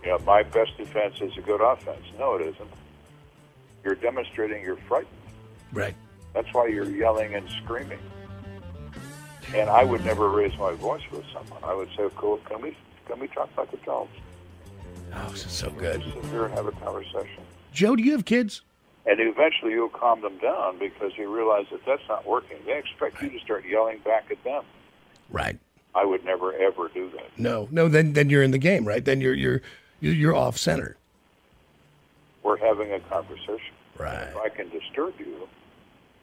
You 0.04 0.10
know, 0.10 0.20
my 0.20 0.44
best 0.44 0.78
defense 0.78 1.20
is 1.20 1.38
a 1.38 1.42
good 1.42 1.60
offense. 1.60 2.06
No, 2.18 2.36
it 2.36 2.42
isn't. 2.42 2.70
You're 3.88 3.96
demonstrating 3.96 4.66
you're 4.66 4.76
frightened. 4.90 5.16
Right. 5.72 5.96
That's 6.34 6.54
why 6.54 6.68
you're 6.68 6.90
yelling 6.90 7.36
and 7.36 7.50
screaming. 7.64 8.00
And 9.56 9.70
I 9.70 9.86
would 9.86 10.04
never 10.04 10.28
raise 10.28 10.58
my 10.58 10.74
voice 10.74 11.04
with 11.10 11.24
someone. 11.32 11.64
I 11.64 11.74
would 11.74 11.88
say, 11.96 12.10
"Cool, 12.18 12.36
can 12.50 12.62
we 12.62 12.76
can 13.08 13.18
we 13.18 13.30
talk 13.30 13.50
like 13.58 13.72
adults? 13.72 14.12
Oh, 15.16 15.30
this 15.30 15.46
is 15.46 15.54
so 15.54 15.70
good. 15.70 16.04
Sit 16.04 16.26
here 16.26 16.44
and 16.44 16.54
have 16.54 16.66
a 16.66 16.74
conversation." 16.74 17.42
Joe, 17.72 17.96
do 17.96 18.04
you 18.04 18.12
have 18.12 18.26
kids? 18.26 18.62
And 19.06 19.22
eventually 19.22 19.72
you'll 19.72 19.88
calm 19.88 20.20
them 20.20 20.38
down 20.40 20.80
because 20.80 21.14
you 21.18 21.34
realize 21.34 21.68
that 21.72 21.86
that's 21.86 22.06
not 22.10 22.28
working. 22.28 22.58
They 22.66 22.78
expect 22.78 23.22
you 23.22 23.30
to 23.30 23.40
start 23.40 23.64
yelling 23.66 24.00
back 24.00 24.26
at 24.30 24.44
them. 24.44 24.66
Right. 25.30 25.58
I 25.96 26.04
would 26.04 26.26
never 26.26 26.54
ever 26.56 26.90
do 26.90 27.10
that. 27.12 27.30
No. 27.38 27.70
No. 27.72 27.88
Then 27.88 28.12
then 28.12 28.30
you're 28.30 28.44
in 28.44 28.52
the 28.52 28.58
game. 28.58 28.86
Right. 28.86 29.06
Then 29.06 29.22
you're 29.22 29.34
you're 29.34 29.62
you're 30.02 30.36
off 30.36 30.58
center. 30.58 30.98
We're 32.44 32.58
having 32.58 32.92
a 32.92 33.00
conversation. 33.00 33.77
Right. 33.98 34.28
If 34.30 34.36
I 34.38 34.50
can 34.50 34.70
disturb 34.70 35.14
you, 35.20 35.48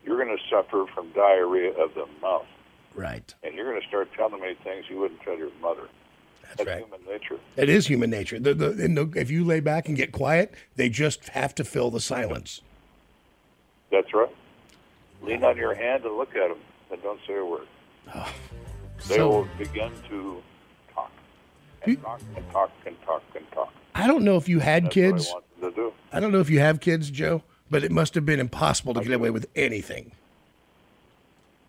you're 0.05 0.23
going 0.23 0.37
to 0.37 0.43
suffer 0.51 0.85
from 0.95 1.11
diarrhea 1.13 1.71
of 1.73 1.95
the 1.95 2.07
mouth, 2.23 2.47
Right. 2.95 3.35
and 3.43 3.55
you're 3.55 3.69
going 3.69 3.81
to 3.81 3.87
start 3.89 4.09
telling 4.17 4.41
me 4.41 4.55
things 4.63 4.85
you 4.89 4.99
wouldn't 4.99 5.21
tell 5.23 5.37
your 5.37 5.51
mother. 5.61 5.89
That's, 6.57 6.69
right. 6.69 6.79
human 6.85 7.01
nature. 7.09 7.39
It 7.57 7.69
is 7.69 7.87
human 7.89 8.11
nature. 8.11 8.39
The, 8.39 8.55
the, 8.55 8.69
the, 8.71 9.13
if 9.17 9.31
you 9.31 9.45
lay 9.45 9.61
back 9.61 9.89
and 9.89 9.97
get 9.97 10.13
quiet, 10.13 10.55
they 10.77 10.89
just 10.89 11.29
have 11.31 11.55
to 11.57 11.65
fill 11.65 11.91
the 11.91 12.01
silence. 12.01 12.61
That's 13.91 14.13
right. 14.15 14.29
Lean 15.23 15.43
on 15.43 15.57
your 15.57 15.75
hand 15.75 16.05
and 16.05 16.17
look 16.17 16.37
at 16.37 16.49
them, 16.49 16.59
and 16.93 17.03
don't 17.03 17.19
say 17.27 17.35
a 17.37 17.45
word. 17.45 17.67
Ah. 18.15 18.33
they 19.09 19.15
Oh, 19.15 19.17
so- 19.17 19.29
will 19.31 19.49
begin 19.59 19.91
to 20.11 20.43
talk 20.95 21.11
and 21.83 22.01
talk 22.03 22.21
and 22.37 22.51
talk 22.53 22.71
and 22.87 23.03
talk 23.03 23.23
and 23.35 23.51
talk. 23.53 23.73
I 23.95 24.07
don't 24.07 24.23
know 24.25 24.37
if 24.37 24.49
you 24.49 24.59
had 24.61 24.85
That's 24.85 24.95
kids. 24.95 25.29
I 25.29 25.33
want 25.33 25.45
them 25.61 25.71
to 25.71 25.77
do. 25.77 25.93
I 26.13 26.21
don't 26.21 26.31
know 26.33 26.41
if 26.41 26.51
you 26.51 26.61
have 26.61 26.81
kids, 26.81 27.11
Joe, 27.11 27.43
but 27.75 27.83
it 27.83 27.91
must 27.91 28.15
have 28.15 28.25
been 28.25 28.39
impossible 28.39 28.95
to 28.95 29.01
get 29.03 29.11
away 29.11 29.31
with 29.31 29.49
anything. 29.57 30.13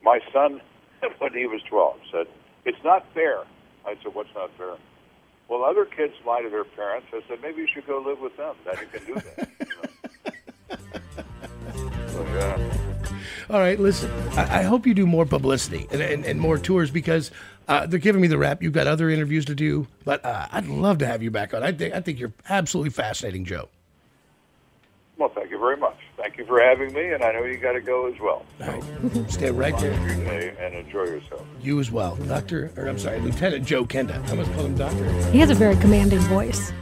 My 0.03 0.19
son, 0.31 0.61
when 1.17 1.33
he 1.33 1.47
was 1.47 1.61
12, 1.67 1.97
said, 2.11 2.27
It's 2.63 2.77
not 2.83 3.11
fair. 3.15 3.39
I 3.87 3.95
said, 4.03 4.13
What's 4.13 4.29
not 4.35 4.51
fair? 4.55 4.75
Well, 5.47 5.63
other 5.63 5.83
kids 5.83 6.13
lie 6.23 6.43
to 6.43 6.49
their 6.51 6.63
parents. 6.63 7.07
I 7.11 7.21
said, 7.27 7.41
Maybe 7.41 7.61
you 7.61 7.67
should 7.73 7.87
go 7.87 8.03
live 8.05 8.19
with 8.19 8.37
them. 8.37 8.53
Then 8.65 8.75
you 8.81 8.99
can 8.99 9.05
do 9.07 9.15
that. 9.15 9.49
so, 12.11 12.23
yeah. 12.23 12.77
All 13.49 13.59
right, 13.59 13.79
listen. 13.79 14.11
I, 14.37 14.59
I 14.59 14.61
hope 14.61 14.85
you 14.85 14.93
do 14.93 15.07
more 15.07 15.25
publicity 15.25 15.87
and, 15.89 16.03
and, 16.03 16.23
and 16.23 16.39
more 16.39 16.59
tours 16.59 16.91
because 16.91 17.31
uh, 17.67 17.87
they're 17.87 17.97
giving 17.97 18.21
me 18.21 18.27
the 18.27 18.37
rap. 18.37 18.61
You've 18.61 18.73
got 18.73 18.85
other 18.85 19.09
interviews 19.09 19.45
to 19.45 19.55
do, 19.55 19.87
but 20.03 20.23
uh, 20.23 20.49
I'd 20.51 20.67
love 20.67 20.99
to 20.99 21.07
have 21.07 21.23
you 21.23 21.31
back 21.31 21.55
on. 21.55 21.63
I 21.63 21.71
think 21.71 21.95
I 21.95 22.01
think 22.01 22.19
you're 22.19 22.33
absolutely 22.47 22.91
fascinating, 22.91 23.43
Joe. 23.43 23.69
Well, 25.17 25.29
thank 25.33 25.49
you 25.49 25.57
very 25.57 25.77
much. 25.77 25.95
Thank 26.17 26.37
you 26.37 26.45
for 26.45 26.59
having 26.59 26.91
me, 26.93 27.13
and 27.13 27.23
I 27.23 27.31
know 27.31 27.43
you 27.43 27.57
got 27.57 27.71
to 27.73 27.81
go 27.81 28.07
as 28.07 28.19
well. 28.19 28.45
Stay 29.29 29.49
right 29.51 29.77
there. 29.79 29.93
Your 29.93 30.25
day 30.25 30.53
and 30.59 30.75
enjoy 30.75 31.03
yourself. 31.05 31.45
You 31.61 31.79
as 31.79 31.89
well, 31.89 32.15
Doctor, 32.27 32.71
or 32.75 32.87
I'm 32.87 32.99
sorry, 32.99 33.19
Lieutenant 33.21 33.65
Joe 33.65 33.85
Kenda. 33.85 34.15
I 34.29 34.35
must 34.35 34.51
call 34.53 34.65
him 34.65 34.75
Doctor. 34.75 35.09
He 35.31 35.39
has 35.39 35.49
a 35.49 35.55
very 35.55 35.77
commanding 35.77 36.19
voice. 36.19 36.73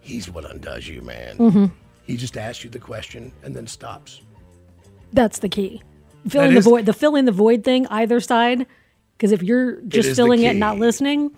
He's 0.00 0.30
what 0.30 0.50
undoes 0.50 0.88
you, 0.88 1.02
man. 1.02 1.36
Mhm. 1.36 1.70
He 2.04 2.16
just 2.16 2.36
asks 2.38 2.64
you 2.64 2.70
the 2.70 2.78
question 2.78 3.32
and 3.42 3.54
then 3.54 3.66
stops. 3.66 4.22
That's 5.12 5.40
the 5.40 5.48
key. 5.48 5.82
Filling 6.28 6.54
the 6.54 6.60
void, 6.60 6.86
the 6.86 6.92
fill 6.92 7.16
in 7.16 7.24
the 7.24 7.32
void 7.32 7.64
thing, 7.64 7.86
either 7.88 8.20
side. 8.20 8.66
Because 9.16 9.32
if 9.32 9.42
you're 9.42 9.80
just 9.82 10.10
is 10.10 10.16
filling 10.16 10.42
it 10.42 10.50
and 10.50 10.60
not 10.60 10.78
listening, 10.78 11.32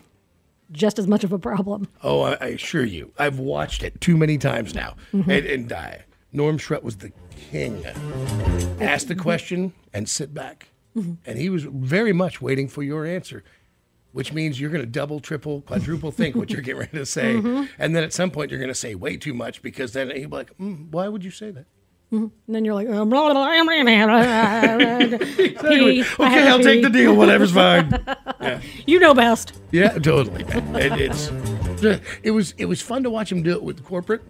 just 0.73 0.99
as 0.99 1.07
much 1.07 1.25
of 1.25 1.33
a 1.33 1.39
problem. 1.39 1.89
Oh, 2.03 2.21
I, 2.23 2.33
I 2.41 2.47
assure 2.49 2.85
you, 2.85 3.13
I've 3.19 3.39
watched 3.39 3.83
it 3.83 4.01
too 4.01 4.17
many 4.17 4.39
times 4.39 4.75
now. 4.75 4.97
Mhm. 5.13 5.29
And, 5.29 5.47
and 5.73 6.05
Norm 6.33 6.59
Shret 6.59 6.83
was 6.83 6.97
the 6.97 7.13
king. 7.51 7.85
Ask 8.81 9.07
the 9.07 9.15
question 9.17 9.73
and 9.95 10.09
sit 10.09 10.35
back. 10.35 10.69
Mhm. 10.97 11.17
And 11.27 11.39
he 11.39 11.49
was 11.51 11.65
very 11.65 12.13
much 12.13 12.41
waiting 12.43 12.69
for 12.69 12.83
your 12.83 13.07
answer, 13.07 13.43
which 14.13 14.33
means 14.33 14.61
you're 14.61 14.71
going 14.71 14.85
to 14.85 14.91
double, 14.91 15.21
triple, 15.21 15.63
quadruple 15.63 16.11
think 16.11 16.37
what 16.37 16.51
you're 16.51 16.61
getting 16.63 16.81
ready 16.81 16.99
to 16.99 17.07
say. 17.07 17.35
Mhm. 17.41 17.69
And 17.79 17.95
then 17.97 18.05
at 18.05 18.13
some 18.13 18.31
point, 18.31 18.51
you're 18.51 18.61
going 18.61 18.69
to 18.69 18.75
say 18.75 18.95
way 18.95 19.17
too 19.17 19.33
much 19.35 19.63
because 19.63 19.93
then 19.93 20.11
he'll 20.11 20.29
be 20.29 20.37
like, 20.37 20.57
mm, 20.59 20.91
why 20.91 21.09
would 21.09 21.25
you 21.25 21.31
say 21.31 21.51
that? 21.51 21.67
And 22.11 22.31
then 22.49 22.65
you're 22.65 22.75
like, 22.75 22.89
um, 22.89 23.11
blah, 23.11 23.25
blah, 23.25 23.35
blah. 23.35 23.43
I 23.43 23.57
Okay, 26.19 26.49
I'll 26.49 26.61
take 26.61 26.83
the 26.83 26.89
deal. 26.91 27.15
Whatever's 27.15 27.53
fine. 27.53 28.05
Yeah. 28.41 28.61
You 28.87 29.01
know 29.01 29.15
best. 29.15 29.53
Yeah, 29.73 29.99
totally. 29.99 30.45
It, 30.49 30.93
it's 31.01 31.31
it 32.23 32.31
was 32.31 32.55
it 32.57 32.67
was 32.67 32.81
fun 32.81 33.03
to 33.03 33.11
watch 33.11 33.33
him 33.33 33.43
do 33.43 33.51
it 33.51 33.63
with 33.65 33.85
corporate. 33.85 34.23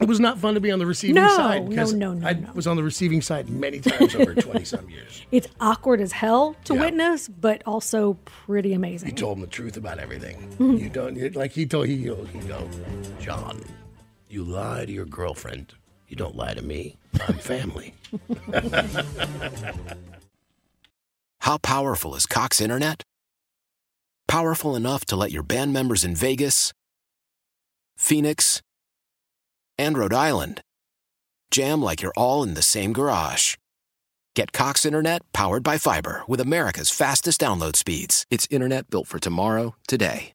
It 0.00 0.06
was 0.06 0.20
not 0.20 0.38
fun 0.38 0.52
to 0.54 0.60
be 0.60 0.70
on 0.70 0.78
the 0.78 0.84
receiving 0.86 1.14
No, 1.14 1.28
side 1.28 1.68
no, 1.68 1.84
no, 1.86 2.12
no, 2.12 2.26
I 2.26 2.44
was 2.54 2.66
on 2.66 2.76
the 2.76 2.82
receiving 2.82 3.22
side 3.22 3.48
many 3.48 3.80
times 3.80 4.14
over 4.14 4.34
twenty 4.48 4.64
some 4.64 4.88
years. 4.90 5.22
It's 5.32 5.48
awkward 5.60 6.02
as 6.02 6.12
hell 6.12 6.56
to 6.64 6.74
witness, 6.74 7.26
but 7.28 7.62
also 7.64 8.18
pretty 8.26 8.74
amazing. 8.74 9.08
He 9.08 9.14
told 9.14 9.38
him 9.38 9.40
the 9.40 9.46
truth 9.46 9.78
about 9.78 9.98
everything. 9.98 10.36
Mhm. 10.58 10.78
You 10.78 10.90
don't 10.90 11.34
like 11.34 11.52
he 11.52 11.64
told 11.64 11.86
he 11.86 11.96
he 11.96 12.04
go, 12.04 12.68
John, 13.18 13.62
you 14.28 14.44
lie 14.44 14.84
to 14.84 14.92
your 14.92 15.06
girlfriend. 15.06 15.72
You 16.12 16.16
don't 16.16 16.36
lie 16.36 16.52
to 16.52 16.60
me. 16.60 16.98
I'm 17.26 17.38
family. 17.38 17.94
How 21.40 21.56
powerful 21.56 22.14
is 22.14 22.26
Cox 22.26 22.60
Internet? 22.60 23.02
Powerful 24.28 24.76
enough 24.76 25.06
to 25.06 25.16
let 25.16 25.32
your 25.32 25.42
band 25.42 25.72
members 25.72 26.04
in 26.04 26.14
Vegas, 26.14 26.74
Phoenix, 27.96 28.60
and 29.78 29.96
Rhode 29.96 30.12
Island 30.12 30.60
jam 31.50 31.80
like 31.80 32.02
you're 32.02 32.12
all 32.14 32.42
in 32.42 32.52
the 32.52 32.60
same 32.60 32.92
garage. 32.92 33.56
Get 34.36 34.52
Cox 34.52 34.84
Internet 34.84 35.22
powered 35.32 35.62
by 35.62 35.78
fiber 35.78 36.24
with 36.28 36.40
America's 36.42 36.90
fastest 36.90 37.40
download 37.40 37.74
speeds. 37.74 38.26
It's 38.30 38.46
internet 38.50 38.90
built 38.90 39.06
for 39.06 39.18
tomorrow, 39.18 39.76
today. 39.88 40.34